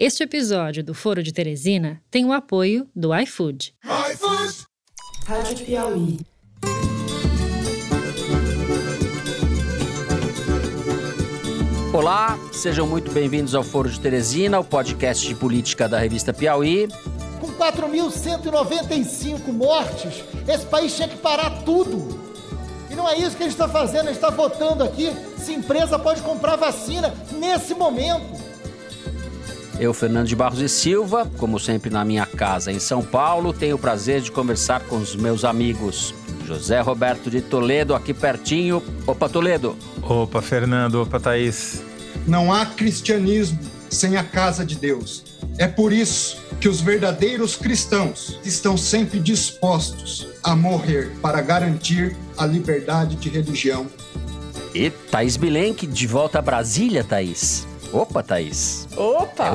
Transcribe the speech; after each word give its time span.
Este 0.00 0.22
episódio 0.22 0.84
do 0.84 0.94
Foro 0.94 1.24
de 1.24 1.32
Teresina 1.32 2.00
tem 2.08 2.24
o 2.24 2.32
apoio 2.32 2.88
do 2.94 3.12
iFood. 3.18 3.74
iFood! 4.12 4.64
Rádio 5.26 5.66
Piauí. 5.66 6.20
Olá, 11.92 12.38
sejam 12.52 12.86
muito 12.86 13.10
bem-vindos 13.10 13.56
ao 13.56 13.64
Foro 13.64 13.90
de 13.90 13.98
Teresina, 13.98 14.60
o 14.60 14.64
podcast 14.64 15.26
de 15.26 15.34
política 15.34 15.88
da 15.88 15.98
revista 15.98 16.32
Piauí. 16.32 16.86
Com 17.40 17.48
4.195 17.48 19.48
mortes, 19.48 20.22
esse 20.46 20.66
país 20.66 20.94
tinha 20.94 21.08
que 21.08 21.16
parar 21.16 21.64
tudo. 21.64 22.20
E 22.88 22.94
não 22.94 23.08
é 23.08 23.18
isso 23.18 23.36
que 23.36 23.42
a 23.42 23.46
gente 23.46 23.60
está 23.60 23.68
fazendo, 23.68 24.02
a 24.02 24.12
gente 24.12 24.14
está 24.14 24.30
votando 24.30 24.84
aqui 24.84 25.10
se 25.38 25.52
empresa 25.52 25.98
pode 25.98 26.22
comprar 26.22 26.54
vacina 26.54 27.12
nesse 27.32 27.74
momento. 27.74 28.47
Eu, 29.80 29.94
Fernando 29.94 30.26
de 30.26 30.34
Barros 30.34 30.60
e 30.60 30.68
Silva, 30.68 31.30
como 31.38 31.60
sempre 31.60 31.88
na 31.88 32.04
minha 32.04 32.26
casa 32.26 32.72
em 32.72 32.80
São 32.80 33.00
Paulo, 33.00 33.52
tenho 33.52 33.76
o 33.76 33.78
prazer 33.78 34.20
de 34.20 34.32
conversar 34.32 34.80
com 34.80 34.96
os 34.96 35.14
meus 35.14 35.44
amigos. 35.44 36.12
José 36.44 36.80
Roberto 36.80 37.30
de 37.30 37.40
Toledo, 37.40 37.94
aqui 37.94 38.12
pertinho. 38.12 38.82
Opa, 39.06 39.28
Toledo. 39.28 39.76
Opa, 40.02 40.42
Fernando. 40.42 40.96
Opa, 41.02 41.20
Thaís. 41.20 41.80
Não 42.26 42.52
há 42.52 42.66
cristianismo 42.66 43.60
sem 43.88 44.16
a 44.16 44.24
casa 44.24 44.66
de 44.66 44.74
Deus. 44.74 45.22
É 45.58 45.68
por 45.68 45.92
isso 45.92 46.42
que 46.60 46.68
os 46.68 46.80
verdadeiros 46.80 47.54
cristãos 47.54 48.40
estão 48.44 48.76
sempre 48.76 49.20
dispostos 49.20 50.26
a 50.42 50.56
morrer 50.56 51.12
para 51.22 51.40
garantir 51.40 52.16
a 52.36 52.44
liberdade 52.44 53.14
de 53.14 53.28
religião. 53.28 53.86
E 54.74 54.90
Thaís 54.90 55.36
Bilenque, 55.36 55.86
de 55.86 56.06
volta 56.06 56.40
a 56.40 56.42
Brasília, 56.42 57.04
Thaís. 57.04 57.67
Opa, 57.92 58.22
Thaís. 58.22 58.88
Opa! 58.96 59.46
É, 59.46 59.52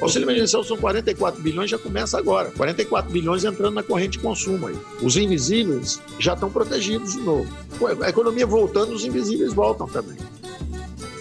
o 0.00 0.04
auxílio 0.04 0.26
emergencial 0.26 0.62
são 0.64 0.76
44 0.76 1.42
bilhões, 1.42 1.70
já 1.70 1.78
começa 1.78 2.16
agora. 2.18 2.50
44 2.52 3.10
bilhões 3.10 3.44
entrando 3.44 3.74
na 3.74 3.82
corrente 3.82 4.12
de 4.12 4.20
consumo 4.20 4.68
aí. 4.68 4.76
Os 5.02 5.16
invisíveis 5.16 6.00
já 6.18 6.34
estão 6.34 6.50
protegidos 6.50 7.12
de 7.12 7.20
novo. 7.20 7.48
A 8.02 8.08
economia 8.08 8.46
voltando, 8.46 8.92
os 8.92 9.04
invisíveis 9.04 9.52
voltam 9.52 9.86
também. 9.88 10.16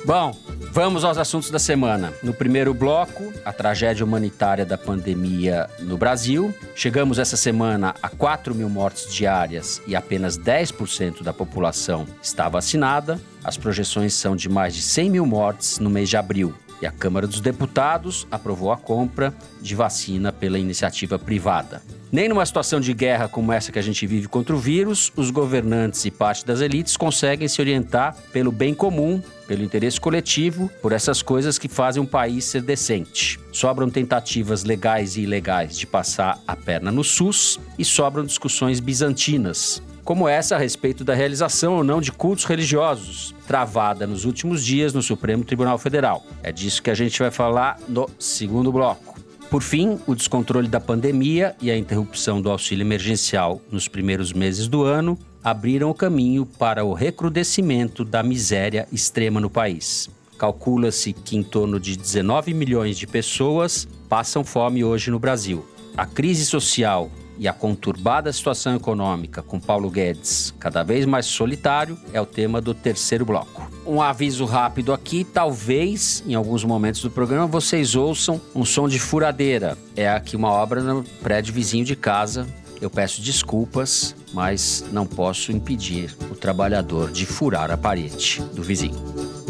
Bom, 0.05 0.35
Vamos 0.71 1.03
aos 1.03 1.17
assuntos 1.17 1.49
da 1.49 1.57
semana. 1.57 2.13
No 2.21 2.31
primeiro 2.31 2.75
bloco, 2.75 3.33
a 3.43 3.51
tragédia 3.51 4.05
humanitária 4.05 4.63
da 4.63 4.77
pandemia 4.77 5.67
no 5.79 5.97
Brasil. 5.97 6.53
Chegamos 6.75 7.17
essa 7.17 7.35
semana 7.35 7.95
a 8.03 8.07
4 8.07 8.53
mil 8.53 8.69
mortes 8.69 9.11
diárias 9.11 9.81
e 9.87 9.95
apenas 9.95 10.37
10% 10.37 11.23
da 11.23 11.33
população 11.33 12.05
está 12.21 12.47
vacinada. 12.47 13.19
As 13.43 13.57
projeções 13.57 14.13
são 14.13 14.35
de 14.35 14.47
mais 14.47 14.75
de 14.75 14.83
100 14.83 15.09
mil 15.09 15.25
mortes 15.25 15.79
no 15.79 15.89
mês 15.89 16.07
de 16.07 16.17
abril. 16.17 16.53
E 16.81 16.85
a 16.85 16.91
Câmara 16.91 17.27
dos 17.27 17.41
Deputados 17.41 18.27
aprovou 18.31 18.71
a 18.71 18.77
compra 18.77 19.33
de 19.61 19.75
vacina 19.75 20.31
pela 20.31 20.57
iniciativa 20.57 21.19
privada. 21.19 21.81
Nem 22.11 22.27
numa 22.27 22.45
situação 22.45 22.79
de 22.79 22.91
guerra 22.91 23.27
como 23.27 23.51
essa 23.51 23.71
que 23.71 23.77
a 23.77 23.83
gente 23.83 24.07
vive 24.07 24.27
contra 24.27 24.55
o 24.55 24.59
vírus, 24.59 25.11
os 25.15 25.29
governantes 25.29 26.03
e 26.05 26.11
parte 26.11 26.43
das 26.43 26.59
elites 26.59 26.97
conseguem 26.97 27.47
se 27.47 27.61
orientar 27.61 28.15
pelo 28.33 28.51
bem 28.51 28.73
comum, 28.73 29.21
pelo 29.47 29.63
interesse 29.63 30.01
coletivo, 30.01 30.71
por 30.81 30.91
essas 30.91 31.21
coisas 31.21 31.59
que 31.59 31.67
fazem 31.67 32.01
um 32.01 32.07
país 32.07 32.45
ser 32.45 32.63
decente. 32.63 33.39
Sobram 33.51 33.91
tentativas 33.91 34.63
legais 34.63 35.17
e 35.17 35.21
ilegais 35.21 35.77
de 35.77 35.85
passar 35.85 36.39
a 36.47 36.55
perna 36.55 36.91
no 36.91 37.03
SUS 37.03 37.59
e 37.77 37.85
sobram 37.85 38.25
discussões 38.25 38.79
bizantinas, 38.79 39.79
como 40.09 40.27
essa 40.27 40.55
a 40.55 40.57
respeito 40.57 41.03
da 41.03 41.13
realização 41.13 41.75
ou 41.75 41.83
não 41.83 42.01
de 42.01 42.11
cultos 42.11 42.43
religiosos, 42.43 43.35
travada 43.45 44.07
nos 44.07 44.25
últimos 44.25 44.65
dias 44.65 44.91
no 44.91 45.03
Supremo 45.03 45.43
Tribunal 45.43 45.77
Federal. 45.77 46.25
É 46.41 46.51
disso 46.51 46.81
que 46.81 46.89
a 46.89 46.95
gente 46.95 47.19
vai 47.19 47.29
falar 47.29 47.79
no 47.87 48.09
segundo 48.17 48.71
bloco. 48.71 49.19
Por 49.51 49.61
fim, 49.61 49.99
o 50.07 50.15
descontrole 50.15 50.67
da 50.67 50.79
pandemia 50.79 51.55
e 51.61 51.69
a 51.69 51.77
interrupção 51.77 52.41
do 52.41 52.49
auxílio 52.49 52.81
emergencial 52.81 53.61
nos 53.71 53.87
primeiros 53.87 54.33
meses 54.33 54.67
do 54.67 54.81
ano 54.81 55.15
abriram 55.43 55.91
o 55.91 55.93
caminho 55.93 56.43
para 56.43 56.83
o 56.83 56.91
recrudescimento 56.93 58.03
da 58.03 58.23
miséria 58.23 58.87
extrema 58.91 59.39
no 59.39 59.47
país. 59.47 60.09
Calcula-se 60.39 61.13
que 61.13 61.37
em 61.37 61.43
torno 61.43 61.79
de 61.79 61.95
19 61.95 62.51
milhões 62.55 62.97
de 62.97 63.05
pessoas 63.05 63.87
passam 64.09 64.43
fome 64.43 64.83
hoje 64.83 65.11
no 65.11 65.19
Brasil. 65.19 65.63
A 65.95 66.07
crise 66.07 66.47
social 66.47 67.11
e 67.39 67.47
a 67.47 67.53
conturbada 67.53 68.31
situação 68.33 68.75
econômica 68.75 69.41
com 69.41 69.59
Paulo 69.59 69.89
Guedes 69.89 70.53
cada 70.59 70.83
vez 70.83 71.05
mais 71.05 71.25
solitário 71.25 71.97
é 72.11 72.19
o 72.19 72.25
tema 72.25 72.59
do 72.59 72.73
terceiro 72.73 73.25
bloco. 73.25 73.71
Um 73.87 74.01
aviso 74.01 74.43
rápido 74.45 74.91
aqui, 74.91 75.23
talvez 75.23 76.21
em 76.27 76.35
alguns 76.35 76.63
momentos 76.63 77.01
do 77.01 77.09
programa 77.09 77.47
vocês 77.47 77.95
ouçam 77.95 78.39
um 78.53 78.65
som 78.65 78.87
de 78.87 78.99
furadeira. 78.99 79.77
É 79.95 80.09
aqui 80.09 80.35
uma 80.35 80.51
obra 80.51 80.83
no 80.83 81.03
prédio 81.23 81.53
vizinho 81.53 81.85
de 81.85 81.95
casa. 81.95 82.45
Eu 82.81 82.89
peço 82.89 83.21
desculpas, 83.21 84.15
mas 84.33 84.85
não 84.91 85.05
posso 85.05 85.51
impedir 85.51 86.15
o 86.31 86.35
trabalhador 86.35 87.11
de 87.11 87.25
furar 87.25 87.71
a 87.71 87.77
parede 87.77 88.41
do 88.53 88.61
vizinho. 88.61 88.95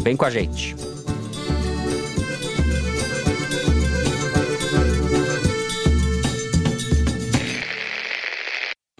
Vem 0.00 0.16
com 0.16 0.24
a 0.24 0.30
gente. 0.30 0.74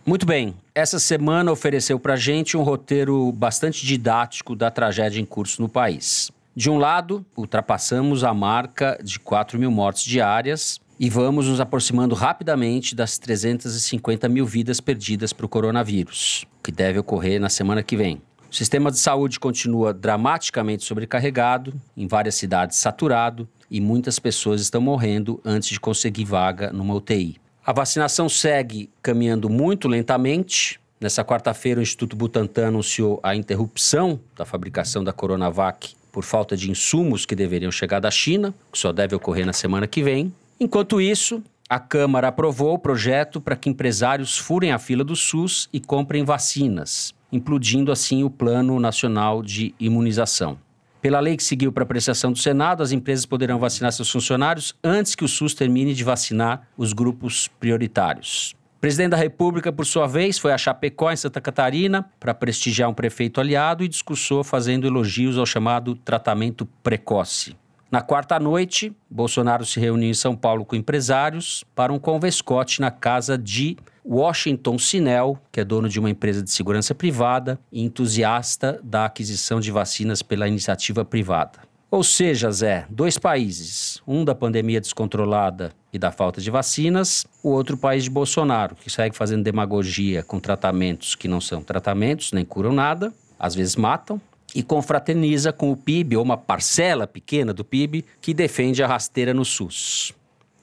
Muito 0.04 0.24
bem, 0.24 0.54
essa 0.74 0.98
semana 0.98 1.52
ofereceu 1.52 2.00
para 2.00 2.16
gente 2.16 2.56
um 2.56 2.62
roteiro 2.62 3.30
bastante 3.32 3.84
didático 3.84 4.56
da 4.56 4.70
tragédia 4.70 5.20
em 5.20 5.26
curso 5.26 5.60
no 5.60 5.68
país. 5.68 6.30
De 6.56 6.70
um 6.70 6.78
lado, 6.78 7.24
ultrapassamos 7.36 8.24
a 8.24 8.32
marca 8.32 8.98
de 9.04 9.20
4 9.20 9.58
mil 9.58 9.70
mortes 9.70 10.04
diárias 10.04 10.80
e 10.98 11.10
vamos 11.10 11.46
nos 11.46 11.60
aproximando 11.60 12.14
rapidamente 12.14 12.94
das 12.94 13.18
350 13.18 14.26
mil 14.28 14.46
vidas 14.46 14.80
perdidas 14.80 15.34
para 15.34 15.46
o 15.46 15.48
coronavírus, 15.48 16.46
que 16.62 16.72
deve 16.72 16.98
ocorrer 16.98 17.38
na 17.38 17.50
semana 17.50 17.82
que 17.82 17.96
vem. 17.96 18.22
O 18.50 18.54
sistema 18.54 18.90
de 18.90 18.98
saúde 18.98 19.38
continua 19.38 19.92
dramaticamente 19.92 20.82
sobrecarregado, 20.82 21.74
em 21.96 22.08
várias 22.08 22.34
cidades 22.34 22.78
saturado, 22.78 23.46
e 23.70 23.80
muitas 23.80 24.18
pessoas 24.18 24.62
estão 24.62 24.80
morrendo 24.80 25.40
antes 25.44 25.68
de 25.68 25.78
conseguir 25.78 26.24
vaga 26.24 26.72
numa 26.72 26.94
UTI. 26.94 27.38
A 27.64 27.72
vacinação 27.72 28.28
segue 28.28 28.88
caminhando 29.02 29.50
muito 29.50 29.86
lentamente. 29.86 30.80
Nessa 30.98 31.22
quarta-feira, 31.22 31.78
o 31.78 31.82
Instituto 31.82 32.16
Butantan 32.16 32.68
anunciou 32.68 33.20
a 33.22 33.36
interrupção 33.36 34.18
da 34.34 34.46
fabricação 34.46 35.04
da 35.04 35.12
Coronavac 35.12 35.94
por 36.10 36.24
falta 36.24 36.56
de 36.56 36.70
insumos 36.70 37.26
que 37.26 37.36
deveriam 37.36 37.70
chegar 37.70 38.00
da 38.00 38.10
China, 38.10 38.54
que 38.72 38.78
só 38.78 38.92
deve 38.92 39.14
ocorrer 39.14 39.46
na 39.46 39.52
semana 39.52 39.86
que 39.86 40.02
vem. 40.02 40.32
Enquanto 40.58 41.00
isso, 41.00 41.42
a 41.68 41.78
Câmara 41.78 42.28
aprovou 42.28 42.74
o 42.74 42.78
projeto 42.78 43.40
para 43.40 43.56
que 43.56 43.68
empresários 43.68 44.36
furem 44.36 44.72
a 44.72 44.78
fila 44.78 45.04
do 45.04 45.14
SUS 45.14 45.68
e 45.72 45.80
comprem 45.80 46.24
vacinas, 46.24 47.14
implodindo 47.30 47.92
assim 47.92 48.24
o 48.24 48.30
Plano 48.30 48.80
Nacional 48.80 49.42
de 49.42 49.74
Imunização. 49.78 50.58
Pela 51.00 51.18
lei 51.18 51.34
que 51.34 51.42
seguiu 51.42 51.72
para 51.72 51.82
apreciação 51.82 52.30
do 52.30 52.38
Senado, 52.38 52.82
as 52.82 52.92
empresas 52.92 53.24
poderão 53.24 53.58
vacinar 53.58 53.90
seus 53.92 54.10
funcionários 54.10 54.74
antes 54.84 55.14
que 55.14 55.24
o 55.24 55.28
SUS 55.28 55.54
termine 55.54 55.94
de 55.94 56.04
vacinar 56.04 56.68
os 56.76 56.92
grupos 56.92 57.48
prioritários. 57.58 58.54
O 58.76 58.80
presidente 58.80 59.10
da 59.10 59.16
República, 59.16 59.72
por 59.72 59.86
sua 59.86 60.06
vez, 60.06 60.38
foi 60.38 60.52
a 60.52 60.58
Chapecó, 60.58 61.10
em 61.10 61.16
Santa 61.16 61.40
Catarina, 61.40 62.10
para 62.18 62.34
prestigiar 62.34 62.88
um 62.88 62.94
prefeito 62.94 63.40
aliado 63.40 63.82
e 63.82 63.88
discursou 63.88 64.44
fazendo 64.44 64.86
elogios 64.86 65.38
ao 65.38 65.46
chamado 65.46 65.94
tratamento 65.94 66.66
precoce. 66.82 67.56
Na 67.90 68.00
quarta 68.00 68.38
noite, 68.38 68.94
Bolsonaro 69.10 69.66
se 69.66 69.80
reuniu 69.80 70.08
em 70.08 70.14
São 70.14 70.36
Paulo 70.36 70.64
com 70.64 70.76
empresários 70.76 71.64
para 71.74 71.92
um 71.92 71.98
convescote 71.98 72.80
na 72.80 72.88
casa 72.88 73.36
de 73.36 73.76
Washington 74.04 74.78
Sinel, 74.78 75.36
que 75.50 75.58
é 75.58 75.64
dono 75.64 75.88
de 75.88 75.98
uma 75.98 76.08
empresa 76.08 76.40
de 76.40 76.52
segurança 76.52 76.94
privada 76.94 77.58
e 77.72 77.82
entusiasta 77.82 78.80
da 78.84 79.06
aquisição 79.06 79.58
de 79.58 79.72
vacinas 79.72 80.22
pela 80.22 80.46
iniciativa 80.46 81.04
privada. 81.04 81.58
Ou 81.90 82.04
seja, 82.04 82.52
Zé, 82.52 82.86
dois 82.88 83.18
países, 83.18 84.00
um 84.06 84.24
da 84.24 84.36
pandemia 84.36 84.80
descontrolada 84.80 85.72
e 85.92 85.98
da 85.98 86.12
falta 86.12 86.40
de 86.40 86.48
vacinas, 86.48 87.26
o 87.42 87.48
outro 87.48 87.76
país 87.76 88.04
de 88.04 88.10
Bolsonaro, 88.10 88.76
que 88.76 88.88
segue 88.88 89.16
fazendo 89.16 89.42
demagogia 89.42 90.22
com 90.22 90.38
tratamentos 90.38 91.16
que 91.16 91.26
não 91.26 91.40
são 91.40 91.60
tratamentos, 91.60 92.30
nem 92.32 92.44
curam 92.44 92.72
nada, 92.72 93.12
às 93.36 93.56
vezes 93.56 93.74
matam, 93.74 94.20
e 94.54 94.62
confraterniza 94.62 95.52
com 95.52 95.70
o 95.70 95.76
PIB, 95.76 96.16
ou 96.16 96.22
uma 96.22 96.36
parcela 96.36 97.06
pequena 97.06 97.52
do 97.52 97.64
PIB, 97.64 98.04
que 98.20 98.34
defende 98.34 98.82
a 98.82 98.86
rasteira 98.86 99.32
no 99.32 99.44
SUS. 99.44 100.12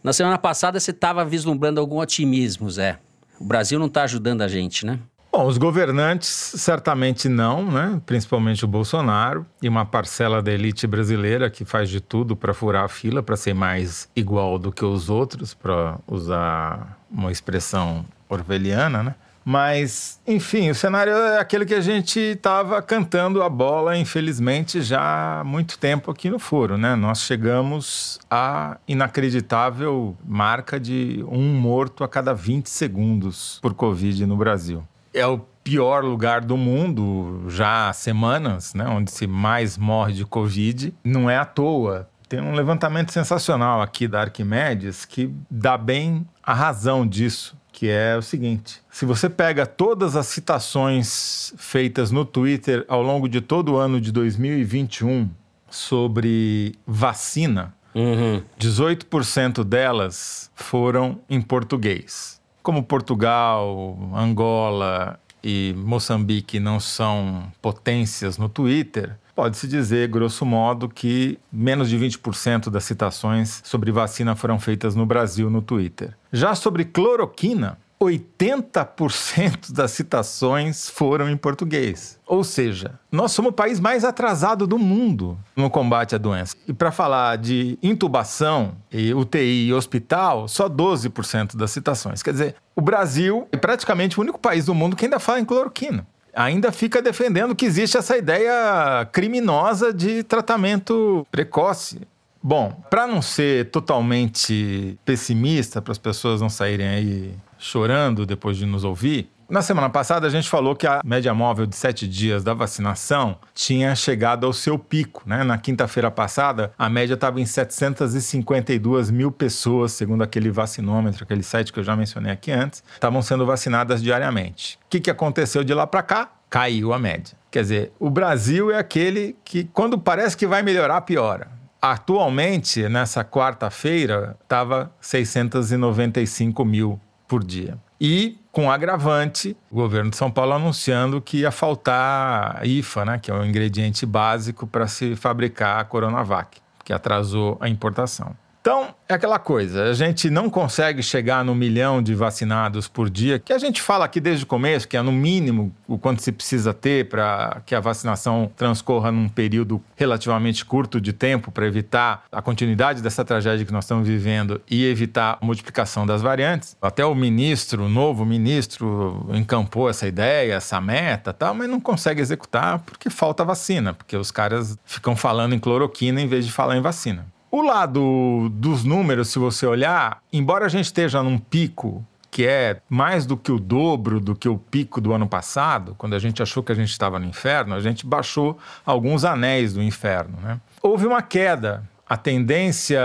Na 0.03 0.13
semana 0.13 0.37
passada 0.37 0.79
você 0.79 0.91
estava 0.91 1.25
vislumbrando 1.25 1.79
algum 1.79 1.99
otimismo, 1.99 2.69
Zé. 2.69 2.99
O 3.39 3.43
Brasil 3.43 3.77
não 3.77 3.87
está 3.87 4.03
ajudando 4.03 4.41
a 4.41 4.47
gente, 4.47 4.85
né? 4.85 4.99
Bom, 5.31 5.45
os 5.45 5.57
governantes 5.57 6.27
certamente 6.27 7.29
não, 7.29 7.69
né? 7.69 8.01
Principalmente 8.05 8.65
o 8.65 8.67
Bolsonaro 8.67 9.45
e 9.61 9.69
uma 9.69 9.85
parcela 9.85 10.41
da 10.41 10.51
elite 10.51 10.87
brasileira 10.87 11.49
que 11.49 11.65
faz 11.65 11.89
de 11.89 12.01
tudo 12.01 12.35
para 12.35 12.53
furar 12.53 12.85
a 12.85 12.87
fila, 12.87 13.21
para 13.21 13.35
ser 13.35 13.53
mais 13.53 14.09
igual 14.15 14.57
do 14.57 14.71
que 14.71 14.83
os 14.83 15.09
outros, 15.09 15.53
para 15.53 15.99
usar 16.07 16.97
uma 17.11 17.31
expressão 17.31 18.05
orwelliana, 18.29 19.03
né? 19.03 19.15
Mas, 19.49 20.19
enfim, 20.27 20.69
o 20.69 20.75
cenário 20.75 21.13
é 21.13 21.39
aquele 21.39 21.65
que 21.65 21.73
a 21.73 21.79
gente 21.79 22.19
estava 22.19 22.81
cantando 22.81 23.41
a 23.41 23.47
bola, 23.47 23.97
infelizmente, 23.97 24.81
já 24.81 25.39
há 25.39 25.43
muito 25.45 25.79
tempo 25.79 26.11
aqui 26.11 26.29
no 26.29 26.37
Foro, 26.37 26.77
né? 26.77 26.97
Nós 26.97 27.21
chegamos 27.21 28.19
à 28.29 28.75
inacreditável 28.85 30.17
marca 30.25 30.77
de 30.77 31.23
um 31.29 31.53
morto 31.53 32.03
a 32.03 32.09
cada 32.09 32.33
20 32.33 32.69
segundos 32.69 33.57
por 33.61 33.73
Covid 33.73 34.25
no 34.25 34.35
Brasil. 34.35 34.85
É 35.13 35.25
o 35.25 35.39
pior 35.63 36.03
lugar 36.03 36.41
do 36.41 36.57
mundo 36.57 37.45
já 37.47 37.87
há 37.87 37.93
semanas, 37.93 38.73
né? 38.73 38.85
Onde 38.85 39.11
se 39.11 39.25
mais 39.25 39.77
morre 39.77 40.11
de 40.11 40.25
Covid. 40.25 40.93
Não 41.05 41.29
é 41.29 41.37
à 41.37 41.45
toa. 41.45 42.09
Tem 42.27 42.41
um 42.41 42.53
levantamento 42.53 43.13
sensacional 43.13 43.81
aqui 43.81 44.09
da 44.09 44.19
Arquimedes 44.19 45.05
que 45.05 45.33
dá 45.49 45.77
bem 45.77 46.27
a 46.43 46.53
razão 46.53 47.07
disso 47.07 47.55
que 47.77 47.87
é 47.87 48.17
o 48.17 48.23
seguinte: 48.23 48.81
se 48.89 49.05
você 49.05 49.29
pega 49.29 49.63
todas 49.63 50.15
as 50.15 50.25
citações 50.25 51.53
feitas 51.57 52.09
no 52.09 52.25
Twitter 52.25 52.83
ao 52.87 53.03
longo 53.03 53.29
de 53.29 53.39
todo 53.39 53.73
o 53.73 53.77
ano 53.77 54.01
de 54.01 54.11
2021 54.11 55.29
sobre 55.69 56.73
vacina, 56.87 57.75
uhum. 57.93 58.41
18% 58.59 59.63
delas 59.63 60.49
foram 60.55 61.19
em 61.29 61.39
português. 61.39 62.41
Como 62.63 62.81
Portugal, 62.81 63.95
Angola 64.15 65.19
e 65.43 65.73
Moçambique 65.77 66.59
não 66.59 66.79
são 66.79 67.51
potências 67.61 68.37
no 68.37 68.49
Twitter, 68.49 69.15
pode-se 69.35 69.67
dizer, 69.67 70.07
grosso 70.07 70.45
modo, 70.45 70.89
que 70.89 71.37
menos 71.51 71.89
de 71.89 71.97
20% 71.97 72.69
das 72.69 72.83
citações 72.83 73.61
sobre 73.63 73.91
vacina 73.91 74.35
foram 74.35 74.59
feitas 74.59 74.95
no 74.95 75.05
Brasil 75.05 75.49
no 75.49 75.61
Twitter. 75.61 76.15
Já 76.33 76.55
sobre 76.55 76.83
cloroquina, 76.83 77.77
80% 77.99 79.71
das 79.71 79.91
citações 79.91 80.89
foram 80.89 81.29
em 81.29 81.35
português. 81.35 82.19
Ou 82.25 82.43
seja, 82.43 82.99
nós 83.11 83.31
somos 83.31 83.49
o 83.49 83.53
país 83.53 83.79
mais 83.79 84.03
atrasado 84.03 84.67
do 84.67 84.77
mundo 84.77 85.37
no 85.55 85.69
combate 85.69 86.13
à 86.13 86.17
doença. 86.17 86.55
E 86.67 86.73
para 86.73 86.91
falar 86.91 87.37
de 87.37 87.77
intubação, 87.81 88.75
e 88.91 89.13
UTI 89.13 89.67
e 89.67 89.73
hospital, 89.73 90.47
só 90.47 90.69
12% 90.69 91.55
das 91.55 91.71
citações. 91.71 92.21
Quer 92.21 92.31
dizer, 92.31 92.55
o 92.75 92.81
Brasil 92.81 93.47
é 93.51 93.57
praticamente 93.57 94.19
o 94.19 94.21
único 94.21 94.39
país 94.39 94.65
do 94.65 94.75
mundo 94.75 94.95
que 94.95 95.05
ainda 95.05 95.19
fala 95.19 95.39
em 95.39 95.45
cloroquina 95.45 96.05
ainda 96.37 96.71
fica 96.71 97.01
defendendo 97.01 97.55
que 97.55 97.65
existe 97.65 97.97
essa 97.97 98.15
ideia 98.15 99.09
criminosa 99.11 99.91
de 99.91 100.21
tratamento 100.21 101.25
precoce. 101.31 101.99
Bom, 102.43 102.71
para 102.89 103.07
não 103.07 103.21
ser 103.21 103.71
totalmente 103.71 104.97
pessimista, 105.03 105.81
para 105.81 105.91
as 105.91 105.97
pessoas 105.97 106.39
não 106.39 106.49
saírem 106.49 106.87
aí 106.87 107.33
chorando 107.57 108.25
depois 108.25 108.57
de 108.57 108.65
nos 108.65 108.83
ouvir, 108.83 109.29
na 109.49 109.61
semana 109.61 109.89
passada, 109.89 110.27
a 110.27 110.29
gente 110.29 110.49
falou 110.49 110.75
que 110.75 110.85
a 110.85 110.99
média 111.05 111.33
móvel 111.33 111.65
de 111.65 111.73
sete 111.73 112.05
dias 112.05 112.43
da 112.43 112.53
vacinação 112.53 113.37
tinha 113.53 113.95
chegado 113.95 114.45
ao 114.45 114.51
seu 114.51 114.77
pico. 114.77 115.23
Né? 115.25 115.41
Na 115.41 115.57
quinta-feira 115.57 116.11
passada, 116.11 116.73
a 116.77 116.89
média 116.89 117.13
estava 117.13 117.39
em 117.39 117.45
752 117.45 119.09
mil 119.09 119.31
pessoas, 119.31 119.93
segundo 119.93 120.21
aquele 120.21 120.51
vacinômetro, 120.51 121.23
aquele 121.23 121.43
site 121.43 121.71
que 121.71 121.79
eu 121.79 121.83
já 121.83 121.95
mencionei 121.95 122.29
aqui 122.29 122.51
antes, 122.51 122.83
estavam 122.93 123.21
sendo 123.21 123.45
vacinadas 123.45 124.03
diariamente. 124.03 124.77
O 124.85 124.89
que, 124.89 124.99
que 124.99 125.09
aconteceu 125.09 125.63
de 125.63 125.73
lá 125.73 125.87
para 125.87 126.03
cá? 126.03 126.29
Caiu 126.49 126.91
a 126.91 126.99
média. 126.99 127.37
Quer 127.49 127.61
dizer, 127.61 127.91
o 127.97 128.09
Brasil 128.09 128.69
é 128.69 128.77
aquele 128.77 129.37
que, 129.45 129.63
quando 129.71 129.97
parece 129.97 130.35
que 130.35 130.45
vai 130.45 130.61
melhorar, 130.61 130.99
piora. 131.01 131.47
Atualmente, 131.81 132.89
nessa 132.89 133.23
quarta-feira, 133.23 134.35
estava 134.43 134.91
695 134.99 136.65
mil 136.65 136.99
por 137.27 137.43
dia. 137.43 137.77
E 137.99 138.37
com 138.51 138.71
agravante, 138.71 139.55
o 139.69 139.75
governo 139.75 140.11
de 140.11 140.17
São 140.17 140.31
Paulo 140.31 140.53
anunciando 140.53 141.21
que 141.21 141.39
ia 141.39 141.51
faltar 141.51 142.65
IFA, 142.65 143.05
né, 143.05 143.19
que 143.19 143.29
é 143.29 143.33
o 143.33 143.45
ingrediente 143.45 144.05
básico 144.05 144.65
para 144.65 144.87
se 144.87 145.15
fabricar 145.15 145.79
a 145.79 145.83
Coronavac, 145.83 146.59
que 146.83 146.93
atrasou 146.93 147.57
a 147.59 147.67
importação. 147.67 148.35
Então, 148.67 148.93
é 149.07 149.13
aquela 149.13 149.39
coisa, 149.39 149.85
a 149.85 149.93
gente 149.93 150.29
não 150.29 150.49
consegue 150.49 151.01
chegar 151.01 151.41
no 151.41 151.55
milhão 151.55 152.01
de 152.03 152.13
vacinados 152.13 152.85
por 152.85 153.09
dia, 153.09 153.39
que 153.39 153.53
a 153.53 153.57
gente 153.57 153.81
fala 153.81 154.03
aqui 154.03 154.19
desde 154.19 154.43
o 154.43 154.45
começo, 154.45 154.85
que 154.85 154.97
é 154.97 155.01
no 155.01 155.13
mínimo 155.13 155.73
o 155.87 155.97
quanto 155.97 156.21
se 156.21 156.33
precisa 156.33 156.73
ter 156.73 157.07
para 157.07 157.61
que 157.65 157.73
a 157.73 157.79
vacinação 157.79 158.51
transcorra 158.57 159.09
num 159.09 159.29
período 159.29 159.81
relativamente 159.95 160.65
curto 160.65 160.99
de 160.99 161.13
tempo 161.13 161.49
para 161.49 161.65
evitar 161.65 162.25
a 162.29 162.41
continuidade 162.41 163.01
dessa 163.01 163.23
tragédia 163.23 163.65
que 163.65 163.71
nós 163.71 163.85
estamos 163.85 164.05
vivendo 164.05 164.59
e 164.69 164.83
evitar 164.83 165.37
a 165.41 165.45
multiplicação 165.45 166.05
das 166.05 166.21
variantes. 166.21 166.75
Até 166.81 167.05
o 167.05 167.15
ministro, 167.15 167.85
o 167.85 167.89
novo 167.89 168.25
ministro, 168.25 169.25
encampou 169.33 169.89
essa 169.89 170.05
ideia, 170.05 170.55
essa 170.55 170.81
meta, 170.81 171.31
tal, 171.31 171.53
mas 171.53 171.69
não 171.69 171.79
consegue 171.79 172.19
executar 172.19 172.79
porque 172.79 173.09
falta 173.09 173.45
vacina, 173.45 173.93
porque 173.93 174.17
os 174.17 174.29
caras 174.29 174.77
ficam 174.83 175.15
falando 175.15 175.55
em 175.55 175.59
cloroquina 175.59 176.19
em 176.19 176.27
vez 176.27 176.45
de 176.45 176.51
falar 176.51 176.75
em 176.75 176.81
vacina. 176.81 177.25
O 177.49 177.61
lado 177.61 178.49
dos 178.49 178.83
números, 178.83 179.29
se 179.29 179.39
você 179.39 179.65
olhar, 179.65 180.21
embora 180.31 180.65
a 180.65 180.69
gente 180.69 180.85
esteja 180.85 181.23
num 181.23 181.37
pico 181.37 182.05
que 182.29 182.45
é 182.45 182.81
mais 182.89 183.25
do 183.25 183.35
que 183.35 183.51
o 183.51 183.59
dobro 183.59 184.19
do 184.19 184.35
que 184.35 184.47
o 184.47 184.57
pico 184.57 185.01
do 185.01 185.11
ano 185.11 185.27
passado, 185.27 185.95
quando 185.97 186.13
a 186.13 186.19
gente 186.19 186.43
achou 186.43 186.61
que 186.61 186.71
a 186.71 186.75
gente 186.75 186.91
estava 186.91 187.17
no 187.17 187.25
inferno, 187.25 187.73
a 187.73 187.79
gente 187.79 188.05
baixou 188.05 188.59
alguns 188.85 189.25
anéis 189.25 189.73
do 189.73 189.81
inferno. 189.81 190.37
Né? 190.43 190.59
Houve 190.81 191.07
uma 191.07 191.21
queda. 191.21 191.83
A 192.07 192.15
tendência 192.15 193.01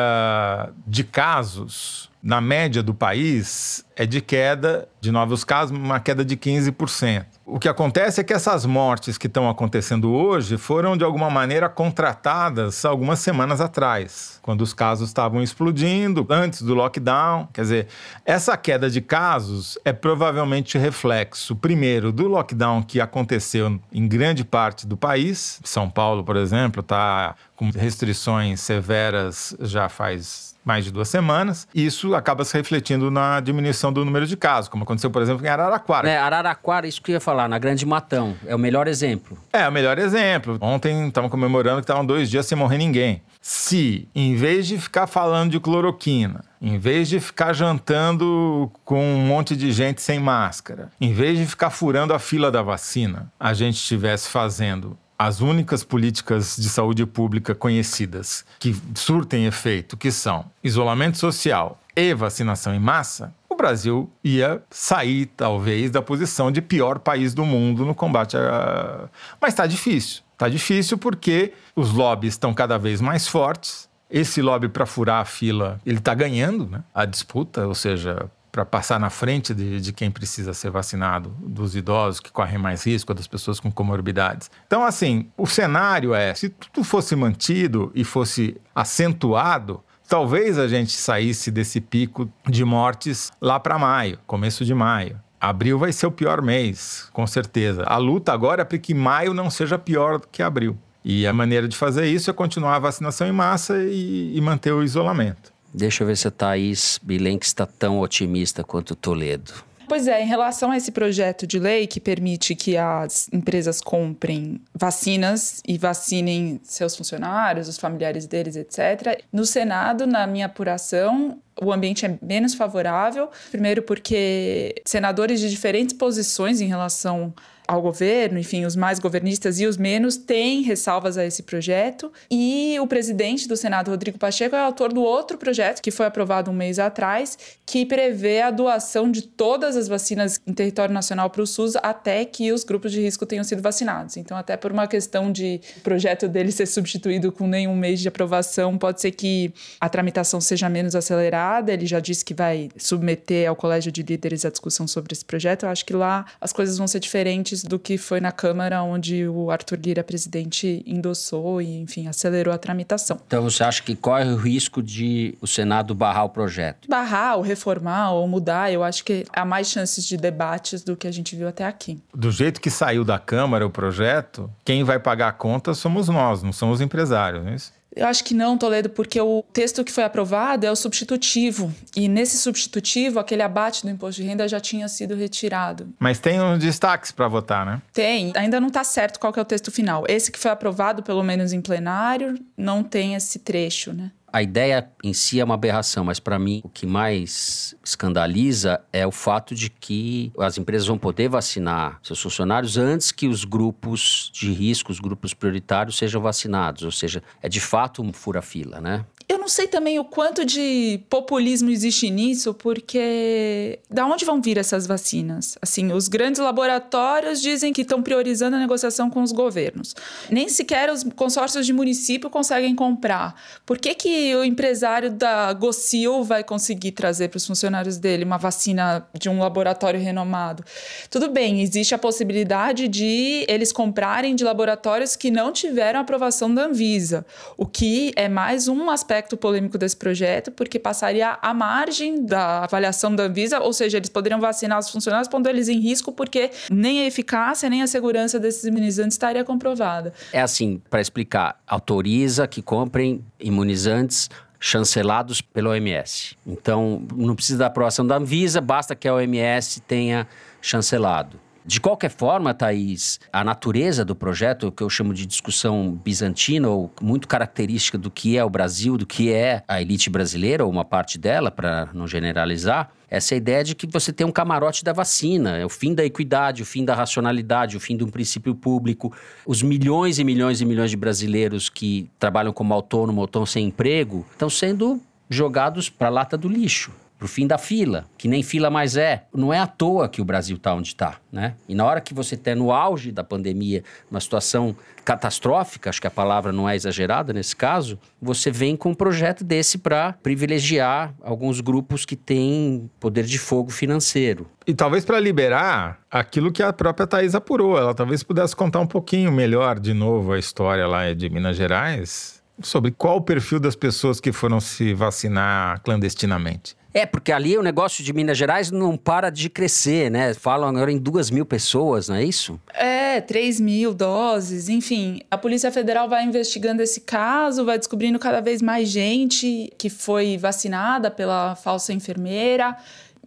de 0.87 1.03
casos 1.03 2.12
na 2.23 2.41
média 2.41 2.83
do 2.83 2.95
país 2.95 3.85
é 3.97 4.07
de 4.07 4.21
queda 4.21 4.89
de 5.01 5.11
novos 5.11 5.43
casos, 5.43 5.77
uma 5.77 5.99
queda 5.99 6.25
de 6.25 6.37
15%. 6.37 7.27
O 7.45 7.59
que 7.59 7.69
acontece 7.69 8.21
é 8.21 8.25
que 8.25 8.33
essas 8.33 8.65
mortes 8.65 9.19
que 9.19 9.27
estão 9.27 9.51
acontecendo 9.51 10.13
hoje 10.13 10.57
foram, 10.57 10.97
de 10.97 11.03
alguma 11.03 11.29
maneira, 11.29 11.69
contratadas 11.69 12.85
algumas 12.85 13.19
semanas 13.19 13.61
atrás, 13.61 14.39
quando 14.41 14.63
os 14.63 14.73
casos 14.73 15.09
estavam 15.09 15.43
explodindo, 15.43 16.25
antes 16.31 16.63
do 16.63 16.73
lockdown. 16.73 17.49
Quer 17.53 17.63
dizer, 17.63 17.87
essa 18.25 18.57
queda 18.57 18.89
de 18.89 19.01
casos 19.01 19.77
é 19.85 19.93
provavelmente 19.93 20.79
reflexo, 20.79 21.57
primeiro, 21.57 22.13
do 22.13 22.29
lockdown 22.29 22.83
que 22.83 23.01
aconteceu 23.01 23.81
em 23.93 24.07
grande 24.07 24.45
parte 24.45 24.87
do 24.87 24.97
país. 24.97 25.61
São 25.65 25.91
Paulo, 25.91 26.23
por 26.23 26.37
exemplo, 26.37 26.81
está 26.81 27.35
com 27.57 27.71
restrições 27.71 28.61
severas 28.61 29.55
já 29.61 29.89
faz 29.89 30.51
mais 30.64 30.85
de 30.85 30.91
duas 30.91 31.09
semanas. 31.09 31.67
Isso 31.75 32.14
acaba 32.14 32.44
se 32.44 32.56
refletindo 32.56 33.11
na 33.11 33.41
diminuição 33.41 33.93
do 33.93 34.05
número 34.05 34.26
de 34.26 34.37
casos, 34.37 34.69
como 34.69 34.85
aconteceu, 34.85 35.11
por 35.11 35.23
exemplo, 35.23 35.44
em 35.44 35.49
Araraquara. 35.49 36.09
É, 36.09 36.19
Araraquara, 36.19 36.87
isso 36.87 37.03
que 37.03 37.12
eu 37.12 37.14
ia 37.14 37.20
falar, 37.20 37.49
na 37.49 37.59
Grande 37.59 37.85
Matão. 37.85 38.37
É 38.47 38.55
o 38.55 38.59
melhor 38.59 38.87
exemplo. 38.87 39.37
É, 39.53 39.69
o 39.69 39.73
melhor 39.73 39.99
exemplo. 39.99 40.59
Ontem 40.61 41.09
estavam 41.09 41.29
comemorando 41.29 41.76
que 41.76 41.85
estavam 41.85 42.05
dois 42.05 42.31
dias 42.31 42.47
sem 42.47 42.56
morrer 42.56 42.79
ninguém. 42.79 43.23
Se, 43.41 44.09
em 44.14 44.37
vez 44.37 44.67
de 44.67 44.79
ficar 44.79 45.06
falando 45.06 45.50
de 45.50 45.59
cloroquina, 45.59 46.45
em 46.61 46.78
vez 46.78 47.09
de 47.09 47.19
ficar 47.19 47.52
jantando 47.52 48.71
com 48.85 49.02
um 49.02 49.26
monte 49.26 49.57
de 49.57 49.73
gente 49.73 50.00
sem 50.00 50.21
máscara, 50.21 50.90
em 51.00 51.12
vez 51.12 51.37
de 51.37 51.47
ficar 51.47 51.71
furando 51.71 52.14
a 52.14 52.21
fila 52.21 52.52
da 52.52 52.62
vacina, 52.62 53.33
a 53.38 53.52
gente 53.52 53.75
estivesse 53.75 54.28
fazendo 54.28 54.97
as 55.19 55.40
únicas 55.40 55.85
políticas 55.85 56.57
de 56.57 56.69
saúde 56.69 57.07
pública 57.07 57.54
conhecidas 57.54 58.45
que 58.59 58.75
surtem 58.95 59.47
efeito, 59.47 59.97
que 59.97 60.11
são 60.11 60.47
isolamento 60.62 61.19
social 61.19 61.81
e 61.95 62.14
vacinação 62.14 62.75
em 62.75 62.81
massa, 62.81 63.35
o 63.49 63.54
Brasil 63.54 64.11
ia 64.25 64.62
sair, 64.71 65.26
talvez, 65.26 65.90
da 65.90 66.00
posição 66.00 66.50
de 66.50 66.62
pior 66.62 66.99
país 66.99 67.35
do 67.35 67.45
mundo 67.45 67.85
no 67.85 67.95
combate 67.95 68.37
a. 68.37 69.09
Mas 69.40 69.52
está 69.52 69.66
difícil. 69.66 70.23
Está 70.33 70.49
difícil 70.49 70.99
porque 70.99 71.52
os 71.76 71.92
lobbies 71.92 72.35
estão 72.35 72.52
cada 72.54 72.78
vez 72.78 73.00
mais 73.00 73.28
fortes. 73.28 73.88
Esse 74.11 74.42
lobby 74.42 74.69
para 74.69 74.85
furar 74.85 75.21
a 75.21 75.25
fila, 75.25 75.81
ele 75.87 75.99
está 75.99 76.14
ganhando 76.14 76.66
né? 76.66 76.83
a 76.95 77.04
disputa, 77.04 77.66
ou 77.66 77.75
seja, 77.75 78.28
para 78.52 78.66
passar 78.66 79.00
na 79.00 79.09
frente 79.09 79.54
de, 79.54 79.80
de, 79.80 79.92
quem 79.94 80.11
precisa 80.11 80.52
ser 80.52 80.71
vacinado, 80.71 81.35
dos 81.40 81.75
idosos 81.75 82.21
que 82.21 82.30
correm 82.30 82.59
mais 82.59 82.87
risco, 82.87 83.14
das 83.14 83.26
pessoas 83.26 83.59
com 83.59 83.73
comorbidades. 83.73 84.50
Então, 84.66 84.85
assim, 84.85 85.30
o 85.38 85.47
cenário 85.47 86.14
é: 86.14 86.35
se 86.35 86.50
tudo 86.50 86.85
fosse 86.85 87.16
mantido 87.16 87.90
e 87.94 88.04
fosse 88.04 88.61
acentuado, 88.75 89.82
talvez 90.06 90.59
a 90.59 90.68
gente 90.68 90.92
saísse 90.92 91.50
desse 91.50 91.80
pico 91.80 92.30
de 92.47 92.62
mortes 92.62 93.32
lá 93.40 93.59
para 93.59 93.78
maio, 93.78 94.18
começo 94.26 94.66
de 94.66 94.75
maio. 94.75 95.18
Abril 95.40 95.78
vai 95.78 95.90
ser 95.90 96.06
o 96.06 96.12
pior 96.12 96.42
mês, 96.42 97.09
com 97.12 97.26
certeza. 97.26 97.82
A 97.85 97.97
luta 97.97 98.32
agora 98.32 98.62
é 98.62 98.64
para 98.64 98.78
que 98.78 98.94
maio 98.94 99.35
não 99.35 99.50
seja 99.50 99.78
pior 99.78 100.21
do 100.21 100.28
que 100.28 100.42
abril. 100.42 100.78
E 101.04 101.26
a 101.26 101.32
maneira 101.32 101.66
de 101.66 101.76
fazer 101.76 102.06
isso 102.06 102.30
é 102.30 102.32
continuar 102.32 102.76
a 102.76 102.78
vacinação 102.78 103.26
em 103.26 103.32
massa 103.32 103.76
e, 103.82 104.37
e 104.37 104.40
manter 104.40 104.73
o 104.73 104.85
isolamento. 104.85 105.51
Deixa 105.75 106.02
eu 106.02 106.07
ver 106.07 106.17
se 106.17 106.29
a 106.29 106.31
Thaís 106.31 106.99
Bilenque 107.02 107.47
está 107.47 107.67
tão 107.67 108.00
otimista 108.00 108.62
quanto 108.62 108.95
Toledo. 108.95 109.52
Pois 109.88 110.09
é, 110.09 110.23
em 110.23 110.26
relação 110.26 110.71
a 110.71 110.76
esse 110.76 110.91
projeto 110.91 111.47
de 111.47 111.59
lei 111.59 111.87
que 111.87 112.00
permite 112.00 112.55
que 112.55 112.79
as 112.79 113.29
empresas 113.31 113.81
comprem 113.81 114.59
vacinas 114.75 115.61
e 115.69 115.76
vacinem 115.76 116.59
seus 116.62 116.97
funcionários, 116.97 117.69
os 117.69 117.76
familiares 117.76 118.26
deles, 118.26 118.57
etc. 118.57 119.23
No 119.31 119.45
Senado, 119.45 120.07
na 120.07 120.26
minha 120.26 120.47
apuração, 120.47 121.38
o 121.61 121.71
ambiente 121.71 122.07
é 122.07 122.19
menos 122.23 122.55
favorável. 122.55 123.29
Primeiro, 123.50 123.83
porque 123.83 124.75
senadores 124.87 125.41
de 125.41 125.50
diferentes 125.50 125.95
posições 125.95 126.62
em 126.62 126.67
relação 126.69 127.35
ao 127.73 127.81
governo, 127.81 128.38
enfim, 128.38 128.67
os 128.67 128.76
mais 128.76 128.99
governistas 128.99 129.59
e 129.59 129.67
os 129.67 129.79
menos, 129.79 130.19
têm 130.19 130.61
ressalvas 130.61 131.17
a 131.17 131.25
esse 131.25 131.43
projeto. 131.43 132.12
E 132.31 132.76
o 132.79 132.87
presidente 132.87 133.49
do 133.49 133.57
Senado, 133.57 133.91
Rodrigo 133.91 134.19
Pacheco, 134.19 134.55
é 134.55 134.59
autor 134.59 134.93
do 134.93 135.02
outro 135.02 135.38
projeto 135.38 135.81
que 135.81 135.91
foi 135.91 136.05
aprovado 136.05 136.50
um 136.50 136.55
mês 136.55 136.79
atrás, 136.79 137.38
que 137.64 137.87
prevê 137.87 138.43
a 138.43 138.50
doação 138.50 139.11
de 139.11 139.23
todas 139.23 139.75
as 139.75 139.88
vacinas 139.88 140.38
em 140.47 140.52
território 140.52 140.93
nacional 140.93 141.31
para 141.31 141.41
o 141.41 141.47
SUS 141.47 141.75
até 141.76 142.23
que 142.26 142.52
os 142.52 142.62
grupos 142.62 142.93
de 142.93 143.00
risco 143.00 143.25
tenham 143.25 143.43
sido 143.43 143.62
vacinados. 143.62 144.19
Então, 144.19 144.37
até 144.37 144.55
por 144.55 144.71
uma 144.71 144.87
questão 144.87 145.33
de 145.33 145.59
o 145.79 145.81
projeto 145.81 146.29
dele 146.29 146.52
ser 146.52 146.67
substituído 146.67 147.33
com 147.33 147.47
nenhum 147.47 147.75
mês 147.75 148.00
de 148.00 148.09
aprovação, 148.09 148.76
pode 148.76 149.00
ser 149.00 149.12
que 149.12 149.50
a 149.81 149.88
tramitação 149.88 150.43
seja 150.43 150.69
menos 150.69 150.95
acelerada. 150.95 151.73
Ele 151.73 151.87
já 151.87 152.00
disse 152.00 152.23
que 152.23 152.35
vai 152.35 152.69
submeter 152.76 153.49
ao 153.49 153.57
Colégio 153.57 153.91
de 153.91 154.02
Líderes 154.02 154.45
a 154.45 154.50
discussão 154.50 154.87
sobre 154.87 155.14
esse 155.14 155.25
projeto. 155.25 155.62
Eu 155.62 155.71
acho 155.71 155.87
que 155.87 155.95
lá 155.95 156.26
as 156.38 156.52
coisas 156.52 156.76
vão 156.76 156.87
ser 156.87 157.00
diferentes 157.00 157.62
do 157.62 157.78
que 157.78 157.97
foi 157.99 158.21
na 158.21 158.33
Câmara, 158.33 158.83
onde 158.83 159.26
o 159.26 159.50
Arthur 159.50 159.78
Lira, 159.83 160.04
presidente, 160.04 160.83
endossou 160.87 161.61
e, 161.61 161.81
enfim, 161.81 162.07
acelerou 162.07 162.52
a 162.52 162.59
tramitação. 162.59 163.21
Então 163.26 163.42
você 163.42 163.62
acha 163.64 163.83
que 163.83 163.95
corre 163.95 164.31
o 164.31 164.37
risco 164.37 164.83
de 164.83 165.37
o 165.40 165.47
Senado 165.47 165.95
barrar 165.95 166.25
o 166.25 166.28
projeto? 166.28 166.88
Barrar, 166.88 167.37
ou 167.37 167.42
reformar, 167.42 168.12
ou 168.12 168.26
mudar, 168.26 168.73
eu 168.73 168.83
acho 168.83 169.04
que 169.04 169.25
há 169.33 169.45
mais 169.45 169.69
chances 169.69 170.07
de 170.07 170.16
debates 170.16 170.83
do 170.83 170.97
que 170.97 171.07
a 171.07 171.12
gente 171.12 171.37
viu 171.37 171.49
até 171.49 171.64
aqui. 171.64 172.00
Do 172.14 172.31
jeito 172.31 172.61
que 172.61 172.71
saiu 172.71 173.04
da 173.04 173.19
Câmara 173.19 173.66
o 173.66 173.71
projeto, 173.71 174.50
quem 174.64 174.85
vai 174.85 174.99
pagar 174.99 175.28
a 175.28 175.33
conta 175.33 175.75
somos 175.75 176.09
nós, 176.09 176.42
não 176.42 176.52
são 176.52 176.71
os 176.71 176.81
empresários, 176.81 177.42
não 177.42 177.50
é 177.50 177.54
isso? 177.54 177.73
Eu 177.94 178.06
acho 178.06 178.25
que 178.25 178.34
não, 178.34 178.56
Toledo, 178.56 178.88
porque 178.88 179.20
o 179.20 179.44
texto 179.52 179.84
que 179.84 179.92
foi 179.92 180.04
aprovado 180.04 180.66
é 180.66 180.70
o 180.70 180.76
substitutivo. 180.76 181.72
E 181.94 182.08
nesse 182.08 182.38
substitutivo, 182.38 183.18
aquele 183.18 183.42
abate 183.42 183.82
do 183.82 183.90
imposto 183.90 184.22
de 184.22 184.26
renda 184.26 184.49
já 184.49 184.61
tinha 184.61 184.88
sido 184.88 185.14
retirado. 185.14 185.88
Mas 185.99 186.18
tem 186.18 186.40
uns 186.40 186.58
destaques 186.58 187.12
para 187.12 187.28
votar, 187.28 187.66
né? 187.66 187.82
Tem. 187.92 188.32
Ainda 188.34 188.61
não 188.61 188.68
está 188.68 188.82
certo 188.82 189.20
qual 189.20 189.32
é 189.37 189.40
o 189.40 189.44
texto 189.44 189.70
final. 189.70 190.04
Esse 190.08 190.32
que 190.32 190.38
foi 190.38 190.50
aprovado, 190.50 191.02
pelo 191.02 191.22
menos 191.22 191.52
em 191.52 191.61
plenário, 191.61 192.38
não 192.56 192.82
tem 192.82 193.14
esse 193.14 193.38
trecho, 193.38 193.92
né? 193.92 194.11
A 194.33 194.43
ideia 194.43 194.91
em 195.05 195.12
si 195.12 195.41
é 195.41 195.45
uma 195.45 195.55
aberração, 195.55 196.05
mas 196.05 196.19
para 196.19 196.39
mim 196.39 196.62
o 196.65 196.69
que 196.69 196.87
mais 196.87 197.77
escandaliza 197.85 198.81
é 198.91 199.07
o 199.07 199.12
fato 199.12 199.55
de 199.55 199.69
que 199.69 200.33
as 200.39 200.57
empresas 200.57 200.87
vão 200.87 200.97
poder 200.97 201.29
vacinar 201.29 202.01
seus 202.03 202.19
funcionários 202.19 202.79
antes 202.79 203.12
que 203.12 203.29
os 203.29 203.45
grupos 203.45 204.31
de 204.33 204.51
risco, 204.51 204.91
os 204.91 205.01
grupos 205.01 205.35
prioritários 205.35 205.99
sejam 205.99 206.23
vacinados, 206.23 206.83
ou 206.83 206.91
seja, 206.91 207.23
é 207.43 207.49
de 207.49 207.61
fato 207.61 208.03
um 208.03 208.11
fura-fila, 208.11 208.81
né? 208.81 209.05
Eu 209.33 209.39
não 209.39 209.49
sei 209.49 209.67
também 209.67 209.99
o 209.99 210.05
quanto 210.05 210.45
de 210.45 211.01
populismo 211.09 211.71
existe 211.71 212.11
nisso, 212.11 212.53
porque 212.53 213.79
da 213.89 214.05
onde 214.05 214.27
vão 214.27 214.43
vir 214.43 214.59
essas 214.59 214.87
vacinas? 214.87 215.57
Assim, 215.62 215.91
os 215.91 216.07
grandes 216.07 216.39
laboratórios 216.39 217.41
dizem 217.41 217.73
que 217.73 217.81
estão 217.81 218.03
priorizando 218.03 218.57
a 218.57 218.59
negociação 218.59 219.09
com 219.09 219.23
os 219.23 219.33
governos. 219.33 219.97
Nem 220.29 220.51
sequer 220.51 220.91
os 220.91 221.03
consórcios 221.17 221.65
de 221.65 221.73
município 221.73 222.29
conseguem 222.29 222.75
comprar. 222.75 223.35
Por 223.65 223.79
que, 223.79 223.95
que 223.95 224.37
o 224.37 224.45
empresário 224.45 225.11
da 225.11 225.51
Gocil 225.55 226.23
vai 226.23 226.45
conseguir 226.45 226.93
trazer 226.93 227.29
para 227.29 227.39
os 227.39 227.47
funcionários 227.47 227.97
dele 227.97 228.27
uma 228.27 228.37
vacina 228.37 229.09
de 229.19 229.31
um 229.31 229.39
laboratório 229.39 229.99
renomado? 229.99 230.62
Tudo 231.09 231.31
bem, 231.31 231.62
existe 231.62 231.95
a 231.95 231.99
possibilidade 231.99 232.87
de 232.87 233.47
eles 233.49 233.73
comprarem 233.73 234.35
de 234.35 234.45
laboratórios 234.45 235.17
que 235.17 235.31
não 235.31 235.51
tiveram 235.53 236.01
aprovação 236.01 236.55
da 236.55 236.67
Anvisa, 236.67 237.25
o 237.57 237.65
que 237.65 238.12
é 238.15 238.29
mais 238.29 238.69
um 238.69 238.91
aspecto 238.91 239.22
aspecto 239.23 239.37
polêmico 239.37 239.79
desse 239.79 239.97
projeto, 239.97 240.50
porque 240.50 240.79
passaria 240.79 241.38
à 241.41 241.55
margem 241.55 242.25
da 242.25 242.64
avaliação 242.64 243.14
da 243.14 243.25
Anvisa, 243.25 243.61
ou 243.61 243.73
seja, 243.73 243.97
eles 243.97 244.09
poderiam 244.09 244.41
vacinar 244.41 244.79
os 244.79 244.91
funcionários 244.91 245.29
pondo 245.29 245.49
eles 245.49 245.69
em 245.69 245.79
risco, 245.79 246.12
porque 246.12 246.50
nem 246.71 247.02
a 247.02 247.07
eficácia 247.07 247.71
nem 247.71 247.83
a 247.83 247.87
segurança 247.87 248.38
desses 248.38 248.64
imunizantes 248.64 249.14
estaria 249.14 249.45
comprovada. 249.45 250.12
É 250.33 250.41
assim, 250.41 250.83
para 250.91 251.00
explicar, 251.00 251.61
autoriza 251.67 252.47
que 252.47 252.61
comprem 252.61 253.25
imunizantes 253.38 254.29
chancelados 254.59 255.41
pela 255.41 255.71
OMS. 255.71 256.37
Então, 256.47 257.05
não 257.14 257.35
precisa 257.35 257.61
da 257.61 257.67
aprovação 257.67 258.07
da 258.07 258.17
Anvisa, 258.17 258.61
basta 258.61 258.95
que 258.95 259.09
a 259.09 259.14
OMS 259.14 259.81
tenha 259.83 260.26
chancelado. 260.61 261.38
De 261.64 261.81
qualquer 261.81 262.11
forma, 262.11 262.52
Thaís, 262.52 263.21
a 263.33 263.45
natureza 263.45 264.04
do 264.04 264.16
projeto, 264.16 264.66
o 264.66 264.73
que 264.73 264.83
eu 264.83 264.90
chamo 264.90 265.14
de 265.14 265.25
discussão 265.25 265.92
bizantina, 266.04 266.69
ou 266.69 266.90
muito 267.00 267.28
característica 267.28 267.97
do 267.97 268.11
que 268.11 268.37
é 268.37 268.45
o 268.45 268.50
Brasil, 268.50 268.99
do 268.99 269.07
que 269.07 269.33
é 269.33 269.62
a 269.69 269.81
elite 269.81 270.11
brasileira, 270.11 270.64
ou 270.64 270.71
uma 270.71 270.85
parte 270.85 271.19
dela, 271.19 271.52
para 271.52 271.88
não 271.95 272.09
generalizar, 272.09 272.90
essa 273.09 273.37
ideia 273.37 273.62
de 273.62 273.76
que 273.76 273.87
você 273.87 274.12
tem 274.12 274.26
um 274.26 274.33
camarote 274.33 274.83
da 274.83 274.92
vacina, 274.92 275.57
é 275.57 275.64
o 275.64 275.69
fim 275.69 275.95
da 275.95 276.04
equidade, 276.04 276.62
o 276.62 276.66
fim 276.66 276.85
da 276.85 276.95
racionalidade, 276.95 277.76
o 277.76 277.81
fim 277.81 277.97
de 277.97 278.02
um 278.02 278.09
princípio 278.09 278.54
público. 278.54 279.12
Os 279.47 279.62
milhões 279.62 280.19
e 280.19 280.25
milhões 280.25 280.61
e 280.61 280.64
milhões 280.64 280.90
de 280.90 280.97
brasileiros 280.97 281.69
que 281.69 282.11
trabalham 282.19 282.52
como 282.52 282.75
autônomo 282.75 283.21
ou 283.21 283.26
estão 283.26 283.47
sem 283.47 283.66
emprego 283.66 284.26
estão 284.33 284.49
sendo 284.50 285.00
jogados 285.28 285.88
para 285.88 286.09
a 286.09 286.11
lata 286.11 286.37
do 286.37 286.49
lixo 286.49 286.90
para 287.23 287.26
o 287.26 287.29
fim 287.29 287.47
da 287.47 287.57
fila, 287.57 288.07
que 288.19 288.26
nem 288.26 288.43
fila 288.43 288.69
mais 288.69 288.97
é. 288.97 289.26
Não 289.33 289.55
é 289.55 289.59
à 289.61 289.67
toa 289.67 290.09
que 290.09 290.21
o 290.21 290.25
Brasil 290.25 290.57
está 290.57 290.75
onde 290.75 290.88
está, 290.88 291.19
né? 291.31 291.55
E 291.69 291.75
na 291.75 291.85
hora 291.85 292.00
que 292.00 292.12
você 292.12 292.35
está 292.35 292.52
no 292.52 292.73
auge 292.73 293.12
da 293.12 293.23
pandemia, 293.23 293.85
uma 294.11 294.19
situação 294.19 294.75
catastrófica, 295.05 295.88
acho 295.88 296.00
que 296.00 296.07
a 296.09 296.11
palavra 296.11 296.50
não 296.50 296.69
é 296.69 296.75
exagerada 296.75 297.33
nesse 297.33 297.55
caso, 297.55 297.97
você 298.21 298.50
vem 298.50 298.75
com 298.75 298.91
um 298.91 298.95
projeto 298.95 299.45
desse 299.45 299.79
para 299.79 300.14
privilegiar 300.21 301.14
alguns 301.23 301.61
grupos 301.61 302.05
que 302.05 302.17
têm 302.17 302.91
poder 302.99 303.25
de 303.25 303.38
fogo 303.38 303.71
financeiro. 303.71 304.49
E 304.67 304.75
talvez 304.75 305.05
para 305.05 305.21
liberar 305.21 306.00
aquilo 306.11 306.50
que 306.50 306.62
a 306.62 306.73
própria 306.73 307.07
Thais 307.07 307.37
apurou, 307.37 307.79
ela 307.79 307.95
talvez 307.95 308.25
pudesse 308.25 308.57
contar 308.57 308.81
um 308.81 308.87
pouquinho 308.87 309.31
melhor 309.31 309.79
de 309.79 309.95
novo 309.95 310.33
a 310.33 310.41
história 310.41 310.88
lá 310.88 311.12
de 311.12 311.31
Minas 311.31 311.57
Gerais, 311.57 312.43
sobre 312.61 312.91
qual 312.91 313.19
o 313.19 313.23
perfil 313.23 313.61
das 313.61 313.76
pessoas 313.76 314.21
que 314.21 314.33
foram 314.33 314.59
se 314.59 314.93
vacinar 314.93 315.81
clandestinamente. 315.83 316.82
É, 316.94 317.06
porque 317.06 317.32
ali 317.32 317.56
o 317.56 317.62
negócio 317.62 318.04
de 318.04 318.12
Minas 318.12 318.37
Gerais 318.37 318.70
não 318.70 318.96
para 318.96 319.30
de 319.30 319.49
crescer, 319.49 320.11
né? 320.11 320.34
Falam 320.34 320.68
agora 320.68 320.92
em 320.92 320.99
duas 320.99 321.30
mil 321.30 321.46
pessoas, 321.46 322.08
não 322.08 322.16
é 322.16 322.25
isso? 322.25 322.61
É, 322.75 323.20
três 323.20 323.61
mil 323.61 323.94
doses, 323.94 324.68
enfim. 324.68 325.20
A 325.30 325.38
Polícia 325.38 325.72
Federal 325.72 326.08
vai 326.08 326.25
investigando 326.25 326.82
esse 326.82 327.00
caso, 327.00 327.64
vai 327.64 327.78
descobrindo 327.78 328.18
cada 328.18 328.40
vez 328.40 328.61
mais 328.61 328.88
gente 328.88 329.72
que 329.78 329.88
foi 329.88 330.37
vacinada 330.37 331.11
pela 331.11 331.54
falsa 331.54 331.92
enfermeira 331.92 332.76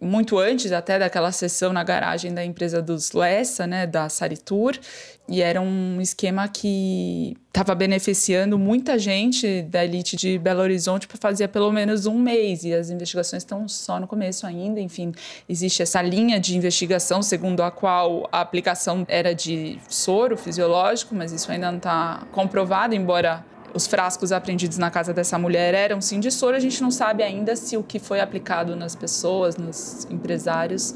muito 0.00 0.38
antes 0.38 0.72
até 0.72 0.98
daquela 0.98 1.32
sessão 1.32 1.72
na 1.72 1.82
garagem 1.82 2.32
da 2.32 2.44
empresa 2.44 2.82
dos 2.82 3.12
Lessa, 3.12 3.66
né, 3.66 3.86
da 3.86 4.08
Saritur, 4.08 4.78
e 5.28 5.42
era 5.42 5.60
um 5.60 6.00
esquema 6.00 6.46
que 6.46 7.36
estava 7.48 7.74
beneficiando 7.74 8.58
muita 8.58 8.98
gente 8.98 9.62
da 9.62 9.84
elite 9.84 10.16
de 10.16 10.38
Belo 10.38 10.60
Horizonte 10.60 11.08
para 11.08 11.16
fazer 11.16 11.48
pelo 11.48 11.72
menos 11.72 12.06
um 12.06 12.18
mês, 12.18 12.64
e 12.64 12.72
as 12.72 12.90
investigações 12.90 13.42
estão 13.42 13.66
só 13.66 13.98
no 13.98 14.06
começo 14.06 14.46
ainda, 14.46 14.80
enfim, 14.80 15.12
existe 15.48 15.82
essa 15.82 16.00
linha 16.00 16.38
de 16.38 16.56
investigação 16.56 17.22
segundo 17.22 17.62
a 17.62 17.70
qual 17.70 18.28
a 18.30 18.40
aplicação 18.40 19.04
era 19.08 19.34
de 19.34 19.78
soro 19.88 20.36
fisiológico, 20.36 21.14
mas 21.14 21.32
isso 21.32 21.50
ainda 21.50 21.70
não 21.70 21.78
está 21.78 22.26
comprovado, 22.30 22.94
embora 22.94 23.44
os 23.74 23.86
frascos 23.86 24.32
apreendidos 24.32 24.78
na 24.78 24.90
casa 24.90 25.12
dessa 25.12 25.38
mulher 25.38 25.74
eram 25.74 26.00
sim 26.00 26.18
de 26.18 26.30
soro. 26.30 26.56
A 26.56 26.60
gente 26.60 26.80
não 26.80 26.90
sabe 26.90 27.22
ainda 27.22 27.54
se 27.56 27.76
o 27.76 27.82
que 27.82 27.98
foi 27.98 28.20
aplicado 28.20 28.74
nas 28.74 28.94
pessoas, 28.94 29.56
nos 29.56 30.06
empresários, 30.10 30.94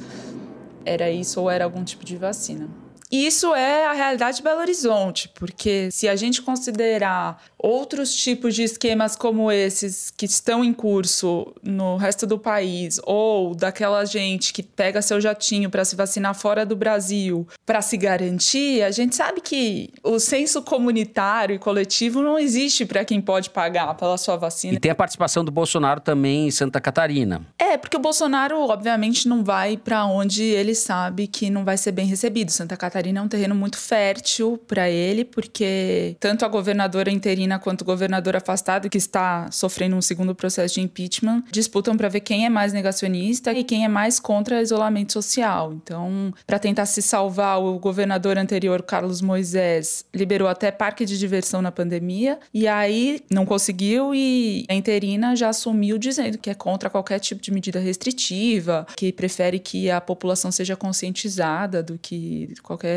era 0.84 1.10
isso 1.10 1.40
ou 1.40 1.50
era 1.50 1.64
algum 1.64 1.84
tipo 1.84 2.04
de 2.04 2.16
vacina. 2.16 2.68
Isso 3.10 3.52
é 3.56 3.86
a 3.86 3.92
realidade 3.92 4.36
de 4.36 4.42
Belo 4.42 4.60
Horizonte, 4.60 5.28
porque 5.34 5.88
se 5.90 6.08
a 6.08 6.14
gente 6.14 6.40
considerar 6.40 7.42
outros 7.58 8.14
tipos 8.14 8.54
de 8.54 8.62
esquemas 8.62 9.16
como 9.16 9.50
esses 9.50 10.12
que 10.16 10.26
estão 10.26 10.64
em 10.64 10.72
curso 10.72 11.52
no 11.60 11.96
resto 11.96 12.24
do 12.24 12.38
país, 12.38 13.00
ou 13.02 13.54
daquela 13.54 14.04
gente 14.04 14.52
que 14.52 14.62
pega 14.62 15.02
seu 15.02 15.20
jatinho 15.20 15.68
para 15.68 15.84
se 15.84 15.96
vacinar 15.96 16.34
fora 16.34 16.64
do 16.64 16.76
Brasil 16.76 17.46
para 17.66 17.82
se 17.82 17.96
garantir, 17.96 18.82
a 18.82 18.92
gente 18.92 19.16
sabe 19.16 19.40
que 19.40 19.90
o 20.04 20.20
senso 20.20 20.62
comunitário 20.62 21.56
e 21.56 21.58
coletivo 21.58 22.22
não 22.22 22.38
existe 22.38 22.86
para 22.86 23.04
quem 23.04 23.20
pode 23.20 23.50
pagar 23.50 23.92
pela 23.94 24.16
sua 24.16 24.36
vacina. 24.36 24.74
E 24.74 24.78
tem 24.80 24.90
a 24.90 24.94
participação 24.94 25.44
do 25.44 25.50
Bolsonaro 25.50 26.00
também 26.00 26.46
em 26.46 26.50
Santa 26.52 26.80
Catarina. 26.80 27.44
É, 27.58 27.76
porque 27.76 27.96
o 27.96 28.00
Bolsonaro, 28.00 28.60
obviamente, 28.60 29.26
não 29.26 29.42
vai 29.42 29.76
para 29.76 30.06
onde 30.06 30.44
ele 30.44 30.76
sabe 30.76 31.26
que 31.26 31.50
não 31.50 31.64
vai 31.64 31.76
ser 31.76 31.90
bem 31.90 32.06
recebido. 32.06 32.50
Santa 32.50 32.76
Catarina 32.76 32.99
Catarina 33.00 33.20
é 33.20 33.22
um 33.22 33.28
terreno 33.28 33.54
muito 33.54 33.78
fértil 33.78 34.60
para 34.68 34.90
ele, 34.90 35.24
porque 35.24 36.16
tanto 36.20 36.44
a 36.44 36.48
governadora 36.48 37.10
interina 37.10 37.58
quanto 37.58 37.80
o 37.80 37.84
governador 37.84 38.36
afastado, 38.36 38.90
que 38.90 38.98
está 38.98 39.50
sofrendo 39.50 39.96
um 39.96 40.02
segundo 40.02 40.34
processo 40.34 40.74
de 40.74 40.82
impeachment, 40.82 41.44
disputam 41.50 41.96
para 41.96 42.10
ver 42.10 42.20
quem 42.20 42.44
é 42.44 42.50
mais 42.50 42.74
negacionista 42.74 43.54
e 43.54 43.64
quem 43.64 43.86
é 43.86 43.88
mais 43.88 44.20
contra 44.20 44.60
isolamento 44.60 45.14
social. 45.14 45.72
Então, 45.72 46.34
para 46.46 46.58
tentar 46.58 46.84
se 46.84 47.00
salvar, 47.00 47.58
o 47.58 47.78
governador 47.78 48.36
anterior, 48.36 48.82
Carlos 48.82 49.22
Moisés, 49.22 50.04
liberou 50.14 50.46
até 50.46 50.70
parque 50.70 51.06
de 51.06 51.18
diversão 51.18 51.62
na 51.62 51.72
pandemia, 51.72 52.38
e 52.52 52.68
aí 52.68 53.22
não 53.30 53.46
conseguiu 53.46 54.14
e 54.14 54.66
a 54.68 54.74
interina 54.74 55.34
já 55.34 55.48
assumiu 55.48 55.96
dizendo 55.96 56.36
que 56.36 56.50
é 56.50 56.54
contra 56.54 56.90
qualquer 56.90 57.18
tipo 57.18 57.40
de 57.40 57.50
medida 57.50 57.80
restritiva, 57.80 58.86
que 58.94 59.10
prefere 59.10 59.58
que 59.58 59.90
a 59.90 60.02
população 60.02 60.52
seja 60.52 60.76
conscientizada 60.76 61.82
do 61.82 61.98
que 61.98 62.52
qualquer 62.62 62.89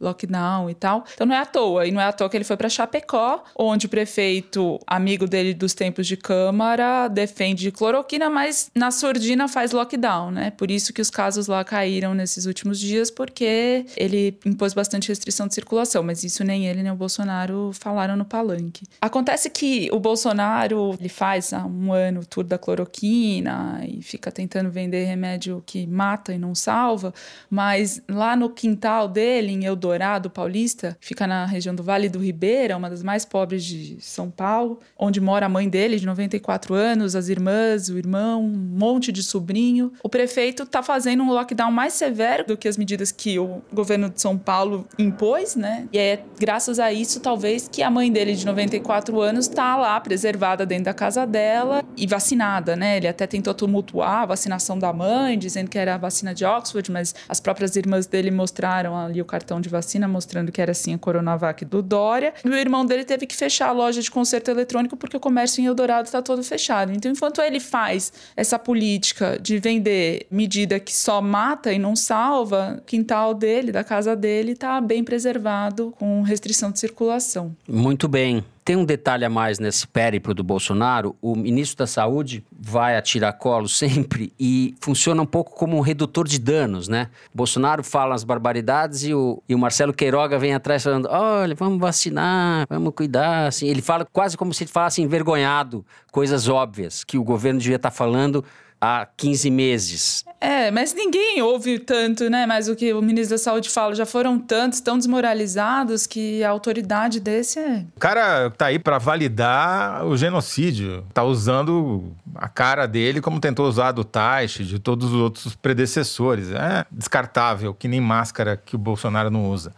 lockdown 0.00 0.70
e 0.70 0.74
tal. 0.74 1.04
Então 1.14 1.26
não 1.26 1.34
é 1.34 1.38
à 1.38 1.46
toa, 1.46 1.86
e 1.86 1.90
não 1.90 2.00
é 2.00 2.04
à 2.04 2.12
toa 2.12 2.28
que 2.28 2.36
ele 2.36 2.44
foi 2.44 2.56
para 2.56 2.68
Chapecó, 2.68 3.42
onde 3.56 3.86
o 3.86 3.88
prefeito, 3.88 4.78
amigo 4.86 5.26
dele 5.26 5.54
dos 5.54 5.74
tempos 5.74 6.06
de 6.06 6.16
Câmara, 6.16 7.08
defende 7.08 7.70
cloroquina, 7.70 8.28
mas 8.28 8.70
na 8.74 8.90
sordina 8.90 9.48
faz 9.48 9.72
lockdown, 9.72 10.30
né? 10.30 10.50
Por 10.50 10.70
isso 10.70 10.92
que 10.92 11.00
os 11.00 11.10
casos 11.10 11.46
lá 11.46 11.64
caíram 11.64 12.14
nesses 12.14 12.46
últimos 12.46 12.78
dias, 12.78 13.10
porque 13.10 13.86
ele 13.96 14.38
impôs 14.44 14.74
bastante 14.74 15.08
restrição 15.08 15.46
de 15.46 15.54
circulação, 15.54 16.02
mas 16.02 16.24
isso 16.24 16.44
nem 16.44 16.66
ele 16.66 16.82
nem 16.82 16.92
o 16.92 16.96
Bolsonaro 16.96 17.70
falaram 17.72 18.16
no 18.16 18.24
palanque. 18.24 18.86
Acontece 19.00 19.50
que 19.50 19.88
o 19.92 19.98
Bolsonaro, 19.98 20.96
ele 20.98 21.08
faz 21.08 21.52
há 21.52 21.64
um 21.64 21.92
ano 21.92 22.20
o 22.20 22.26
tour 22.26 22.44
da 22.44 22.58
cloroquina 22.58 23.82
e 23.86 24.02
fica 24.02 24.30
tentando 24.30 24.70
vender 24.70 25.04
remédio 25.04 25.62
que 25.66 25.86
mata 25.86 26.32
e 26.32 26.38
não 26.38 26.54
salva, 26.54 27.12
mas 27.48 28.02
lá 28.08 28.36
no 28.36 28.50
quintal 28.50 29.08
dele, 29.08 29.39
em 29.48 29.64
Eldorado 29.64 30.28
Paulista, 30.28 30.96
fica 31.00 31.26
na 31.26 31.46
região 31.46 31.74
do 31.74 31.82
Vale 31.82 32.08
do 32.08 32.18
Ribeira, 32.18 32.76
uma 32.76 32.90
das 32.90 33.02
mais 33.02 33.24
pobres 33.24 33.64
de 33.64 33.96
São 34.00 34.30
Paulo, 34.30 34.80
onde 34.98 35.20
mora 35.20 35.46
a 35.46 35.48
mãe 35.48 35.68
dele, 35.68 35.98
de 35.98 36.06
94 36.06 36.74
anos, 36.74 37.16
as 37.16 37.28
irmãs, 37.28 37.88
o 37.88 37.96
irmão, 37.96 38.44
um 38.44 38.48
monte 38.48 39.12
de 39.12 39.22
sobrinho. 39.22 39.92
O 40.02 40.08
prefeito 40.08 40.64
está 40.64 40.82
fazendo 40.82 41.22
um 41.22 41.30
lockdown 41.30 41.70
mais 41.70 41.94
severo 41.94 42.46
do 42.46 42.56
que 42.56 42.68
as 42.68 42.76
medidas 42.76 43.12
que 43.12 43.38
o 43.38 43.62
governo 43.72 44.10
de 44.10 44.20
São 44.20 44.36
Paulo 44.36 44.86
impôs, 44.98 45.56
né? 45.56 45.88
E 45.92 45.98
é 45.98 46.22
graças 46.38 46.78
a 46.78 46.92
isso, 46.92 47.20
talvez, 47.20 47.68
que 47.68 47.82
a 47.82 47.90
mãe 47.90 48.10
dele, 48.10 48.34
de 48.34 48.44
94 48.44 49.20
anos, 49.20 49.46
está 49.46 49.76
lá 49.76 50.00
preservada 50.00 50.66
dentro 50.66 50.84
da 50.84 50.94
casa 50.94 51.26
dela 51.26 51.82
e 51.96 52.06
vacinada, 52.06 52.76
né? 52.76 52.96
Ele 52.96 53.08
até 53.08 53.26
tentou 53.26 53.54
tumultuar 53.54 54.22
a 54.22 54.26
vacinação 54.26 54.78
da 54.78 54.92
mãe, 54.92 55.38
dizendo 55.38 55.68
que 55.68 55.78
era 55.78 55.94
a 55.94 55.98
vacina 55.98 56.34
de 56.34 56.44
Oxford, 56.44 56.90
mas 56.90 57.14
as 57.28 57.40
próprias 57.40 57.76
irmãs 57.76 58.06
dele 58.06 58.30
mostraram 58.30 58.96
ali 58.96 59.19
o 59.20 59.24
cartão 59.24 59.60
de 59.60 59.68
vacina, 59.68 60.06
mostrando 60.06 60.52
que 60.52 60.60
era 60.60 60.74
sim 60.74 60.94
a 60.94 60.98
Coronavac 60.98 61.64
do 61.64 61.82
Dória. 61.82 62.34
E 62.44 62.48
o 62.48 62.54
irmão 62.54 62.84
dele 62.84 63.04
teve 63.04 63.26
que 63.26 63.36
fechar 63.36 63.68
a 63.68 63.72
loja 63.72 64.00
de 64.00 64.10
conserto 64.10 64.50
eletrônico 64.50 64.96
porque 64.96 65.16
o 65.16 65.20
comércio 65.20 65.60
em 65.60 65.66
Eldorado 65.66 66.06
está 66.06 66.22
todo 66.22 66.42
fechado. 66.42 66.92
Então, 66.92 67.10
enquanto 67.10 67.40
ele 67.40 67.60
faz 67.60 68.12
essa 68.36 68.58
política 68.58 69.38
de 69.40 69.58
vender 69.58 70.26
medida 70.30 70.78
que 70.80 70.94
só 70.94 71.20
mata 71.20 71.72
e 71.72 71.78
não 71.78 71.94
salva, 71.96 72.76
o 72.78 72.82
quintal 72.82 73.34
dele, 73.34 73.72
da 73.72 73.84
casa 73.84 74.14
dele, 74.16 74.52
está 74.52 74.80
bem 74.80 75.04
preservado 75.04 75.92
com 75.98 76.22
restrição 76.22 76.70
de 76.70 76.78
circulação. 76.78 77.54
Muito 77.68 78.08
bem. 78.08 78.44
Tem 78.70 78.76
um 78.76 78.84
detalhe 78.84 79.24
a 79.24 79.28
mais 79.28 79.58
nesse 79.58 79.84
périplo 79.84 80.32
do 80.32 80.44
Bolsonaro: 80.44 81.16
o 81.20 81.34
ministro 81.34 81.78
da 81.78 81.88
Saúde 81.88 82.44
vai 82.52 82.96
a 82.96 83.02
tiracolo 83.02 83.66
sempre 83.68 84.32
e 84.38 84.76
funciona 84.80 85.20
um 85.20 85.26
pouco 85.26 85.56
como 85.56 85.76
um 85.76 85.80
redutor 85.80 86.28
de 86.28 86.38
danos, 86.38 86.86
né? 86.86 87.08
Bolsonaro 87.34 87.82
fala 87.82 88.14
as 88.14 88.22
barbaridades 88.22 89.02
e 89.02 89.12
o, 89.12 89.42
e 89.48 89.56
o 89.56 89.58
Marcelo 89.58 89.92
Queiroga 89.92 90.38
vem 90.38 90.54
atrás 90.54 90.84
falando: 90.84 91.08
olha, 91.10 91.52
vamos 91.56 91.80
vacinar, 91.80 92.64
vamos 92.70 92.94
cuidar. 92.94 93.48
Assim, 93.48 93.66
ele 93.66 93.82
fala 93.82 94.04
quase 94.04 94.36
como 94.36 94.54
se 94.54 94.62
ele 94.62 94.70
falasse 94.70 95.02
envergonhado, 95.02 95.84
coisas 96.12 96.46
óbvias 96.46 97.02
que 97.02 97.18
o 97.18 97.24
governo 97.24 97.58
devia 97.58 97.74
estar 97.74 97.90
falando 97.90 98.44
há 98.80 99.04
15 99.16 99.50
meses. 99.50 100.24
É, 100.40 100.70
mas 100.70 100.94
ninguém 100.94 101.42
ouve 101.42 101.78
tanto, 101.78 102.30
né? 102.30 102.46
Mas 102.46 102.66
o 102.66 102.74
que 102.74 102.94
o 102.94 103.02
ministro 103.02 103.36
da 103.36 103.38
Saúde 103.38 103.68
fala, 103.68 103.94
já 103.94 104.06
foram 104.06 104.38
tantos, 104.38 104.80
tão 104.80 104.96
desmoralizados, 104.96 106.06
que 106.06 106.42
a 106.42 106.48
autoridade 106.48 107.20
desse 107.20 107.58
é. 107.58 107.84
O 107.94 108.00
cara 108.00 108.50
tá 108.50 108.66
aí 108.66 108.78
para 108.78 108.96
validar 108.96 110.06
o 110.06 110.16
genocídio. 110.16 111.04
Tá 111.12 111.22
usando 111.22 112.12
a 112.34 112.48
cara 112.48 112.86
dele 112.86 113.20
como 113.20 113.38
tentou 113.38 113.68
usar 113.68 113.92
do 113.92 114.02
Taish, 114.02 114.66
de 114.66 114.78
todos 114.78 115.12
os 115.12 115.20
outros 115.20 115.54
predecessores. 115.54 116.50
É 116.50 116.86
descartável, 116.90 117.74
que 117.74 117.86
nem 117.86 118.00
máscara 118.00 118.56
que 118.56 118.74
o 118.74 118.78
Bolsonaro 118.78 119.30
não 119.30 119.50
usa. 119.50 119.74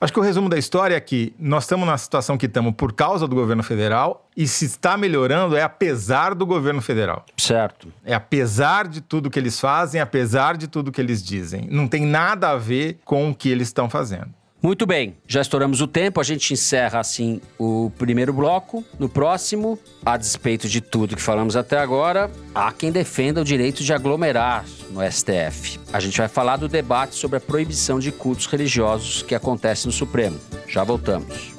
Acho 0.00 0.12
que 0.12 0.20
o 0.20 0.22
resumo 0.22 0.48
da 0.48 0.56
história 0.56 0.94
é 0.94 1.00
que 1.00 1.34
nós 1.38 1.64
estamos 1.64 1.86
na 1.86 1.98
situação 1.98 2.38
que 2.38 2.46
estamos 2.46 2.74
por 2.76 2.92
causa 2.92 3.26
do 3.26 3.34
governo 3.34 3.62
federal 3.62 4.28
e 4.36 4.46
se 4.46 4.66
está 4.66 4.96
melhorando 4.96 5.56
é 5.56 5.62
apesar 5.62 6.34
do 6.34 6.46
governo 6.46 6.80
federal. 6.80 7.24
Certo. 7.36 7.92
É 8.04 8.14
apesar 8.14 8.86
de 8.86 9.00
tudo 9.00 9.28
que 9.30 9.38
eles 9.38 9.58
fazem, 9.58 10.00
apesar 10.00 10.56
de 10.56 10.68
tudo 10.68 10.92
que 10.92 11.00
eles 11.00 11.22
dizem. 11.22 11.66
Não 11.70 11.88
tem 11.88 12.06
nada 12.06 12.50
a 12.50 12.56
ver 12.56 12.98
com 13.04 13.30
o 13.30 13.34
que 13.34 13.48
eles 13.48 13.68
estão 13.68 13.90
fazendo. 13.90 14.37
Muito 14.60 14.86
bem, 14.86 15.16
já 15.26 15.40
estouramos 15.40 15.80
o 15.80 15.86
tempo, 15.86 16.20
a 16.20 16.24
gente 16.24 16.52
encerra 16.52 16.98
assim 16.98 17.40
o 17.56 17.92
primeiro 17.96 18.32
bloco. 18.32 18.84
No 18.98 19.08
próximo, 19.08 19.78
a 20.04 20.16
despeito 20.16 20.68
de 20.68 20.80
tudo 20.80 21.14
que 21.14 21.22
falamos 21.22 21.54
até 21.54 21.78
agora, 21.78 22.28
há 22.52 22.72
quem 22.72 22.90
defenda 22.90 23.40
o 23.40 23.44
direito 23.44 23.84
de 23.84 23.92
aglomerar 23.92 24.64
no 24.90 25.00
STF. 25.00 25.78
A 25.92 26.00
gente 26.00 26.18
vai 26.18 26.26
falar 26.26 26.56
do 26.56 26.66
debate 26.66 27.14
sobre 27.14 27.36
a 27.36 27.40
proibição 27.40 28.00
de 28.00 28.10
cultos 28.10 28.46
religiosos 28.46 29.22
que 29.22 29.34
acontece 29.34 29.86
no 29.86 29.92
Supremo. 29.92 30.38
Já 30.66 30.82
voltamos. 30.82 31.54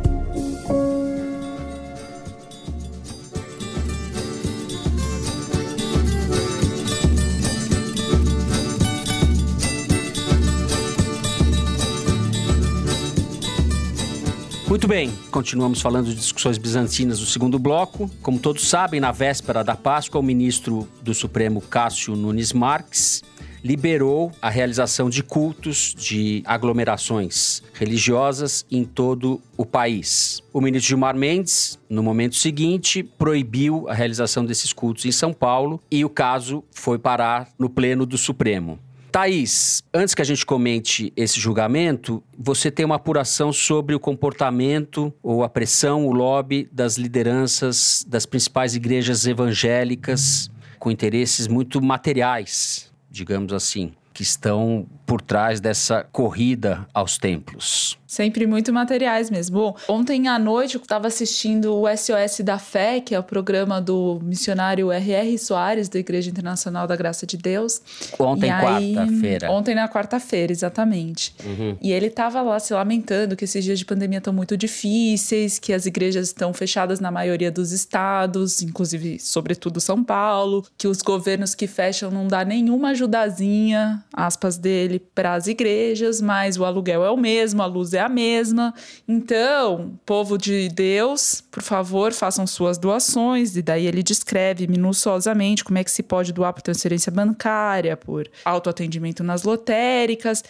Muito 14.85 14.93
bem, 14.93 15.11
continuamos 15.31 15.81
falando 15.81 16.09
de 16.09 16.13
discussões 16.13 16.59
bizantinas 16.59 17.19
do 17.19 17.25
segundo 17.25 17.57
bloco. 17.57 18.07
Como 18.21 18.37
todos 18.37 18.69
sabem, 18.69 18.99
na 18.99 19.11
véspera 19.11 19.63
da 19.63 19.75
Páscoa, 19.75 20.21
o 20.21 20.23
ministro 20.23 20.87
do 21.01 21.11
Supremo 21.11 21.59
Cássio 21.59 22.15
Nunes 22.15 22.53
Marques 22.53 23.23
liberou 23.63 24.31
a 24.39 24.47
realização 24.47 25.09
de 25.09 25.23
cultos 25.23 25.95
de 25.97 26.43
aglomerações 26.45 27.63
religiosas 27.73 28.63
em 28.69 28.83
todo 28.83 29.41
o 29.57 29.65
país. 29.65 30.43
O 30.53 30.61
ministro 30.61 30.89
Gilmar 30.89 31.17
Mendes, 31.17 31.79
no 31.89 32.03
momento 32.03 32.35
seguinte, 32.35 33.01
proibiu 33.01 33.89
a 33.89 33.93
realização 33.95 34.45
desses 34.45 34.71
cultos 34.71 35.03
em 35.03 35.11
São 35.11 35.33
Paulo 35.33 35.81
e 35.89 36.05
o 36.05 36.09
caso 36.11 36.63
foi 36.69 36.99
parar 36.99 37.49
no 37.57 37.71
Pleno 37.71 38.05
do 38.05 38.19
Supremo. 38.19 38.79
Thaís, 39.15 39.81
antes 39.93 40.13
que 40.13 40.21
a 40.21 40.25
gente 40.25 40.45
comente 40.45 41.13
esse 41.15 41.39
julgamento, 41.39 42.21
você 42.37 42.69
tem 42.69 42.85
uma 42.85 42.95
apuração 42.95 43.53
sobre 43.53 43.95
o 43.95 43.99
comportamento 43.99 45.13
ou 45.23 45.41
a 45.41 45.47
pressão, 45.47 46.05
o 46.05 46.11
lobby 46.11 46.67
das 46.69 46.97
lideranças 46.97 48.05
das 48.05 48.25
principais 48.25 48.75
igrejas 48.75 49.25
evangélicas 49.25 50.51
com 50.77 50.91
interesses 50.91 51.47
muito 51.47 51.81
materiais 51.81 52.93
digamos 53.15 53.53
assim, 53.53 53.93
que 54.13 54.23
estão 54.23 54.85
por 55.05 55.21
trás 55.21 55.61
dessa 55.61 56.03
corrida 56.11 56.85
aos 56.93 57.17
templos. 57.17 57.97
Sempre 58.15 58.47
muito 58.47 58.71
materiais 58.71 59.29
mesmo. 59.29 59.57
Bom, 59.57 59.75
ontem 59.89 60.29
à 60.29 60.39
noite 60.39 60.75
eu 60.75 60.81
estava 60.81 61.05
assistindo 61.05 61.75
o 61.75 61.85
SOS 61.85 62.45
da 62.45 62.57
Fé, 62.57 63.01
que 63.01 63.13
é 63.13 63.19
o 63.19 63.23
programa 63.23 63.81
do 63.81 64.21
missionário 64.23 64.89
R.R. 64.89 65.37
Soares, 65.37 65.89
da 65.89 65.99
Igreja 65.99 66.29
Internacional 66.29 66.87
da 66.87 66.95
Graça 66.95 67.27
de 67.27 67.35
Deus. 67.35 67.81
Ontem, 68.17 68.49
quarta-feira. 68.49 69.51
Ontem 69.51 69.75
na 69.75 69.89
quarta-feira, 69.89 70.53
exatamente. 70.53 71.35
Uhum. 71.43 71.75
E 71.81 71.91
ele 71.91 72.05
estava 72.05 72.41
lá 72.41 72.57
se 72.57 72.73
lamentando 72.73 73.35
que 73.35 73.43
esses 73.43 73.61
dias 73.61 73.79
de 73.79 73.83
pandemia 73.83 74.19
estão 74.19 74.31
muito 74.31 74.55
difíceis, 74.55 75.59
que 75.59 75.73
as 75.73 75.85
igrejas 75.85 76.27
estão 76.27 76.53
fechadas 76.53 77.01
na 77.01 77.11
maioria 77.11 77.51
dos 77.51 77.73
estados, 77.73 78.61
inclusive, 78.61 79.19
sobretudo 79.19 79.81
São 79.81 80.01
Paulo, 80.01 80.65
que 80.77 80.87
os 80.87 81.01
governos 81.01 81.53
que 81.53 81.67
fecham 81.67 82.09
não 82.09 82.29
dá 82.29 82.45
nenhuma 82.45 82.91
ajudazinha, 82.91 84.01
aspas 84.13 84.57
dele, 84.57 84.99
para 85.13 85.33
as 85.33 85.47
igrejas, 85.47 86.21
mas 86.21 86.57
o 86.57 86.63
aluguel 86.63 87.03
é 87.03 87.11
o 87.11 87.17
mesmo, 87.17 87.61
a 87.61 87.65
luz 87.65 87.93
é 87.93 88.04
a 88.05 88.09
mesma. 88.09 88.73
Então, 89.07 89.99
povo 90.05 90.37
de 90.37 90.69
Deus, 90.69 91.41
por 91.51 91.61
favor, 91.61 92.13
façam 92.13 92.45
suas 92.47 92.77
doações. 92.77 93.55
E 93.55 93.61
daí 93.61 93.85
ele 93.85 94.03
descreve 94.03 94.67
minuciosamente 94.67 95.63
como 95.63 95.77
é 95.77 95.83
que 95.83 95.91
se 95.91 96.03
pode 96.03 96.31
doar 96.33 96.53
por 96.53 96.61
transferência 96.61 97.11
bancária, 97.11 97.97
por 97.97 98.29
autoatendimento 98.43 99.23
nas 99.23 99.43
lotéricas. 99.43 100.43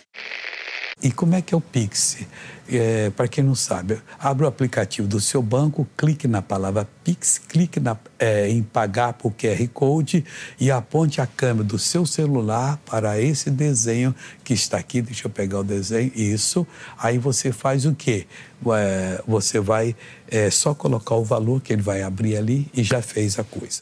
E 1.03 1.11
como 1.11 1.35
é 1.35 1.41
que 1.41 1.53
é 1.53 1.57
o 1.57 1.61
Pix? 1.61 2.17
É, 2.69 3.09
Para 3.09 3.27
quem 3.27 3.43
não 3.43 3.53
sabe, 3.53 4.01
abre 4.17 4.45
o 4.45 4.47
aplicativo 4.47 5.07
do 5.07 5.19
seu 5.19 5.41
banco, 5.41 5.85
clique 5.97 6.25
na 6.25 6.41
palavra 6.41 6.87
Pix, 7.03 7.37
clique 7.37 7.81
na, 7.81 7.97
é, 8.17 8.49
em 8.49 8.63
pagar 8.63 9.13
por 9.13 9.33
QR 9.33 9.67
Code 9.73 10.23
e 10.59 10.71
aponte 10.71 11.19
a 11.19 11.27
câmera 11.27 11.63
do 11.63 11.77
seu 11.77 12.05
celular 12.05 12.79
para 12.85 13.21
esse 13.21 13.51
desenho 13.51 14.15
que 14.43 14.53
está 14.53 14.77
aqui. 14.77 15.01
Deixa 15.01 15.27
eu 15.27 15.29
pegar 15.29 15.59
o 15.59 15.63
desenho. 15.65 16.11
Isso. 16.15 16.65
Aí 16.97 17.17
você 17.17 17.51
faz 17.51 17.85
o 17.85 17.93
quê? 17.93 18.25
É, 18.75 19.21
você 19.27 19.59
vai 19.59 19.95
é, 20.29 20.49
só 20.49 20.73
colocar 20.73 21.15
o 21.15 21.25
valor 21.25 21.61
que 21.61 21.73
ele 21.73 21.81
vai 21.81 22.01
abrir 22.03 22.37
ali 22.37 22.67
e 22.73 22.83
já 22.83 23.01
fez 23.01 23.37
a 23.37 23.43
coisa. 23.43 23.81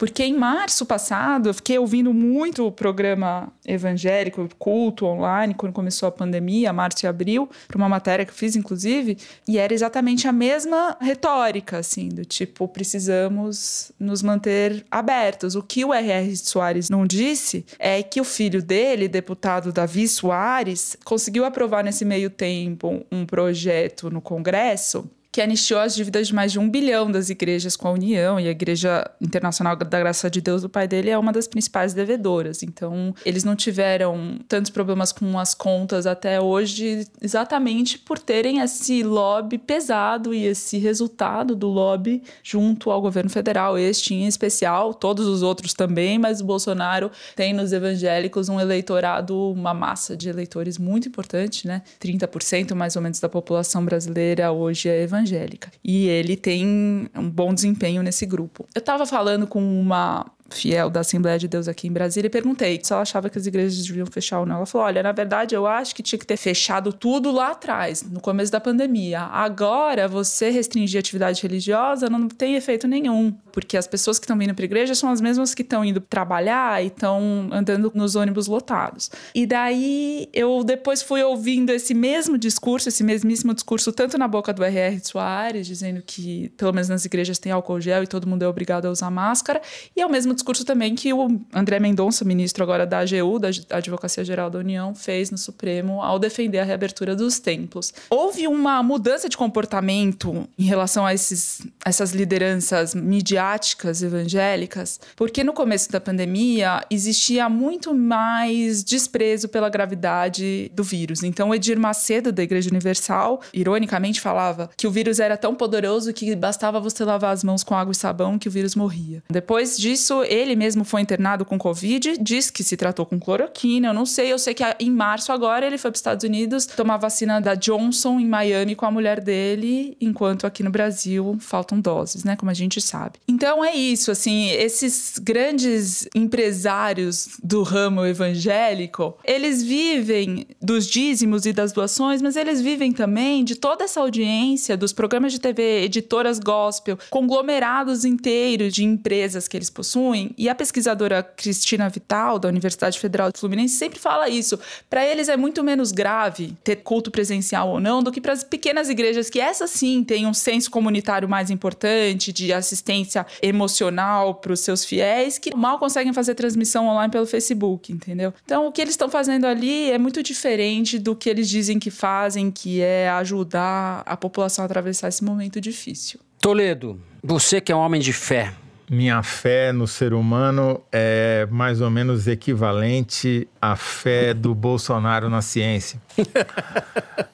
Porque 0.00 0.24
em 0.24 0.34
março 0.34 0.86
passado 0.86 1.50
eu 1.50 1.52
fiquei 1.52 1.78
ouvindo 1.78 2.14
muito 2.14 2.66
o 2.66 2.72
programa 2.72 3.52
evangélico, 3.66 4.48
culto 4.58 5.04
online, 5.04 5.52
quando 5.52 5.74
começou 5.74 6.08
a 6.08 6.10
pandemia, 6.10 6.72
março 6.72 7.04
e 7.04 7.06
abril, 7.06 7.50
para 7.68 7.76
uma 7.76 7.86
matéria 7.86 8.24
que 8.24 8.30
eu 8.30 8.34
fiz, 8.34 8.56
inclusive, 8.56 9.18
e 9.46 9.58
era 9.58 9.74
exatamente 9.74 10.26
a 10.26 10.32
mesma 10.32 10.96
retórica, 11.02 11.76
assim, 11.76 12.08
do 12.08 12.24
tipo, 12.24 12.66
precisamos 12.66 13.92
nos 14.00 14.22
manter 14.22 14.86
abertos. 14.90 15.54
O 15.54 15.62
que 15.62 15.84
o 15.84 15.92
R.R. 15.92 16.34
Soares 16.34 16.88
não 16.88 17.06
disse 17.06 17.66
é 17.78 18.02
que 18.02 18.22
o 18.22 18.24
filho 18.24 18.62
dele, 18.62 19.06
deputado 19.06 19.70
Davi 19.70 20.08
Soares, 20.08 20.96
conseguiu 21.04 21.44
aprovar 21.44 21.84
nesse 21.84 22.06
meio 22.06 22.30
tempo 22.30 23.04
um 23.12 23.26
projeto 23.26 24.08
no 24.08 24.22
Congresso 24.22 25.06
que 25.32 25.40
anistiou 25.40 25.78
as 25.78 25.94
dívidas 25.94 26.26
de 26.26 26.34
mais 26.34 26.50
de 26.50 26.58
um 26.58 26.68
bilhão 26.68 27.10
das 27.10 27.30
igrejas 27.30 27.76
com 27.76 27.86
a 27.86 27.92
União, 27.92 28.40
e 28.40 28.48
a 28.48 28.50
Igreja 28.50 29.08
Internacional 29.20 29.76
da 29.76 29.84
Graça 29.84 30.28
de 30.28 30.40
Deus 30.40 30.62
do 30.62 30.68
pai 30.68 30.88
dele 30.88 31.10
é 31.10 31.16
uma 31.16 31.32
das 31.32 31.46
principais 31.46 31.94
devedoras. 31.94 32.62
Então, 32.62 33.14
eles 33.24 33.44
não 33.44 33.54
tiveram 33.54 34.38
tantos 34.48 34.70
problemas 34.70 35.12
com 35.12 35.38
as 35.38 35.54
contas 35.54 36.06
até 36.06 36.40
hoje, 36.40 37.06
exatamente 37.22 37.98
por 37.98 38.18
terem 38.18 38.58
esse 38.60 39.02
lobby 39.04 39.56
pesado 39.56 40.34
e 40.34 40.44
esse 40.44 40.78
resultado 40.78 41.54
do 41.54 41.68
lobby 41.68 42.22
junto 42.42 42.90
ao 42.90 43.00
governo 43.00 43.30
federal, 43.30 43.78
este 43.78 44.14
em 44.14 44.26
especial, 44.26 44.92
todos 44.92 45.26
os 45.26 45.42
outros 45.42 45.74
também, 45.74 46.18
mas 46.18 46.40
o 46.40 46.44
Bolsonaro 46.44 47.10
tem 47.36 47.52
nos 47.52 47.72
evangélicos 47.72 48.48
um 48.48 48.58
eleitorado, 48.58 49.52
uma 49.52 49.72
massa 49.72 50.16
de 50.16 50.28
eleitores 50.28 50.76
muito 50.76 51.06
importante, 51.06 51.68
né? 51.68 51.82
30% 52.00 52.74
mais 52.74 52.96
ou 52.96 53.02
menos 53.02 53.20
da 53.20 53.28
população 53.28 53.84
brasileira 53.84 54.50
hoje 54.50 54.88
é 54.88 55.02
evangélica 55.02 55.19
evangélica. 55.20 55.70
E 55.84 56.08
ele 56.08 56.36
tem 56.36 57.08
um 57.14 57.30
bom 57.30 57.54
desempenho 57.54 58.02
nesse 58.02 58.26
grupo. 58.26 58.66
Eu 58.74 58.80
estava 58.80 59.06
falando 59.06 59.46
com 59.46 59.60
uma 59.80 60.26
fiel 60.50 60.90
da 60.90 61.00
Assembleia 61.00 61.38
de 61.38 61.48
Deus 61.48 61.68
aqui 61.68 61.88
em 61.88 61.92
Brasília 61.92 62.26
e 62.26 62.30
perguntei 62.30 62.80
se 62.82 62.92
ela 62.92 63.02
achava 63.02 63.28
que 63.28 63.38
as 63.38 63.46
igrejas 63.46 63.86
deviam 63.86 64.06
fechar 64.06 64.40
ou 64.40 64.46
não. 64.46 64.56
Ela 64.56 64.66
falou: 64.66 64.86
olha, 64.86 65.02
na 65.02 65.12
verdade 65.12 65.54
eu 65.54 65.66
acho 65.66 65.94
que 65.94 66.02
tinha 66.02 66.18
que 66.18 66.26
ter 66.26 66.36
fechado 66.36 66.92
tudo 66.92 67.30
lá 67.30 67.52
atrás, 67.52 68.02
no 68.02 68.20
começo 68.20 68.50
da 68.50 68.60
pandemia. 68.60 69.20
Agora, 69.20 70.08
você 70.08 70.50
restringir 70.50 70.98
a 70.98 71.00
atividade 71.00 71.42
religiosa 71.42 72.08
não 72.08 72.28
tem 72.28 72.54
efeito 72.54 72.86
nenhum, 72.86 73.32
porque 73.52 73.76
as 73.76 73.86
pessoas 73.86 74.18
que 74.18 74.24
estão 74.24 74.36
vindo 74.36 74.54
para 74.54 74.64
a 74.64 74.66
igreja 74.66 74.94
são 74.94 75.10
as 75.10 75.20
mesmas 75.20 75.54
que 75.54 75.62
estão 75.62 75.84
indo 75.84 76.00
trabalhar 76.00 76.82
e 76.82 76.88
estão 76.88 77.48
andando 77.52 77.90
nos 77.94 78.14
ônibus 78.14 78.46
lotados. 78.46 79.10
E 79.34 79.46
daí 79.46 80.28
eu 80.32 80.62
depois 80.64 81.02
fui 81.02 81.22
ouvindo 81.22 81.70
esse 81.70 81.94
mesmo 81.94 82.36
discurso, 82.36 82.88
esse 82.88 83.02
mesmíssimo 83.02 83.54
discurso, 83.54 83.92
tanto 83.92 84.18
na 84.18 84.28
boca 84.28 84.52
do 84.52 84.64
R.R. 84.64 85.00
Soares, 85.04 85.66
dizendo 85.66 86.02
que 86.04 86.50
pelo 86.56 86.72
menos 86.72 86.88
nas 86.88 87.04
igrejas 87.04 87.38
tem 87.38 87.52
álcool 87.52 87.80
gel 87.80 88.02
e 88.02 88.06
todo 88.06 88.26
mundo 88.26 88.42
é 88.42 88.48
obrigado 88.48 88.86
a 88.86 88.90
usar 88.90 89.10
máscara, 89.10 89.60
e 89.96 90.02
ao 90.02 90.10
mesmo 90.10 90.34
discurso 90.40 90.64
também 90.64 90.94
que 90.94 91.12
o 91.12 91.40
André 91.52 91.78
Mendonça, 91.78 92.24
ministro 92.24 92.64
agora 92.64 92.86
da 92.86 93.00
AGU, 93.00 93.38
da 93.38 93.48
Advocacia 93.70 94.24
Geral 94.24 94.48
da 94.48 94.58
União, 94.58 94.94
fez 94.94 95.30
no 95.30 95.36
Supremo 95.36 96.02
ao 96.02 96.18
defender 96.18 96.58
a 96.58 96.64
reabertura 96.64 97.14
dos 97.14 97.38
templos. 97.38 97.92
Houve 98.08 98.48
uma 98.48 98.82
mudança 98.82 99.28
de 99.28 99.36
comportamento 99.36 100.48
em 100.58 100.64
relação 100.64 101.04
a 101.04 101.12
esses, 101.12 101.60
essas 101.84 102.12
lideranças 102.12 102.94
midiáticas 102.94 104.02
evangélicas, 104.02 104.98
porque 105.14 105.44
no 105.44 105.52
começo 105.52 105.92
da 105.92 106.00
pandemia 106.00 106.82
existia 106.90 107.48
muito 107.48 107.94
mais 107.94 108.82
desprezo 108.82 109.48
pela 109.48 109.68
gravidade 109.68 110.70
do 110.74 110.82
vírus. 110.82 111.22
Então, 111.22 111.54
Edir 111.54 111.78
Macedo, 111.78 112.32
da 112.32 112.42
Igreja 112.42 112.70
Universal, 112.70 113.42
ironicamente 113.52 114.20
falava 114.20 114.70
que 114.76 114.86
o 114.86 114.90
vírus 114.90 115.20
era 115.20 115.36
tão 115.36 115.54
poderoso 115.54 116.12
que 116.14 116.34
bastava 116.34 116.80
você 116.80 117.04
lavar 117.04 117.34
as 117.34 117.44
mãos 117.44 117.62
com 117.62 117.74
água 117.74 117.92
e 117.92 117.94
sabão 117.94 118.38
que 118.38 118.48
o 118.48 118.50
vírus 118.50 118.74
morria. 118.74 119.22
Depois 119.28 119.76
disso, 119.76 120.22
ele 120.30 120.54
mesmo 120.54 120.84
foi 120.84 121.00
internado 121.00 121.44
com 121.44 121.58
Covid, 121.58 122.16
diz 122.20 122.50
que 122.50 122.62
se 122.62 122.76
tratou 122.76 123.04
com 123.04 123.18
cloroquina, 123.18 123.88
eu 123.88 123.94
não 123.94 124.06
sei. 124.06 124.32
Eu 124.32 124.38
sei 124.38 124.54
que 124.54 124.62
em 124.78 124.90
março 124.90 125.32
agora 125.32 125.66
ele 125.66 125.76
foi 125.76 125.90
para 125.90 125.96
os 125.96 125.98
Estados 125.98 126.24
Unidos 126.24 126.66
tomar 126.66 126.98
vacina 126.98 127.40
da 127.40 127.56
Johnson 127.56 128.20
em 128.20 128.26
Miami 128.26 128.76
com 128.76 128.86
a 128.86 128.90
mulher 128.92 129.20
dele, 129.20 129.96
enquanto 130.00 130.46
aqui 130.46 130.62
no 130.62 130.70
Brasil 130.70 131.36
faltam 131.40 131.80
doses, 131.80 132.22
né? 132.22 132.36
Como 132.36 132.48
a 132.48 132.54
gente 132.54 132.80
sabe. 132.80 133.18
Então 133.26 133.64
é 133.64 133.74
isso, 133.74 134.12
assim, 134.12 134.50
esses 134.50 135.18
grandes 135.18 136.08
empresários 136.14 137.30
do 137.42 137.64
ramo 137.64 138.06
evangélico, 138.06 139.18
eles 139.24 139.64
vivem 139.64 140.46
dos 140.62 140.86
dízimos 140.86 141.44
e 141.44 141.52
das 141.52 141.72
doações, 141.72 142.22
mas 142.22 142.36
eles 142.36 142.60
vivem 142.60 142.92
também 142.92 143.42
de 143.42 143.56
toda 143.56 143.82
essa 143.82 144.00
audiência 144.00 144.76
dos 144.76 144.92
programas 144.92 145.32
de 145.32 145.40
TV, 145.40 145.82
editoras 145.82 146.38
gospel, 146.38 146.96
conglomerados 147.10 148.04
inteiros 148.04 148.72
de 148.72 148.84
empresas 148.84 149.48
que 149.48 149.56
eles 149.56 149.70
possuem 149.70 150.19
e 150.36 150.48
a 150.48 150.54
pesquisadora 150.54 151.22
Cristina 151.22 151.88
Vital, 151.88 152.38
da 152.38 152.48
Universidade 152.48 152.98
Federal 152.98 153.30
Fluminense, 153.34 153.76
sempre 153.76 153.98
fala 153.98 154.28
isso. 154.28 154.58
Para 154.88 155.04
eles 155.06 155.28
é 155.28 155.36
muito 155.36 155.62
menos 155.62 155.92
grave 155.92 156.54
ter 156.64 156.76
culto 156.76 157.10
presencial 157.10 157.68
ou 157.68 157.80
não 157.80 158.02
do 158.02 158.12
que 158.12 158.20
para 158.20 158.32
as 158.32 158.44
pequenas 158.44 158.88
igrejas, 158.88 159.30
que 159.30 159.40
essas 159.40 159.70
sim 159.70 160.02
têm 160.04 160.26
um 160.26 160.34
senso 160.34 160.70
comunitário 160.70 161.28
mais 161.28 161.50
importante, 161.50 162.32
de 162.32 162.52
assistência 162.52 163.26
emocional 163.42 164.34
para 164.34 164.52
os 164.52 164.60
seus 164.60 164.84
fiéis, 164.84 165.38
que 165.38 165.54
mal 165.54 165.78
conseguem 165.78 166.12
fazer 166.12 166.34
transmissão 166.34 166.86
online 166.86 167.10
pelo 167.10 167.26
Facebook, 167.26 167.92
entendeu? 167.92 168.32
Então, 168.44 168.66
o 168.66 168.72
que 168.72 168.80
eles 168.80 168.94
estão 168.94 169.08
fazendo 169.08 169.46
ali 169.46 169.90
é 169.90 169.98
muito 169.98 170.22
diferente 170.22 170.98
do 170.98 171.14
que 171.14 171.28
eles 171.28 171.48
dizem 171.48 171.78
que 171.78 171.90
fazem, 171.90 172.50
que 172.50 172.80
é 172.80 173.08
ajudar 173.10 174.02
a 174.06 174.16
população 174.16 174.64
a 174.64 174.66
atravessar 174.66 175.08
esse 175.08 175.24
momento 175.24 175.60
difícil. 175.60 176.20
Toledo, 176.40 177.00
você 177.22 177.60
que 177.60 177.70
é 177.70 177.76
um 177.76 177.80
homem 177.80 178.00
de 178.00 178.12
fé, 178.12 178.52
minha 178.90 179.22
fé 179.22 179.72
no 179.72 179.86
ser 179.86 180.12
humano 180.12 180.82
é 180.90 181.46
mais 181.48 181.80
ou 181.80 181.88
menos 181.88 182.26
equivalente 182.26 183.46
à 183.62 183.76
fé 183.76 184.34
do 184.34 184.52
Bolsonaro 184.52 185.30
na 185.30 185.40
ciência. 185.40 186.00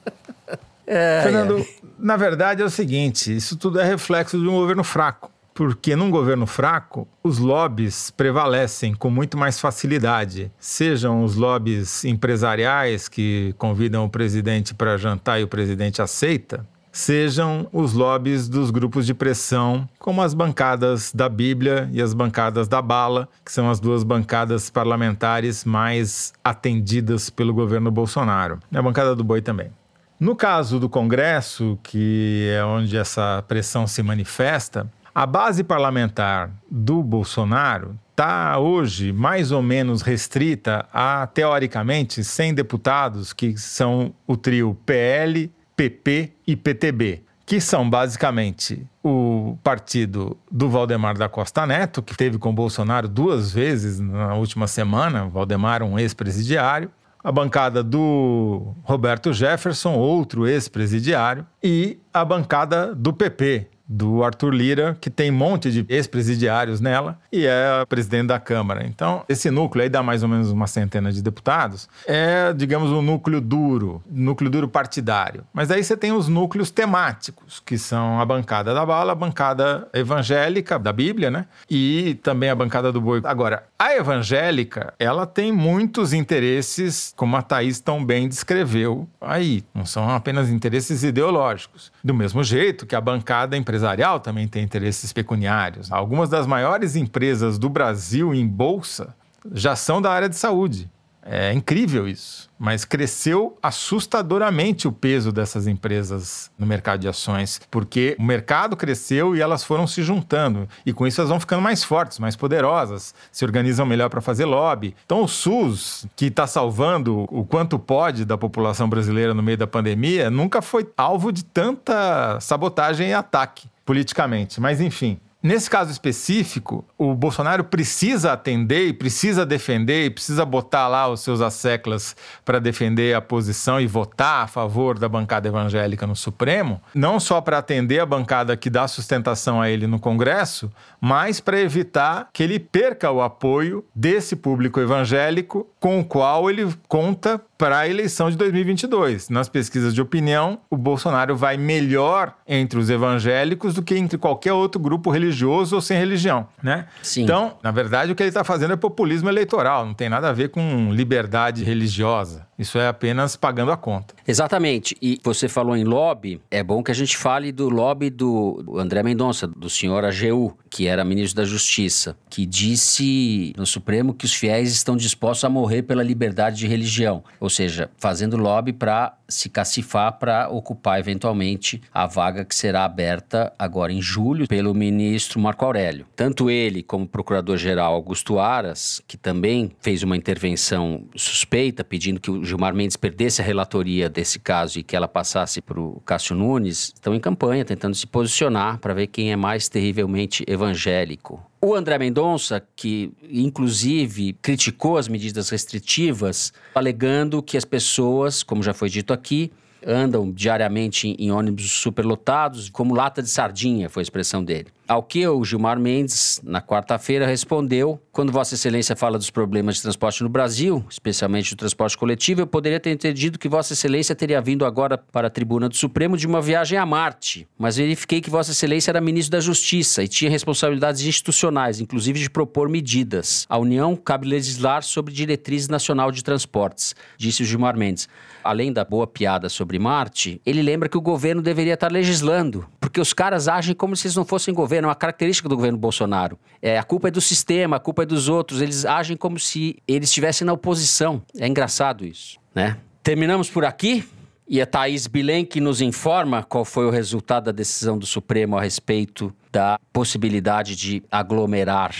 É, 0.89 1.21
Fernando, 1.25 1.59
é. 1.59 1.67
na 1.99 2.17
verdade 2.17 2.63
é 2.63 2.65
o 2.65 2.71
seguinte: 2.71 3.35
isso 3.35 3.57
tudo 3.57 3.81
é 3.81 3.85
reflexo 3.85 4.39
de 4.39 4.47
um 4.47 4.55
governo 4.55 4.85
fraco. 4.85 5.33
Porque 5.53 5.97
num 5.97 6.13
governo 6.13 6.47
fraco, 6.47 7.09
os 7.25 7.39
lobbies 7.39 8.09
prevalecem 8.11 8.95
com 8.95 9.11
muito 9.11 9.37
mais 9.37 9.59
facilidade. 9.59 10.53
Sejam 10.61 11.25
os 11.25 11.35
lobbies 11.35 12.05
empresariais 12.05 13.09
que 13.09 13.53
convidam 13.59 14.05
o 14.05 14.09
presidente 14.09 14.75
para 14.75 14.97
jantar 14.97 15.41
e 15.41 15.43
o 15.43 15.49
presidente 15.49 16.01
aceita, 16.01 16.65
sejam 16.97 17.69
os 17.75 17.93
lobbies 17.93 18.49
dos 18.49 18.71
grupos 18.71 19.05
de 19.05 19.13
pressão, 19.13 19.87
como 19.99 20.23
as 20.23 20.33
bancadas 20.33 21.13
da 21.13 21.29
Bíblia 21.29 21.91
e 21.93 22.01
as 22.01 22.15
bancadas 22.15 22.69
da 22.69 22.81
Bala, 22.81 23.29
que 23.45 23.53
são 23.53 23.69
as 23.71 23.79
duas 23.79 24.03
bancadas 24.03 24.71
parlamentares 24.71 25.63
mais 25.63 26.33
atendidas 26.43 27.29
pelo 27.29 27.53
governo 27.53 27.91
Bolsonaro. 27.91 28.59
E 28.73 28.79
a 28.79 28.83
bancada 28.83 29.15
do 29.15 29.23
Boi 29.23 29.43
também. 29.43 29.71
No 30.19 30.35
caso 30.35 30.81
do 30.81 30.89
Congresso, 30.89 31.79
que 31.83 32.49
é 32.51 32.65
onde 32.65 32.97
essa 32.97 33.45
pressão 33.47 33.87
se 33.87 34.03
manifesta, 34.03 34.91
a 35.15 35.27
base 35.27 35.63
parlamentar 35.63 36.51
do 36.71 37.03
Bolsonaro 37.03 37.99
está 38.11 38.59
hoje 38.59 39.13
mais 39.13 39.53
ou 39.53 39.61
menos 39.61 40.01
restrita 40.01 40.87
a, 40.91 41.27
teoricamente, 41.27 42.25
100 42.25 42.55
deputados, 42.55 43.35
que 43.35 43.59
são 43.59 44.15
o 44.27 44.35
trio 44.35 44.75
PL, 44.87 45.53
PP 45.77 46.33
e 46.47 46.57
PTB, 46.57 47.23
que 47.45 47.61
são 47.61 47.89
basicamente 47.89 48.85
o 49.05 49.57
partido 49.63 50.37
do 50.51 50.69
Valdemar 50.69 51.17
da 51.17 51.29
Costa 51.29 51.67
Neto, 51.67 52.03
que 52.03 52.17
teve 52.17 52.39
com 52.39 52.53
Bolsonaro 52.53 53.07
duas 53.07 53.53
vezes 53.53 54.01
na 54.01 54.35
última 54.35 54.67
semana, 54.67 55.27
Valdemar, 55.27 55.83
um 55.83 55.99
ex-presidiário, 55.99 56.91
a 57.23 57.31
bancada 57.31 57.83
do 57.83 58.75
Roberto 58.83 59.33
Jefferson, 59.33 59.95
outro 59.95 60.47
ex-presidiário, 60.47 61.47
e 61.63 61.99
a 62.13 62.25
bancada 62.25 62.95
do 62.95 63.13
PP, 63.13 63.69
do 63.89 64.25
Arthur 64.25 64.53
Lira, 64.53 64.97
que 65.01 65.09
tem 65.09 65.31
um 65.31 65.35
monte 65.35 65.71
de 65.71 65.87
ex-presidiários 65.89 66.81
nela 66.81 67.19
e 67.33 67.47
é 67.47 67.85
presidente 67.89 68.29
da 68.29 68.41
Câmara. 68.41 68.85
Então, 68.87 69.25
esse 69.29 69.51
núcleo 69.51 69.83
aí 69.85 69.89
dá 69.89 70.03
mais 70.03 70.23
ou 70.23 70.29
menos 70.29 70.51
uma 70.51 70.67
centena 70.67 71.13
de 71.13 71.23
deputados. 71.23 71.89
É, 72.07 72.53
digamos, 72.53 72.91
um 72.91 73.01
núcleo 73.01 73.41
duro, 73.41 74.03
núcleo 74.11 74.51
duro 74.51 74.69
partidário. 74.69 75.45
Mas 75.53 75.71
aí 75.71 75.83
você 75.83 75.97
tem 75.97 76.13
os 76.13 76.29
núcleos 76.29 76.71
temáticos, 76.71 77.63
que 77.65 77.79
são 77.79 78.21
a 78.21 78.25
bancada 78.25 78.75
da 78.75 78.85
bala, 78.85 79.13
a 79.13 79.15
bancada 79.15 79.89
evangélica 79.95 80.79
da 80.79 80.93
Bíblia, 80.93 81.31
né? 81.31 81.47
E 81.71 82.19
também 82.23 82.51
a 82.51 82.55
bancada 82.55 82.91
do 82.91 83.01
boi. 83.01 83.21
Agora, 83.25 83.65
a 83.79 83.95
evangélica, 83.95 84.95
ela 84.99 85.27
tem 85.27 85.53
muitos 85.53 86.13
interesses, 86.13 87.13
como 87.17 87.37
a 87.37 87.43
Thaís 87.43 87.79
tão 87.81 88.05
bem 88.05 88.29
descreveu 88.29 89.09
aí. 89.21 89.65
Não 89.75 89.87
são 89.87 90.09
apenas 90.11 90.49
interesses 90.51 91.05
ideológicos. 91.05 91.93
Do 92.03 92.15
mesmo 92.15 92.43
jeito 92.43 92.87
que 92.87 92.97
a 92.97 93.01
bancada 93.01 93.57
empresarial 93.57 93.76
empresarial 93.77 94.19
também 94.19 94.49
tem 94.49 94.65
interesses 94.65 95.13
pecuniários. 95.13 95.93
Algumas 95.93 96.31
das 96.31 96.47
maiores 96.47 96.97
empresas 96.97 97.59
do 97.59 97.69
Brasil 97.69 98.35
em 98.35 98.47
bolsa 98.47 99.15
já 99.53 99.77
são 99.77 100.01
da 100.01 100.11
área 100.11 100.29
de 100.29 100.37
saúde. 100.37 100.91
É 101.29 101.53
incrível 101.53 102.07
isso, 102.07 102.49
mas 102.57 102.85
cresceu 102.85 103.59
assustadoramente 103.61 104.87
o 104.87 104.93
peso 104.93 105.33
dessas 105.33 105.67
empresas 105.67 106.53
no 106.57 106.65
mercado 106.65 107.01
de 107.01 107.09
ações, 107.09 107.61
porque 107.69 108.15
o 108.17 108.23
mercado 108.23 108.77
cresceu 108.77 109.35
e 109.35 109.41
elas 109.41 109.65
foram 109.65 109.89
se 109.89 110.05
juntando, 110.05 110.69
e 110.85 110.93
com 110.93 111.05
isso 111.05 111.21
elas 111.21 111.31
vão 111.31 111.41
ficando 111.41 111.61
mais 111.61 111.83
fortes, 111.83 112.21
mais 112.21 112.37
poderosas, 112.37 113.13
se 113.33 113.45
organizam 113.45 113.85
melhor 113.85 114.09
para 114.09 114.21
fazer 114.21 114.45
lobby. 114.45 114.95
Então 115.05 115.25
o 115.25 115.29
SUS, 115.29 116.07
que 116.15 116.27
está 116.27 116.47
salvando 116.47 117.27
o 117.29 117.45
quanto 117.45 117.77
pode 117.77 118.25
da 118.25 118.39
população 118.39 118.89
brasileira 118.89 119.35
no 119.35 119.43
meio 119.43 119.59
da 119.59 119.67
pandemia, 119.67 120.31
nunca 120.31 120.63
foi 120.63 120.89
alvo 120.97 121.33
de 121.33 121.45
tanta 121.45 122.39
sabotagem 122.41 123.09
e 123.09 123.13
ataque 123.13 123.69
politicamente. 123.85 124.61
Mas 124.61 124.81
enfim, 124.81 125.19
Nesse 125.43 125.71
caso 125.71 125.93
específico, 125.93 126.85
o 126.99 127.15
Bolsonaro 127.15 127.63
precisa 127.63 128.33
atender 128.33 128.95
precisa 128.95 129.47
defender 129.47 130.07
e 130.07 130.11
precisa 130.11 130.45
botar 130.45 130.89
lá 130.89 131.09
os 131.09 131.21
seus 131.21 131.41
asseclas 131.41 132.17
para 132.45 132.59
defender 132.59 133.15
a 133.15 133.21
posição 133.21 133.81
e 133.81 133.87
votar 133.87 134.45
a 134.45 134.47
favor 134.47 134.99
da 134.99 135.09
bancada 135.09 135.47
evangélica 135.47 136.07
no 136.07 136.17
Supremo, 136.17 136.81
não 136.95 137.21
só 137.21 137.41
para 137.41 137.59
atender 137.59 138.01
a 138.01 138.07
bancada 138.07 138.57
que 138.57 138.71
dá 138.71 138.89
sustentação 138.89 139.61
a 139.61 139.71
ele 139.71 139.87
no 139.87 140.01
Congresso, 140.01 140.73
mas 141.01 141.39
para 141.39 141.61
evitar 141.61 142.29
que 142.33 142.43
ele 142.43 142.59
perca 142.59 143.11
o 143.11 143.23
apoio 143.23 143.85
desse 143.95 144.35
público 144.35 144.81
evangélico 144.81 145.69
com 145.87 146.01
o 146.01 146.05
qual 146.05 146.51
ele 146.51 146.69
conta 146.89 147.41
para 147.57 147.79
a 147.79 147.89
eleição 147.89 148.29
de 148.29 148.37
2022. 148.37 149.29
Nas 149.29 149.49
pesquisas 149.49 149.95
de 149.95 150.03
opinião, 150.03 150.59
o 150.69 150.77
Bolsonaro 150.77 151.37
vai 151.37 151.57
melhor 151.57 152.35
entre 152.45 152.77
os 152.77 152.91
evangélicos 152.91 153.73
do 153.73 153.83
que 153.83 153.97
entre 153.97 154.19
qualquer 154.19 154.53
outro 154.53 154.81
grupo 154.81 155.11
religioso 155.11 155.77
ou 155.77 155.81
sem 155.81 155.97
religião, 155.97 156.49
né? 156.61 156.87
Sim. 157.03 157.23
Então, 157.23 157.57
na 157.63 157.71
verdade, 157.71 158.11
o 158.11 158.17
que 158.17 158.23
ele 158.25 158.31
está 158.31 158.43
fazendo 158.43 158.73
é 158.73 158.77
populismo 158.77 159.29
eleitoral, 159.29 159.87
não 159.87 159.95
tem 159.95 160.09
nada 160.09 160.29
a 160.29 160.33
ver 160.33 160.49
com 160.49 160.93
liberdade 160.93 161.63
religiosa. 161.63 162.47
Isso 162.59 162.79
é 162.79 162.89
apenas 162.89 163.37
pagando 163.37 163.71
a 163.71 163.77
conta. 163.77 164.15
Exatamente. 164.27 164.97
E 165.01 165.21
você 165.23 165.47
falou 165.47 165.77
em 165.77 165.85
lobby, 165.85 166.41
é 166.51 166.63
bom 166.63 166.83
que 166.83 166.91
a 166.91 166.95
gente 166.95 167.17
fale 167.17 167.53
do 167.53 167.69
lobby 167.69 168.09
do 168.09 168.65
André 168.79 169.03
Mendonça, 169.03 169.47
do 169.47 169.69
senhor 169.69 170.05
AGU, 170.05 170.57
que 170.71 170.87
era 170.87 171.05
ministro 171.05 171.37
da 171.37 171.45
Justiça, 171.45 172.17
que 172.31 172.47
disse 172.47 173.53
no 173.59 173.67
Supremo 173.67 174.15
que 174.15 174.25
os 174.25 174.33
fiéis 174.33 174.73
estão 174.73 174.97
dispostos 174.97 175.45
a 175.45 175.51
morrer 175.51 175.76
pela 175.83 176.03
liberdade 176.03 176.57
de 176.57 176.67
religião, 176.67 177.23
ou 177.41 177.51
seja, 177.51 177.91
fazendo 177.97 178.37
lobby 178.37 178.73
para 178.73 179.17
se 179.29 179.49
cacifar 179.49 180.19
para 180.19 180.49
ocupar 180.49 181.01
eventualmente 181.01 181.83
a 181.93 182.07
vaga 182.07 182.45
que 182.45 182.55
será 182.55 182.85
aberta 182.85 183.53
agora 183.59 183.93
em 183.93 184.01
julho 184.01 184.47
pelo 184.47 184.75
ministro 184.75 185.41
Marco 185.41 185.65
Aurélio. 185.65 186.07
Tanto 186.15 186.49
ele 186.49 186.83
como 186.83 187.05
o 187.05 187.09
procurador-geral 187.09 187.95
Augusto 187.95 188.39
Aras, 188.39 189.03
que 189.07 189.17
também 189.17 189.73
fez 189.81 190.03
uma 190.03 190.17
intervenção 190.17 191.05
suspeita 191.17 191.83
pedindo 191.83 192.21
que 192.21 192.31
o 192.31 192.45
Gilmar 192.45 192.75
Mendes 192.75 192.97
perdesse 192.97 193.43
a 193.43 193.45
relatoria 193.45 194.09
desse 194.09 194.39
caso 194.39 194.79
e 194.79 194.83
que 194.83 194.95
ela 194.95 195.09
passasse 195.09 195.61
para 195.61 195.81
o 195.81 196.01
Cássio 196.05 196.37
Nunes, 196.37 196.93
estão 196.95 197.15
em 197.15 197.21
campanha 197.21 197.65
tentando 197.65 197.95
se 197.95 198.07
posicionar 198.07 198.79
para 198.79 198.95
ver 198.95 199.09
quem 199.09 199.33
é 199.33 199.37
mais 199.37 199.69
terrivelmente 199.69 200.45
evangélico. 200.47 201.43
O 201.61 201.75
André 201.75 201.99
Mendonça, 201.99 202.63
que 202.77 203.13
inclusive 203.31 204.35
criticou 204.43 204.99
as 204.99 205.09
medidas 205.09 205.49
restritivas, 205.49 206.53
alegando 206.75 207.43
que 207.43 207.57
as 207.57 207.65
pessoas, 207.65 208.43
como 208.43 208.63
já 208.63 208.75
foi 208.75 208.89
dito 208.89 209.13
aqui, 209.13 209.51
andam 209.87 210.31
diariamente 210.31 211.15
em 211.19 211.31
ônibus 211.31 211.71
superlotados, 211.71 212.69
como 212.69 212.95
lata 212.95 213.23
de 213.23 213.31
sardinha, 213.31 213.89
foi 213.89 214.01
a 214.01 214.05
expressão 214.05 214.45
dele. 214.45 214.67
Ao 214.89 215.03
que 215.03 215.27
o 215.27 215.45
Gilmar 215.45 215.81
Mendes, 215.81 216.41
na 216.45 216.63
quarta-feira, 216.63 217.27
respondeu: 217.27 218.01
quando 218.13 218.31
Vossa 218.31 218.55
Excelência 218.55 218.95
fala 218.95 219.19
dos 219.19 219.31
problemas 219.31 219.77
de 219.77 219.83
transporte 219.83 220.23
no 220.23 220.29
Brasil, 220.29 220.85
especialmente 220.89 221.57
do 221.57 221.59
transporte 221.59 221.99
coletivo, 221.99 222.43
eu 222.43 222.47
poderia 222.47 222.79
ter 222.79 222.91
entendido 222.91 223.37
que 223.37 223.49
Vossa 223.49 223.73
Excelência 223.73 224.15
teria 224.15 224.41
vindo 224.41 224.65
agora 224.65 224.97
para 224.97 225.27
a 225.27 225.31
tribuna 225.31 225.69
do 225.69 225.75
Supremo 225.75 226.17
de 226.17 226.25
uma 226.25 226.41
viagem 226.41 226.79
a 226.79 226.87
Marte, 226.87 227.49
mas 227.59 227.79
verifiquei 227.79 228.21
que 228.21 228.31
Vossa 228.31 228.53
Excelência 228.53 228.93
era 228.93 229.01
ministro 229.01 229.33
da 229.33 229.41
Justiça 229.41 230.05
e 230.05 230.09
tinha 230.09 230.31
responsabilidades 230.31 231.03
institucionais, 231.03 231.81
inclusive 231.81 232.21
de 232.21 232.31
propor 232.31 232.69
medidas. 232.69 233.45
A 233.49 233.59
União 233.59 233.97
cabe 233.97 234.29
legislar 234.29 234.85
sobre 234.85 235.13
diretriz 235.13 235.67
nacional 235.67 236.13
de 236.13 236.23
transportes, 236.23 236.95
disse 237.19 237.43
o 237.43 237.45
Gilmar 237.45 237.77
Mendes. 237.77 238.09
Além 238.45 238.73
da 238.73 238.85
boa 238.85 239.09
piada 239.09 239.49
sobre 239.49 239.81
Marte, 239.81 240.41
ele 240.47 240.63
lembra 240.63 240.89
que 240.89 240.97
o 240.97 241.01
governo 241.01 241.43
deveria 241.43 241.75
estar 241.75 241.91
legislando, 241.91 242.65
porque 242.81 243.01
os 243.01 243.13
caras 243.13 243.49
agem 243.49 243.75
como 243.75 243.97
se 243.97 244.07
eles 244.07 244.15
não 244.15 244.25
fossem 244.25 244.55
governo 244.55 244.76
governo, 244.77 244.87
é 244.87 244.89
uma 244.89 244.95
característica 244.95 245.49
do 245.49 245.57
governo 245.57 245.79
Bolsonaro. 245.79 246.39
É, 246.61 246.79
a 246.79 246.83
culpa 246.83 247.09
é 247.09 247.11
do 247.11 247.21
sistema, 247.21 247.77
a 247.77 247.81
culpa 247.81 248.03
é 248.03 248.07
dos 248.07 248.29
outros. 248.29 248.61
Eles 248.61 248.85
agem 248.85 249.17
como 249.17 249.39
se 249.39 249.77
eles 249.87 250.09
estivessem 250.09 250.47
na 250.47 250.53
oposição. 250.53 251.23
É 251.39 251.47
engraçado 251.47 252.05
isso, 252.05 252.39
né? 252.55 252.77
Terminamos 253.03 253.51
por 253.51 253.65
aqui. 253.65 254.05
E 254.49 254.61
a 254.61 254.67
Thaís 254.67 255.09
Bilen 255.09 255.45
que 255.45 255.61
nos 255.61 255.81
informa 255.81 256.45
qual 256.45 256.65
foi 256.65 256.87
o 256.87 256.91
resultado 256.91 257.47
da 257.47 257.53
decisão 257.53 257.99
do 257.99 258.07
Supremo 258.07 258.57
a 258.57 258.63
respeito 258.63 259.35
da 259.51 259.77
possibilidade 259.93 260.77
de 260.77 261.03
aglomerar 261.11 261.93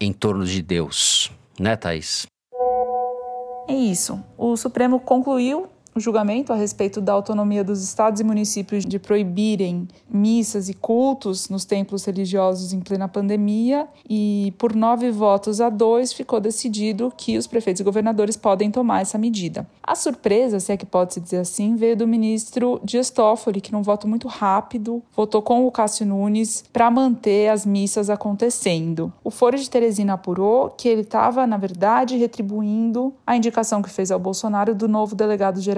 em 0.00 0.12
torno 0.12 0.44
de 0.44 0.60
Deus. 0.60 1.30
Né, 1.60 1.76
Thaís? 1.76 2.26
É 3.68 3.72
isso. 3.72 4.20
O 4.36 4.56
Supremo 4.56 4.98
concluiu 4.98 5.68
o 5.94 6.00
julgamento 6.00 6.52
a 6.52 6.56
respeito 6.56 7.00
da 7.00 7.12
autonomia 7.12 7.62
dos 7.62 7.82
estados 7.82 8.20
e 8.20 8.24
municípios 8.24 8.84
de 8.84 8.98
proibirem 8.98 9.86
missas 10.08 10.68
e 10.68 10.74
cultos 10.74 11.48
nos 11.48 11.64
templos 11.64 12.04
religiosos 12.04 12.72
em 12.72 12.80
plena 12.80 13.08
pandemia, 13.08 13.86
e 14.08 14.54
por 14.58 14.74
nove 14.74 15.10
votos 15.10 15.60
a 15.60 15.68
dois 15.68 16.12
ficou 16.12 16.40
decidido 16.40 17.12
que 17.16 17.36
os 17.36 17.46
prefeitos 17.46 17.80
e 17.80 17.84
governadores 17.84 18.36
podem 18.36 18.70
tomar 18.70 19.02
essa 19.02 19.18
medida. 19.18 19.66
A 19.82 19.94
surpresa, 19.94 20.60
se 20.60 20.72
é 20.72 20.76
que 20.76 20.86
pode 20.86 21.14
se 21.14 21.20
dizer 21.20 21.38
assim, 21.38 21.76
veio 21.76 21.96
do 21.96 22.06
ministro 22.06 22.80
Dias 22.82 23.10
Toffoli, 23.10 23.60
que 23.60 23.72
num 23.72 23.82
voto 23.82 24.08
muito 24.08 24.28
rápido 24.28 25.02
votou 25.14 25.42
com 25.42 25.66
o 25.66 25.70
Cássio 25.70 26.06
Nunes 26.06 26.64
para 26.72 26.90
manter 26.90 27.48
as 27.48 27.66
missas 27.66 28.08
acontecendo. 28.08 29.12
O 29.22 29.30
Foro 29.30 29.58
de 29.58 29.68
Teresina 29.68 30.14
apurou 30.14 30.70
que 30.70 30.88
ele 30.88 31.02
estava, 31.02 31.46
na 31.46 31.56
verdade, 31.56 32.16
retribuindo 32.16 33.12
a 33.26 33.36
indicação 33.36 33.82
que 33.82 33.90
fez 33.90 34.10
ao 34.10 34.18
Bolsonaro 34.18 34.74
do 34.74 34.88
novo 34.88 35.14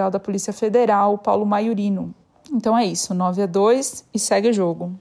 delegado-geral 0.04 0.10
da 0.10 0.20
Polícia 0.20 0.52
Federal, 0.52 1.18
Paulo 1.18 1.46
Maiorino. 1.46 2.14
Então 2.52 2.76
é 2.76 2.84
isso, 2.84 3.14
9 3.14 3.42
a 3.42 3.46
2 3.46 4.08
e 4.12 4.18
segue 4.18 4.48
o 4.48 4.52
jogo. 4.52 4.98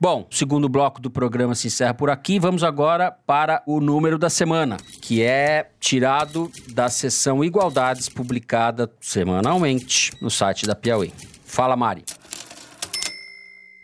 Bom, 0.00 0.26
o 0.30 0.34
segundo 0.34 0.68
bloco 0.68 1.00
do 1.00 1.10
programa 1.10 1.54
se 1.54 1.68
encerra 1.68 1.94
por 1.94 2.10
aqui. 2.10 2.38
Vamos 2.38 2.62
agora 2.62 3.10
para 3.10 3.62
o 3.66 3.80
número 3.80 4.18
da 4.18 4.28
semana, 4.28 4.76
que 5.00 5.22
é 5.22 5.70
tirado 5.78 6.50
da 6.72 6.88
seção 6.88 7.44
Igualdades, 7.44 8.08
publicada 8.08 8.90
semanalmente 9.00 10.12
no 10.20 10.30
site 10.30 10.66
da 10.66 10.74
Piauí. 10.74 11.12
Fala, 11.44 11.76
Mari. 11.76 12.04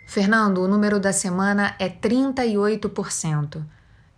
Fernando, 0.06 0.58
o 0.58 0.68
número 0.68 0.98
da 0.98 1.12
semana 1.12 1.76
é 1.78 1.88
38%. 1.88 3.64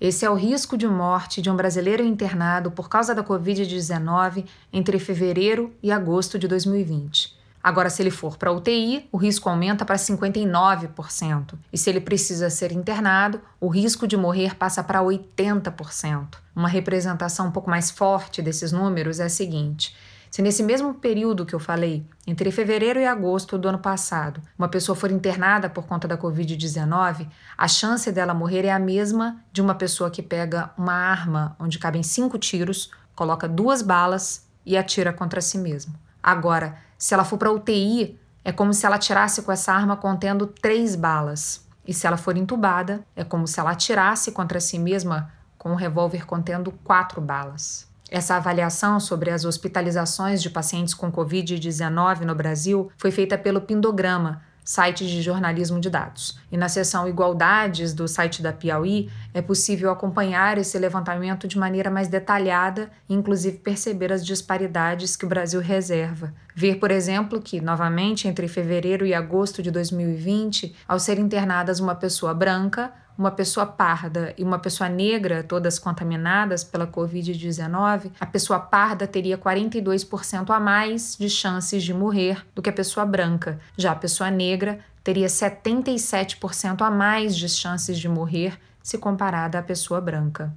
Esse 0.05 0.25
é 0.25 0.29
o 0.29 0.35
risco 0.35 0.77
de 0.77 0.89
morte 0.89 1.41
de 1.41 1.49
um 1.49 1.55
brasileiro 1.55 2.03
internado 2.03 2.73
por 2.73 2.89
causa 2.89 3.15
da 3.15 3.23
Covid-19 3.23 4.45
entre 4.73 4.99
fevereiro 4.99 5.73
e 5.81 5.93
agosto 5.93 6.41
de 6.41 6.49
2020. 6.49 7.39
Agora, 7.63 7.89
se 7.89 8.03
ele 8.03 8.11
for 8.11 8.37
para 8.37 8.51
UTI, 8.51 9.09
o 9.13 9.17
risco 9.17 9.49
aumenta 9.49 9.85
para 9.85 9.95
59%. 9.95 11.55
E 11.73 11.79
se 11.79 11.89
ele 11.89 12.01
precisa 12.01 12.51
ser 12.51 12.73
internado, 12.73 13.41
o 13.61 13.69
risco 13.69 14.09
de 14.09 14.17
morrer 14.17 14.57
passa 14.57 14.83
para 14.83 15.01
80%. 15.01 16.27
Uma 16.57 16.67
representação 16.67 17.47
um 17.47 17.53
pouco 17.53 17.71
mais 17.71 17.89
forte 17.89 18.43
desses 18.43 18.73
números 18.73 19.21
é 19.21 19.27
a 19.27 19.29
seguinte: 19.29 19.95
se 20.33 20.41
nesse 20.41 20.63
mesmo 20.63 20.95
período 20.95 21.45
que 21.45 21.55
eu 21.55 21.61
falei, 21.61 22.07
entre 22.27 22.51
fevereiro 22.51 22.99
e 22.99 23.05
agosto 23.05 23.59
do 23.59 23.69
ano 23.69 23.79
passado, 23.79 24.41
uma 24.59 24.67
pessoa 24.67 24.97
for 24.97 25.11
internada 25.11 25.69
por 25.69 25.85
conta 25.87 26.09
da 26.09 26.17
Covid-19, 26.17 27.29
a 27.59 27.69
chance 27.69 28.11
dela 28.11 28.33
morrer 28.33 28.65
é 28.65 28.73
a 28.73 28.79
mesma 28.79 29.45
de 29.53 29.61
uma 29.61 29.75
pessoa 29.75 30.11
que 30.11 30.23
pega 30.23 30.71
uma 30.79 30.95
arma 30.95 31.55
onde 31.61 31.79
cabem 31.79 32.03
cinco 32.03 32.39
tiros, 32.39 32.91
coloca 33.15 33.47
duas 33.47 33.83
balas 33.83 34.49
e 34.65 34.75
atira 34.75 35.13
contra 35.13 35.43
si 35.43 35.59
mesmo. 35.59 35.93
Agora, 36.23 36.79
se 36.97 37.13
ela 37.13 37.25
for 37.25 37.37
para 37.37 37.53
UTI, 37.53 38.19
é 38.43 38.51
como 38.51 38.73
se 38.73 38.87
ela 38.87 38.97
atirasse 38.97 39.43
com 39.43 39.53
essa 39.53 39.71
arma 39.71 39.99
contendo 39.99 40.47
três 40.47 40.97
balas. 40.97 41.69
E 41.87 41.93
se 41.93 42.07
ela 42.07 42.17
for 42.17 42.39
entubada, 42.39 43.05
é 43.15 43.23
como 43.23 43.47
se 43.47 43.61
ela 43.61 43.73
atirasse 43.73 44.33
contra 44.33 44.61
si 44.61 44.79
mesma 44.79 45.31
com 45.59 45.73
um 45.73 45.77
revólver 45.77 46.25
contendo 46.25 46.73
quatro 46.83 47.21
balas. 47.21 47.92
Essa 48.15 48.37
avaliação 48.37 49.01
sobre 49.01 49.31
as 49.31 49.47
hospitalizações 49.47 50.43
de 50.43 50.51
pacientes 50.51 50.93
com 50.93 51.11
Covid-19 51.11 52.27
no 52.27 52.35
Brasil 52.35 52.91
foi 52.99 53.11
feita 53.11 53.39
pelo 53.39 53.63
Pindograma, 53.63 54.43
site 54.63 55.07
de 55.07 55.23
jornalismo 55.23 55.81
de 55.81 55.89
dados. 55.89 56.39
E 56.51 56.59
na 56.59 56.69
seção 56.69 57.09
Igualdades 57.09 57.95
do 57.95 58.07
site 58.07 58.43
da 58.43 58.53
Piauí 58.53 59.11
é 59.33 59.41
possível 59.41 59.91
acompanhar 59.91 60.59
esse 60.59 60.79
levantamento 60.79 61.49
de 61.49 61.59
maneira 61.59 61.91
mais 61.91 62.07
detalhada 62.07 62.91
e, 63.09 63.15
inclusive, 63.15 63.57
perceber 63.57 64.13
as 64.13 64.27
disparidades 64.27 65.17
que 65.17 65.25
o 65.25 65.29
Brasil 65.29 65.63
reserva. 65.63 66.35
Ver, 66.55 66.75
por 66.75 66.91
exemplo, 66.91 67.41
que, 67.41 67.63
novamente, 67.63 68.29
entre 68.29 68.47
fevereiro 68.47 69.07
e 69.07 69.15
agosto 69.15 69.63
de 69.63 69.71
2020, 69.71 70.77
ao 70.87 70.99
ser 70.99 71.19
internadas 71.19 71.81
uma 71.81 71.95
pessoa 71.95 72.35
branca, 72.35 72.93
uma 73.23 73.31
pessoa 73.31 73.65
parda 73.65 74.35
e 74.37 74.43
uma 74.43 74.59
pessoa 74.59 74.89
negra, 74.89 75.45
todas 75.45 75.79
contaminadas 75.79 76.65
pela 76.65 76.89
Covid-19, 76.89 78.11
a 78.19 78.27
pessoa 78.27 78.59
parda 78.59 79.07
teria 79.07 79.39
42% 79.39 80.51
a 80.51 80.59
mais 80.59 81.17
de 81.17 81.31
chances 81.31 81.85
de 81.85 81.95
morrer 81.95 82.45
do 82.53 82.61
que 82.61 82.69
a 82.69 82.73
pessoa 82.73 83.07
branca. 83.07 83.61
Já 83.77 83.93
a 83.93 83.95
pessoa 83.95 84.29
negra 84.29 84.81
teria 85.05 85.29
77% 85.29 86.83
a 86.83 86.91
mais 86.91 87.37
de 87.37 87.49
chances 87.49 87.97
de 87.97 88.09
morrer 88.09 88.59
se 88.83 88.99
comparada 88.99 89.57
à 89.57 89.63
pessoa 89.63 90.01
branca. 90.01 90.53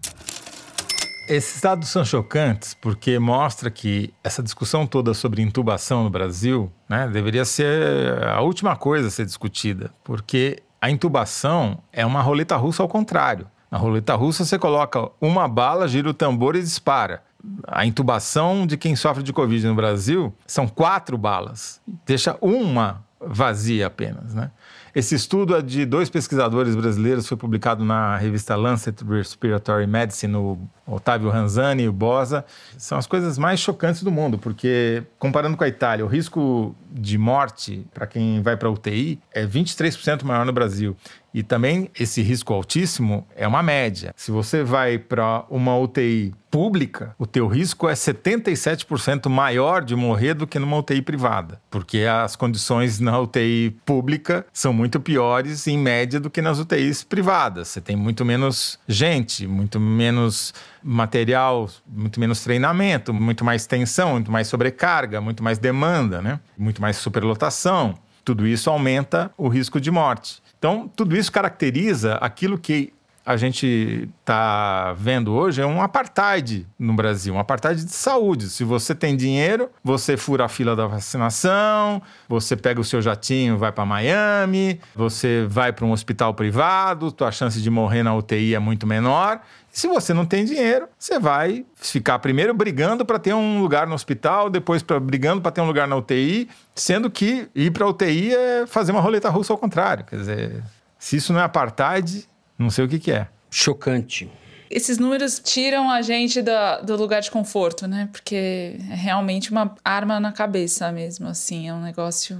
Esses 1.28 1.62
dados 1.62 1.89
são 1.89 2.04
chocantes 2.04 2.73
porque 2.73 3.19
mostra 3.19 3.69
que 3.69 4.12
essa 4.23 4.41
discussão 4.41 4.88
toda 4.88 5.13
sobre 5.13 5.41
intubação 5.41 6.04
no 6.04 6.10
Brasil 6.10 6.71
né, 6.89 7.08
deveria 7.08 7.45
ser 7.45 8.23
a 8.23 8.41
última 8.41 8.75
coisa 8.75 9.08
a 9.08 9.12
ser 9.12 9.25
discutida, 9.25 9.91
porque 10.04 10.62
a 10.82 10.90
intubação 10.90 11.80
é 11.92 12.06
uma 12.06 12.22
roleta 12.22 12.56
russa 12.56 12.84
ao 12.84 12.90
contrário. 12.90 13.48
Na 13.70 13.78
roleta 13.78 14.16
russa 14.16 14.46
você 14.46 14.58
coloca 14.58 15.10
uma 15.20 15.48
bala, 15.48 15.88
gira 15.88 16.10
o 16.10 16.14
tambor 16.14 16.56
e 16.56 16.62
dispara. 16.62 17.24
A 17.68 17.86
intubação 17.86 18.66
de 18.66 18.78
quem 18.78 18.96
sofre 18.96 19.24
de 19.24 19.34
Covid 19.34 19.68
no 19.68 19.76
Brasil 19.76 20.34
são 20.48 20.68
quatro 20.68 21.18
balas. 21.18 21.82
Deixa 22.06 22.38
uma 22.42 23.04
vazia 23.20 23.88
apenas, 23.88 24.34
né? 24.34 24.52
Esse 24.95 25.13
estudo 25.13 25.53
é 25.58 25.62
de 25.62 25.86
dois 25.86 26.10
pesquisadores 26.10 26.73
brasileiros, 26.73 27.27
foi 27.27 27.36
publicado 27.36 27.84
na 27.84 28.15
revista 28.15 28.55
Lancet 28.55 29.03
Respiratory 29.03 29.86
Medicine, 29.86 30.34
o 30.38 30.58
Otávio 30.88 31.29
Ranzani 31.29 31.84
e 31.84 31.89
o 31.89 31.91
Bosa. 31.91 32.45
São 32.77 32.97
as 32.97 33.05
coisas 33.05 33.38
mais 33.38 33.60
chocantes 33.60 34.03
do 34.03 34.10
mundo, 34.10 34.38
porque 34.38 35.03
comparando 35.19 35.58
com 35.58 35.65
a 35.65 35.67
Itália, 35.67 36.05
o 36.05 36.08
risco 36.08 36.73
de 36.89 37.17
morte 37.17 37.86
para 37.93 38.08
quem 38.08 38.41
vai 38.41 38.55
para 38.55 38.69
UTI 38.69 39.19
é 39.34 39.45
23% 39.45 40.23
maior 40.23 40.45
no 40.45 40.53
Brasil. 40.53 40.95
E 41.36 41.43
também 41.43 41.89
esse 42.00 42.21
risco 42.21 42.54
altíssimo 42.54 43.28
é 43.36 43.45
uma 43.45 43.62
média. 43.62 44.13
Se 44.15 44.32
você 44.32 44.63
vai 44.63 44.98
para 44.98 45.43
uma 45.50 45.78
UTI 45.78 46.34
pública, 46.50 47.13
o 47.19 47.28
teu 47.28 47.45
risco 47.45 47.89
é 47.89 47.93
77% 47.93 49.28
maior 49.28 49.84
de 49.84 49.98
morrer 49.98 50.34
do 50.34 50.48
que 50.48 50.58
numa 50.58 50.78
UTI 50.78 51.02
privada, 51.02 51.62
porque 51.69 52.04
as 52.04 52.38
condições 52.38 53.02
na 53.02 53.19
UTI 53.19 53.76
pública 53.86 54.45
são 54.54 54.71
muito 54.71 54.98
piores 54.98 55.67
em 55.67 55.78
média 55.78 56.21
do 56.21 56.30
que 56.30 56.41
nas 56.41 56.58
UTIs 56.58 57.04
privadas. 57.04 57.67
Você 57.67 57.82
tem 57.82 57.98
muito 57.98 58.24
menos 58.24 58.80
gente, 58.88 59.45
muito 59.45 59.78
menos 59.78 60.54
material, 60.82 61.69
muito 61.86 62.17
menos 62.17 62.39
treinamento, 62.45 63.13
muito 63.13 63.43
mais 63.43 63.67
tensão, 63.67 64.13
muito 64.13 64.32
mais 64.32 64.48
sobrecarga, 64.48 65.19
muito 65.19 65.43
mais 65.43 65.58
demanda, 65.58 66.21
né? 66.21 66.39
Muito 66.58 66.82
mais 66.82 66.95
superlotação. 66.95 67.93
Tudo 68.24 68.48
isso 68.48 68.69
aumenta 68.69 69.30
o 69.38 69.50
risco 69.50 69.82
de 69.82 69.91
morte. 69.91 70.44
Então, 70.65 70.88
tudo 70.95 71.15
isso 71.15 71.32
caracteriza 71.32 72.15
aquilo 72.15 72.58
que 72.58 72.91
a 73.26 73.36
gente 73.38 74.08
está 74.20 74.94
vendo 74.94 75.34
hoje 75.34 75.60
é 75.60 75.66
um 75.66 75.82
apartheid 75.82 76.68
no 76.78 76.94
Brasil, 76.94 77.34
um 77.34 77.40
apartheid 77.40 77.84
de 77.84 77.92
saúde. 77.92 78.50
Se 78.50 78.64
você 78.64 78.94
tem 78.94 79.18
dinheiro, 79.18 79.70
você 79.84 80.16
fura 80.16 80.46
a 80.46 80.48
fila 80.48 80.76
da 80.76 80.86
vacinação, 80.86 82.02
você 82.30 82.56
pega 82.56 82.80
o 82.80 82.84
seu 82.84 83.02
jatinho, 83.02 83.58
vai 83.58 83.72
para 83.72 83.84
Miami, 83.84 84.80
você 84.94 85.46
vai 85.50 85.74
para 85.74 85.86
um 85.86 85.92
hospital 85.92 86.36
privado, 86.36 87.12
tua 87.12 87.32
chance 87.32 87.60
de 87.60 87.70
morrer 87.70 88.04
na 88.04 88.16
UTI 88.16 88.54
é 88.54 88.60
muito 88.60 88.86
menor. 88.86 89.42
E 89.74 89.80
se 89.80 89.88
você 89.88 90.14
não 90.14 90.26
tem 90.26 90.46
dinheiro, 90.46 90.88
você 90.98 91.18
vai 91.18 91.66
ficar 91.74 92.20
primeiro 92.20 92.54
brigando 92.54 93.04
para 93.04 93.18
ter 93.18 93.34
um 93.34 93.60
lugar 93.60 93.88
no 93.88 93.96
hospital, 93.96 94.52
depois 94.52 94.84
pra, 94.84 95.00
brigando 95.00 95.42
para 95.42 95.52
ter 95.52 95.62
um 95.62 95.68
lugar 95.68 95.88
na 95.88 95.96
UTI, 95.96 96.48
sendo 96.76 97.10
que 97.10 97.50
ir 97.56 97.72
para 97.72 97.88
UTI 97.88 98.36
é 98.36 98.68
fazer 98.68 98.92
uma 98.92 99.02
roleta 99.02 99.30
russa 99.30 99.52
ao 99.52 99.58
contrário. 99.58 100.06
Quer 100.06 100.18
dizer, 100.18 100.64
se 101.00 101.18
isso 101.18 101.34
não 101.34 101.40
é 101.40 101.44
apartheid, 101.44 102.28
não 102.58 102.70
sei 102.70 102.86
o 102.86 102.88
que, 102.88 103.00
que 103.00 103.12
é. 103.12 103.28
Chocante. 103.50 104.30
Esses 104.70 104.98
números 104.98 105.39
tiram 105.39 105.89
a 105.89 106.02
gente 106.02 106.41
da, 106.41 106.82
do 106.82 106.96
lugar 106.96 107.22
de 107.22 107.30
conforto, 107.30 107.88
né? 107.88 108.10
Porque 108.12 108.78
é 108.89 108.96
realmente 108.96 109.52
uma 109.52 109.76
arma 109.84 110.20
na 110.20 110.32
cabeça 110.32 110.91
mesmo, 110.91 111.28
assim. 111.28 111.70
É 111.70 111.74
um 111.74 111.82
negócio. 111.82 112.38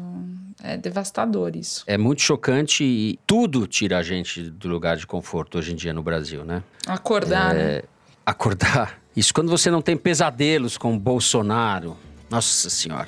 É 0.64 0.76
devastador 0.76 1.56
isso. 1.56 1.84
É 1.86 1.98
muito 1.98 2.22
chocante 2.22 2.84
e 2.84 3.20
tudo 3.28 3.68
tira 3.68 4.00
a 4.00 4.04
gente 4.04 4.50
do 4.50 4.68
lugar 4.68 4.98
de 4.98 5.06
conforto 5.06 5.60
hoje 5.60 5.74
em 5.74 5.76
dia 5.76 5.94
no 5.94 6.02
Brasil, 6.02 6.44
né? 6.44 6.64
Acordar, 6.88 7.56
é... 7.56 7.60
né? 7.60 7.82
Acordar. 8.26 9.00
Isso 9.16 9.34
quando 9.34 9.50
você 9.50 9.70
não 9.70 9.82
tem 9.82 9.96
pesadelos 9.96 10.78
com 10.78 10.98
Bolsonaro. 10.98 11.96
Nossa 12.30 12.70
Senhora. 12.70 13.08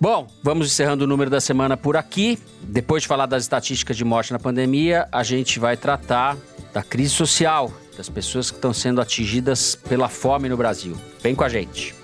Bom, 0.00 0.26
vamos 0.42 0.66
encerrando 0.68 1.04
o 1.04 1.06
número 1.06 1.30
da 1.30 1.40
semana 1.40 1.76
por 1.76 1.96
aqui. 1.96 2.38
Depois 2.62 3.02
de 3.02 3.08
falar 3.08 3.26
das 3.26 3.42
estatísticas 3.42 3.96
de 3.96 4.04
morte 4.04 4.32
na 4.32 4.38
pandemia, 4.38 5.08
a 5.12 5.22
gente 5.22 5.58
vai 5.58 5.76
tratar 5.76 6.36
da 6.72 6.82
crise 6.82 7.10
social, 7.10 7.72
das 7.96 8.08
pessoas 8.08 8.50
que 8.50 8.56
estão 8.56 8.72
sendo 8.72 9.00
atingidas 9.00 9.74
pela 9.74 10.08
fome 10.08 10.48
no 10.48 10.56
Brasil. 10.56 10.96
Vem 11.22 11.34
com 11.34 11.44
a 11.44 11.48
gente. 11.48 11.94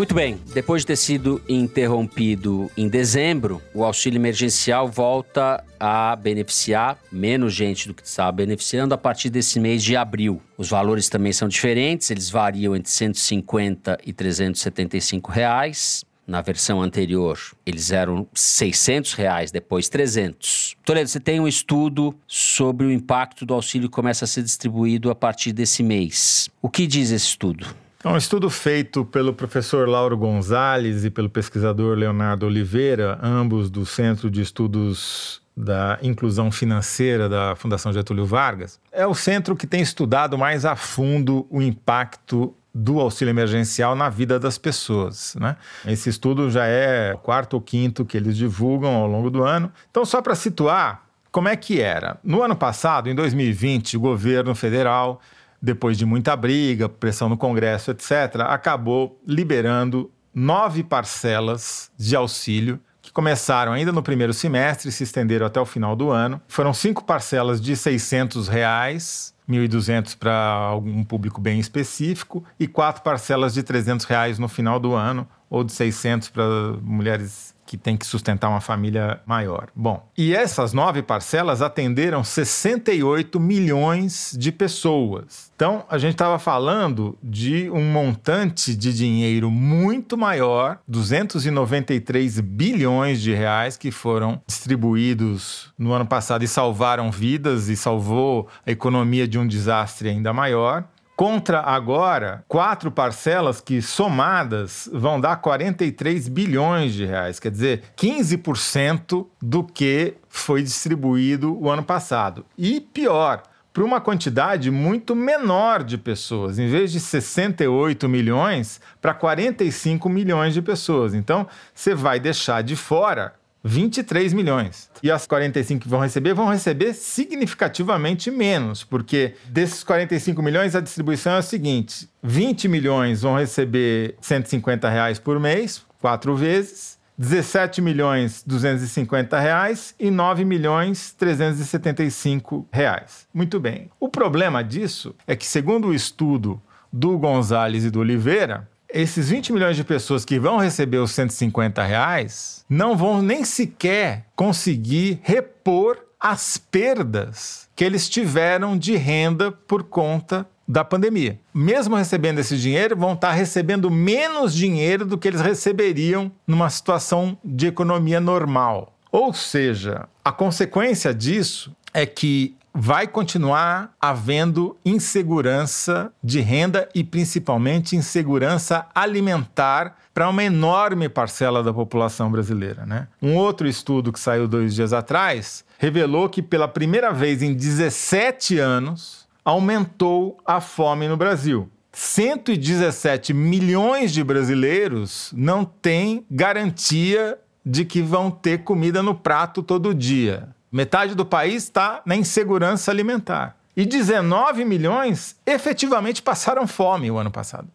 Muito 0.00 0.14
bem, 0.14 0.40
depois 0.54 0.80
de 0.80 0.86
ter 0.86 0.96
sido 0.96 1.42
interrompido 1.46 2.70
em 2.74 2.88
dezembro, 2.88 3.60
o 3.74 3.84
auxílio 3.84 4.16
emergencial 4.16 4.88
volta 4.88 5.62
a 5.78 6.16
beneficiar 6.16 6.98
menos 7.12 7.52
gente 7.52 7.86
do 7.86 7.92
que 7.92 8.02
estava 8.02 8.32
beneficiando 8.32 8.94
a 8.94 8.96
partir 8.96 9.28
desse 9.28 9.60
mês 9.60 9.84
de 9.84 9.96
abril. 9.96 10.40
Os 10.56 10.70
valores 10.70 11.10
também 11.10 11.34
são 11.34 11.48
diferentes, 11.48 12.10
eles 12.10 12.30
variam 12.30 12.74
entre 12.74 12.90
150 12.90 13.98
e 14.02 14.10
375 14.14 15.30
reais. 15.30 16.02
Na 16.26 16.40
versão 16.40 16.80
anterior, 16.80 17.38
eles 17.66 17.92
eram 17.92 18.26
600 18.32 19.12
reais, 19.12 19.50
depois 19.50 19.90
300. 19.90 20.76
Toledo, 20.82 21.10
você 21.10 21.20
tem 21.20 21.40
um 21.40 21.46
estudo 21.46 22.14
sobre 22.26 22.86
o 22.86 22.90
impacto 22.90 23.44
do 23.44 23.52
auxílio 23.52 23.90
que 23.90 23.94
começa 23.94 24.24
a 24.24 24.28
ser 24.28 24.44
distribuído 24.44 25.10
a 25.10 25.14
partir 25.14 25.52
desse 25.52 25.82
mês. 25.82 26.48
O 26.62 26.70
que 26.70 26.86
diz 26.86 27.10
esse 27.10 27.26
estudo? 27.26 27.66
É 28.02 28.08
um 28.08 28.16
estudo 28.16 28.48
feito 28.48 29.04
pelo 29.04 29.34
professor 29.34 29.86
Lauro 29.86 30.16
Gonzalez 30.16 31.04
e 31.04 31.10
pelo 31.10 31.28
pesquisador 31.28 31.98
Leonardo 31.98 32.46
Oliveira, 32.46 33.18
ambos 33.22 33.68
do 33.68 33.84
Centro 33.84 34.30
de 34.30 34.40
Estudos 34.40 35.42
da 35.54 35.98
Inclusão 36.00 36.50
Financeira 36.50 37.28
da 37.28 37.54
Fundação 37.54 37.92
Getúlio 37.92 38.24
Vargas. 38.24 38.80
É 38.90 39.06
o 39.06 39.14
centro 39.14 39.54
que 39.54 39.66
tem 39.66 39.82
estudado 39.82 40.38
mais 40.38 40.64
a 40.64 40.74
fundo 40.74 41.46
o 41.50 41.60
impacto 41.60 42.54
do 42.74 43.00
auxílio 43.00 43.32
emergencial 43.32 43.94
na 43.94 44.08
vida 44.08 44.40
das 44.40 44.56
pessoas. 44.56 45.36
Né? 45.38 45.54
Esse 45.86 46.08
estudo 46.08 46.50
já 46.50 46.64
é 46.64 47.12
o 47.12 47.18
quarto 47.18 47.52
ou 47.52 47.60
quinto 47.60 48.06
que 48.06 48.16
eles 48.16 48.34
divulgam 48.34 48.94
ao 48.94 49.06
longo 49.06 49.28
do 49.28 49.42
ano. 49.42 49.70
Então, 49.90 50.06
só 50.06 50.22
para 50.22 50.34
situar, 50.34 51.04
como 51.30 51.48
é 51.48 51.56
que 51.56 51.82
era? 51.82 52.18
No 52.24 52.42
ano 52.42 52.56
passado, 52.56 53.10
em 53.10 53.14
2020, 53.14 53.98
o 53.98 54.00
governo 54.00 54.54
federal, 54.54 55.20
depois 55.60 55.98
de 55.98 56.06
muita 56.06 56.34
briga, 56.36 56.88
pressão 56.88 57.28
no 57.28 57.36
Congresso, 57.36 57.90
etc., 57.90 58.42
acabou 58.48 59.20
liberando 59.26 60.10
nove 60.34 60.82
parcelas 60.82 61.90
de 61.98 62.14
auxílio 62.14 62.80
que 63.02 63.12
começaram 63.12 63.72
ainda 63.72 63.90
no 63.90 64.02
primeiro 64.02 64.32
semestre 64.32 64.88
e 64.88 64.92
se 64.92 65.02
estenderam 65.04 65.46
até 65.46 65.60
o 65.60 65.66
final 65.66 65.96
do 65.96 66.10
ano. 66.10 66.40
Foram 66.46 66.72
cinco 66.72 67.02
parcelas 67.02 67.60
de 67.60 67.74
600 67.74 68.46
reais 68.46 69.34
1.200 69.50 70.16
para 70.16 70.32
algum 70.32 71.02
público 71.02 71.40
bem 71.40 71.58
específico 71.58 72.44
e 72.58 72.68
quatro 72.68 73.02
parcelas 73.02 73.52
de 73.52 73.62
300 73.62 74.06
reais 74.06 74.38
no 74.38 74.48
final 74.48 74.78
do 74.78 74.94
ano 74.94 75.26
ou 75.48 75.64
de 75.64 75.72
600 75.72 76.28
para 76.28 76.44
mulheres 76.80 77.49
que 77.70 77.78
tem 77.78 77.96
que 77.96 78.04
sustentar 78.04 78.48
uma 78.48 78.60
família 78.60 79.20
maior. 79.24 79.68
Bom, 79.76 80.04
e 80.18 80.34
essas 80.34 80.72
nove 80.72 81.04
parcelas 81.04 81.62
atenderam 81.62 82.24
68 82.24 83.38
milhões 83.38 84.34
de 84.36 84.50
pessoas. 84.50 85.52
Então, 85.54 85.84
a 85.88 85.96
gente 85.96 86.14
estava 86.14 86.36
falando 86.40 87.16
de 87.22 87.70
um 87.70 87.84
montante 87.84 88.74
de 88.74 88.92
dinheiro 88.92 89.52
muito 89.52 90.18
maior, 90.18 90.80
293 90.88 92.40
bilhões 92.40 93.22
de 93.22 93.32
reais 93.32 93.76
que 93.76 93.92
foram 93.92 94.42
distribuídos 94.48 95.72
no 95.78 95.92
ano 95.92 96.06
passado 96.06 96.42
e 96.42 96.48
salvaram 96.48 97.08
vidas 97.08 97.68
e 97.68 97.76
salvou 97.76 98.48
a 98.66 98.72
economia 98.72 99.28
de 99.28 99.38
um 99.38 99.46
desastre 99.46 100.08
ainda 100.08 100.32
maior 100.32 100.88
contra 101.20 101.60
agora 101.60 102.42
quatro 102.48 102.90
parcelas 102.90 103.60
que 103.60 103.82
somadas 103.82 104.88
vão 104.90 105.20
dar 105.20 105.36
43 105.36 106.28
bilhões 106.28 106.94
de 106.94 107.04
reais, 107.04 107.38
quer 107.38 107.50
dizer, 107.50 107.82
15% 107.94 109.26
do 109.38 109.62
que 109.62 110.14
foi 110.30 110.62
distribuído 110.62 111.62
o 111.62 111.68
ano 111.68 111.82
passado. 111.82 112.46
E 112.56 112.80
pior, 112.80 113.42
para 113.70 113.84
uma 113.84 114.00
quantidade 114.00 114.70
muito 114.70 115.14
menor 115.14 115.84
de 115.84 115.98
pessoas, 115.98 116.58
em 116.58 116.68
vez 116.68 116.90
de 116.90 116.98
68 116.98 118.08
milhões, 118.08 118.80
para 118.98 119.12
45 119.12 120.08
milhões 120.08 120.54
de 120.54 120.62
pessoas. 120.62 121.12
Então, 121.12 121.46
você 121.74 121.94
vai 121.94 122.18
deixar 122.18 122.62
de 122.62 122.76
fora 122.76 123.34
23 123.62 124.32
milhões. 124.32 124.90
E 125.02 125.10
as 125.10 125.26
45 125.26 125.82
que 125.82 125.88
vão 125.88 126.00
receber 126.00 126.34
vão 126.34 126.48
receber 126.48 126.94
significativamente 126.94 128.30
menos, 128.30 128.84
porque 128.84 129.34
desses 129.46 129.84
45 129.84 130.42
milhões 130.42 130.74
a 130.74 130.80
distribuição 130.80 131.34
é 131.34 131.38
a 131.38 131.42
seguinte: 131.42 132.08
20 132.22 132.68
milhões 132.68 133.22
vão 133.22 133.36
receber 133.36 134.16
150 134.20 134.88
reais 134.88 135.18
por 135.18 135.38
mês, 135.38 135.84
quatro 136.00 136.34
vezes. 136.34 136.98
17 137.18 137.82
milhões 137.82 138.42
250 138.46 139.38
reais 139.38 139.94
e 140.00 140.10
9 140.10 140.42
milhões 140.42 141.12
375 141.12 142.66
reais. 142.72 143.26
Muito 143.34 143.60
bem. 143.60 143.90
O 144.00 144.08
problema 144.08 144.64
disso 144.64 145.14
é 145.26 145.36
que, 145.36 145.46
segundo 145.46 145.88
o 145.88 145.94
estudo 145.94 146.58
do 146.90 147.18
Gonzalez 147.18 147.84
e 147.84 147.90
do 147.90 148.00
Oliveira, 148.00 148.66
esses 148.92 149.30
20 149.30 149.52
milhões 149.52 149.76
de 149.76 149.84
pessoas 149.84 150.24
que 150.24 150.38
vão 150.38 150.58
receber 150.58 150.98
os 150.98 151.12
150 151.12 151.82
reais 151.82 152.64
não 152.68 152.96
vão 152.96 153.22
nem 153.22 153.44
sequer 153.44 154.26
conseguir 154.34 155.20
repor 155.22 155.98
as 156.18 156.58
perdas 156.58 157.68
que 157.74 157.84
eles 157.84 158.08
tiveram 158.08 158.76
de 158.76 158.96
renda 158.96 159.50
por 159.50 159.84
conta 159.84 160.46
da 160.68 160.84
pandemia. 160.84 161.40
Mesmo 161.52 161.96
recebendo 161.96 162.38
esse 162.38 162.56
dinheiro, 162.56 162.96
vão 162.96 163.14
estar 163.14 163.32
recebendo 163.32 163.90
menos 163.90 164.54
dinheiro 164.54 165.04
do 165.04 165.18
que 165.18 165.26
eles 165.26 165.40
receberiam 165.40 166.30
numa 166.46 166.70
situação 166.70 167.36
de 167.44 167.66
economia 167.66 168.20
normal. 168.20 168.94
Ou 169.10 169.32
seja, 169.34 170.08
a 170.24 170.30
consequência 170.30 171.12
disso 171.12 171.74
é 171.92 172.06
que 172.06 172.56
vai 172.74 173.06
continuar 173.06 173.92
havendo 174.00 174.76
insegurança 174.84 176.12
de 176.22 176.40
renda 176.40 176.88
e 176.94 177.02
principalmente 177.02 177.96
insegurança 177.96 178.86
alimentar 178.94 179.96
para 180.14 180.28
uma 180.28 180.44
enorme 180.44 181.08
parcela 181.08 181.62
da 181.62 181.72
população 181.72 182.30
brasileira. 182.30 182.86
Né? 182.86 183.08
Um 183.20 183.36
outro 183.36 183.66
estudo 183.66 184.12
que 184.12 184.20
saiu 184.20 184.46
dois 184.46 184.74
dias 184.74 184.92
atrás 184.92 185.64
revelou 185.78 186.28
que 186.28 186.42
pela 186.42 186.68
primeira 186.68 187.12
vez 187.12 187.42
em 187.42 187.54
17 187.54 188.58
anos 188.58 189.26
aumentou 189.44 190.38
a 190.44 190.60
fome 190.60 191.08
no 191.08 191.16
Brasil. 191.16 191.68
117 191.92 193.34
milhões 193.34 194.12
de 194.12 194.22
brasileiros 194.22 195.32
não 195.34 195.64
têm 195.64 196.24
garantia 196.30 197.36
de 197.64 197.84
que 197.84 198.00
vão 198.00 198.30
ter 198.30 198.62
comida 198.62 199.02
no 199.02 199.14
prato 199.14 199.62
todo 199.62 199.94
dia. 199.94 200.48
Metade 200.72 201.16
do 201.16 201.26
país 201.26 201.64
está 201.64 202.00
na 202.06 202.14
insegurança 202.14 202.92
alimentar. 202.92 203.56
E 203.76 203.84
19 203.84 204.64
milhões 204.64 205.34
efetivamente 205.44 206.22
passaram 206.22 206.64
fome 206.64 207.10
o 207.10 207.18
ano 207.18 207.30
passado. 207.30 207.66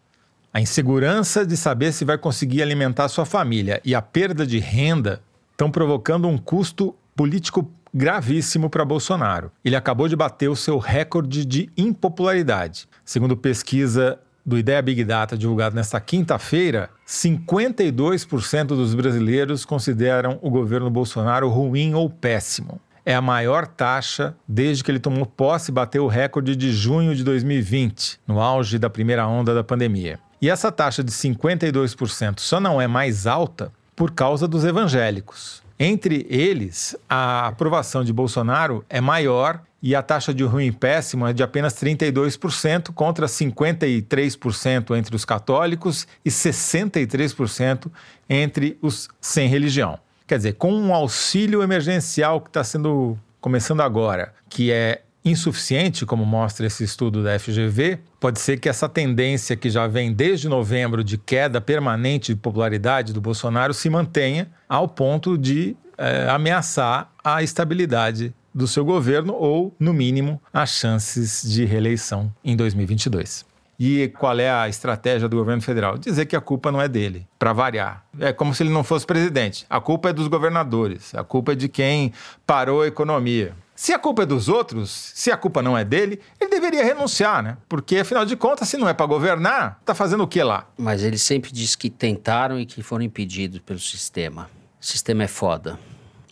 A 0.52 0.62
insegurança 0.62 1.44
de 1.44 1.58
saber 1.58 1.92
se 1.92 2.06
vai 2.06 2.16
conseguir 2.16 2.62
alimentar 2.62 3.08
sua 3.08 3.26
família 3.26 3.82
e 3.84 3.94
a 3.94 4.00
perda 4.00 4.46
de 4.46 4.58
renda 4.58 5.20
estão 5.50 5.70
provocando 5.70 6.26
um 6.26 6.38
custo 6.38 6.96
político 7.14 7.70
gravíssimo 7.92 8.70
para 8.70 8.82
Bolsonaro. 8.82 9.52
Ele 9.62 9.76
acabou 9.76 10.08
de 10.08 10.16
bater 10.16 10.48
o 10.48 10.56
seu 10.56 10.78
recorde 10.78 11.44
de 11.44 11.68
impopularidade. 11.76 12.88
Segundo 13.04 13.36
pesquisa 13.36 14.18
do 14.44 14.56
Ideia 14.56 14.80
Big 14.80 15.04
Data 15.04 15.36
divulgado 15.36 15.76
nesta 15.76 16.00
quinta-feira, 16.00 16.88
52% 17.06 18.68
dos 18.68 18.94
brasileiros 18.94 19.66
consideram 19.66 20.38
o 20.40 20.48
governo 20.48 20.88
Bolsonaro 20.88 21.50
ruim 21.50 21.92
ou 21.92 22.08
péssimo 22.08 22.80
é 23.06 23.14
a 23.14 23.22
maior 23.22 23.68
taxa 23.68 24.34
desde 24.48 24.82
que 24.82 24.90
ele 24.90 24.98
tomou 24.98 25.24
posse 25.24 25.70
e 25.70 25.74
bateu 25.74 26.04
o 26.04 26.08
recorde 26.08 26.56
de 26.56 26.72
junho 26.72 27.14
de 27.14 27.22
2020, 27.22 28.18
no 28.26 28.40
auge 28.40 28.80
da 28.80 28.90
primeira 28.90 29.24
onda 29.28 29.54
da 29.54 29.62
pandemia. 29.62 30.18
E 30.42 30.50
essa 30.50 30.72
taxa 30.72 31.04
de 31.04 31.12
52% 31.12 32.40
só 32.40 32.58
não 32.58 32.82
é 32.82 32.88
mais 32.88 33.24
alta 33.26 33.72
por 33.94 34.10
causa 34.10 34.48
dos 34.48 34.64
evangélicos. 34.64 35.62
Entre 35.78 36.26
eles, 36.28 36.96
a 37.08 37.46
aprovação 37.46 38.02
de 38.02 38.12
Bolsonaro 38.12 38.84
é 38.90 39.00
maior 39.00 39.60
e 39.80 39.94
a 39.94 40.02
taxa 40.02 40.34
de 40.34 40.42
ruim 40.42 40.72
péssimo 40.72 41.26
é 41.26 41.32
de 41.32 41.42
apenas 41.42 41.74
32% 41.74 42.92
contra 42.92 43.26
53% 43.26 44.96
entre 44.96 45.14
os 45.14 45.24
católicos 45.24 46.08
e 46.24 46.30
63% 46.30 47.86
entre 48.28 48.76
os 48.82 49.08
sem 49.20 49.48
religião. 49.48 49.98
Quer 50.26 50.38
dizer, 50.38 50.54
com 50.54 50.72
um 50.72 50.92
auxílio 50.92 51.62
emergencial 51.62 52.40
que 52.40 52.48
está 52.48 52.64
sendo 52.64 53.16
começando 53.40 53.80
agora, 53.80 54.34
que 54.48 54.72
é 54.72 55.02
insuficiente, 55.24 56.06
como 56.06 56.24
mostra 56.24 56.66
esse 56.66 56.84
estudo 56.84 57.22
da 57.22 57.38
FGV, 57.38 57.98
pode 58.18 58.40
ser 58.40 58.58
que 58.58 58.68
essa 58.68 58.88
tendência 58.88 59.56
que 59.56 59.68
já 59.70 59.86
vem 59.86 60.12
desde 60.12 60.48
novembro 60.48 61.02
de 61.02 61.18
queda 61.18 61.60
permanente 61.60 62.34
de 62.34 62.40
popularidade 62.40 63.12
do 63.12 63.20
Bolsonaro 63.20 63.74
se 63.74 63.90
mantenha 63.90 64.48
ao 64.68 64.88
ponto 64.88 65.36
de 65.36 65.76
é, 65.98 66.28
ameaçar 66.28 67.10
a 67.24 67.42
estabilidade 67.42 68.34
do 68.54 68.66
seu 68.66 68.84
governo 68.84 69.34
ou, 69.34 69.74
no 69.78 69.92
mínimo, 69.92 70.40
as 70.52 70.70
chances 70.70 71.42
de 71.42 71.64
reeleição 71.64 72.32
em 72.44 72.56
2022. 72.56 73.44
E 73.78 74.08
qual 74.18 74.38
é 74.38 74.50
a 74.50 74.68
estratégia 74.68 75.28
do 75.28 75.36
governo 75.36 75.62
federal? 75.62 75.98
Dizer 75.98 76.26
que 76.26 76.34
a 76.34 76.40
culpa 76.40 76.72
não 76.72 76.80
é 76.80 76.88
dele, 76.88 77.26
para 77.38 77.52
variar. 77.52 78.04
É 78.18 78.32
como 78.32 78.54
se 78.54 78.62
ele 78.62 78.70
não 78.70 78.82
fosse 78.82 79.06
presidente. 79.06 79.66
A 79.68 79.80
culpa 79.80 80.10
é 80.10 80.12
dos 80.12 80.28
governadores, 80.28 81.14
a 81.14 81.22
culpa 81.22 81.52
é 81.52 81.54
de 81.54 81.68
quem 81.68 82.12
parou 82.46 82.82
a 82.82 82.86
economia. 82.86 83.54
Se 83.74 83.92
a 83.92 83.98
culpa 83.98 84.22
é 84.22 84.26
dos 84.26 84.48
outros, 84.48 84.90
se 85.14 85.30
a 85.30 85.36
culpa 85.36 85.60
não 85.60 85.76
é 85.76 85.84
dele, 85.84 86.18
ele 86.40 86.48
deveria 86.48 86.82
renunciar, 86.82 87.42
né? 87.42 87.58
Porque, 87.68 87.98
afinal 87.98 88.24
de 88.24 88.34
contas, 88.34 88.66
se 88.70 88.78
não 88.78 88.88
é 88.88 88.94
para 88.94 89.04
governar, 89.04 89.78
tá 89.84 89.94
fazendo 89.94 90.22
o 90.22 90.26
que 90.26 90.42
lá? 90.42 90.66
Mas 90.78 91.02
ele 91.02 91.18
sempre 91.18 91.52
diz 91.52 91.76
que 91.76 91.90
tentaram 91.90 92.58
e 92.58 92.64
que 92.64 92.82
foram 92.82 93.04
impedidos 93.04 93.60
pelo 93.60 93.78
sistema. 93.78 94.48
O 94.80 94.86
sistema 94.86 95.24
é 95.24 95.28
foda, 95.28 95.78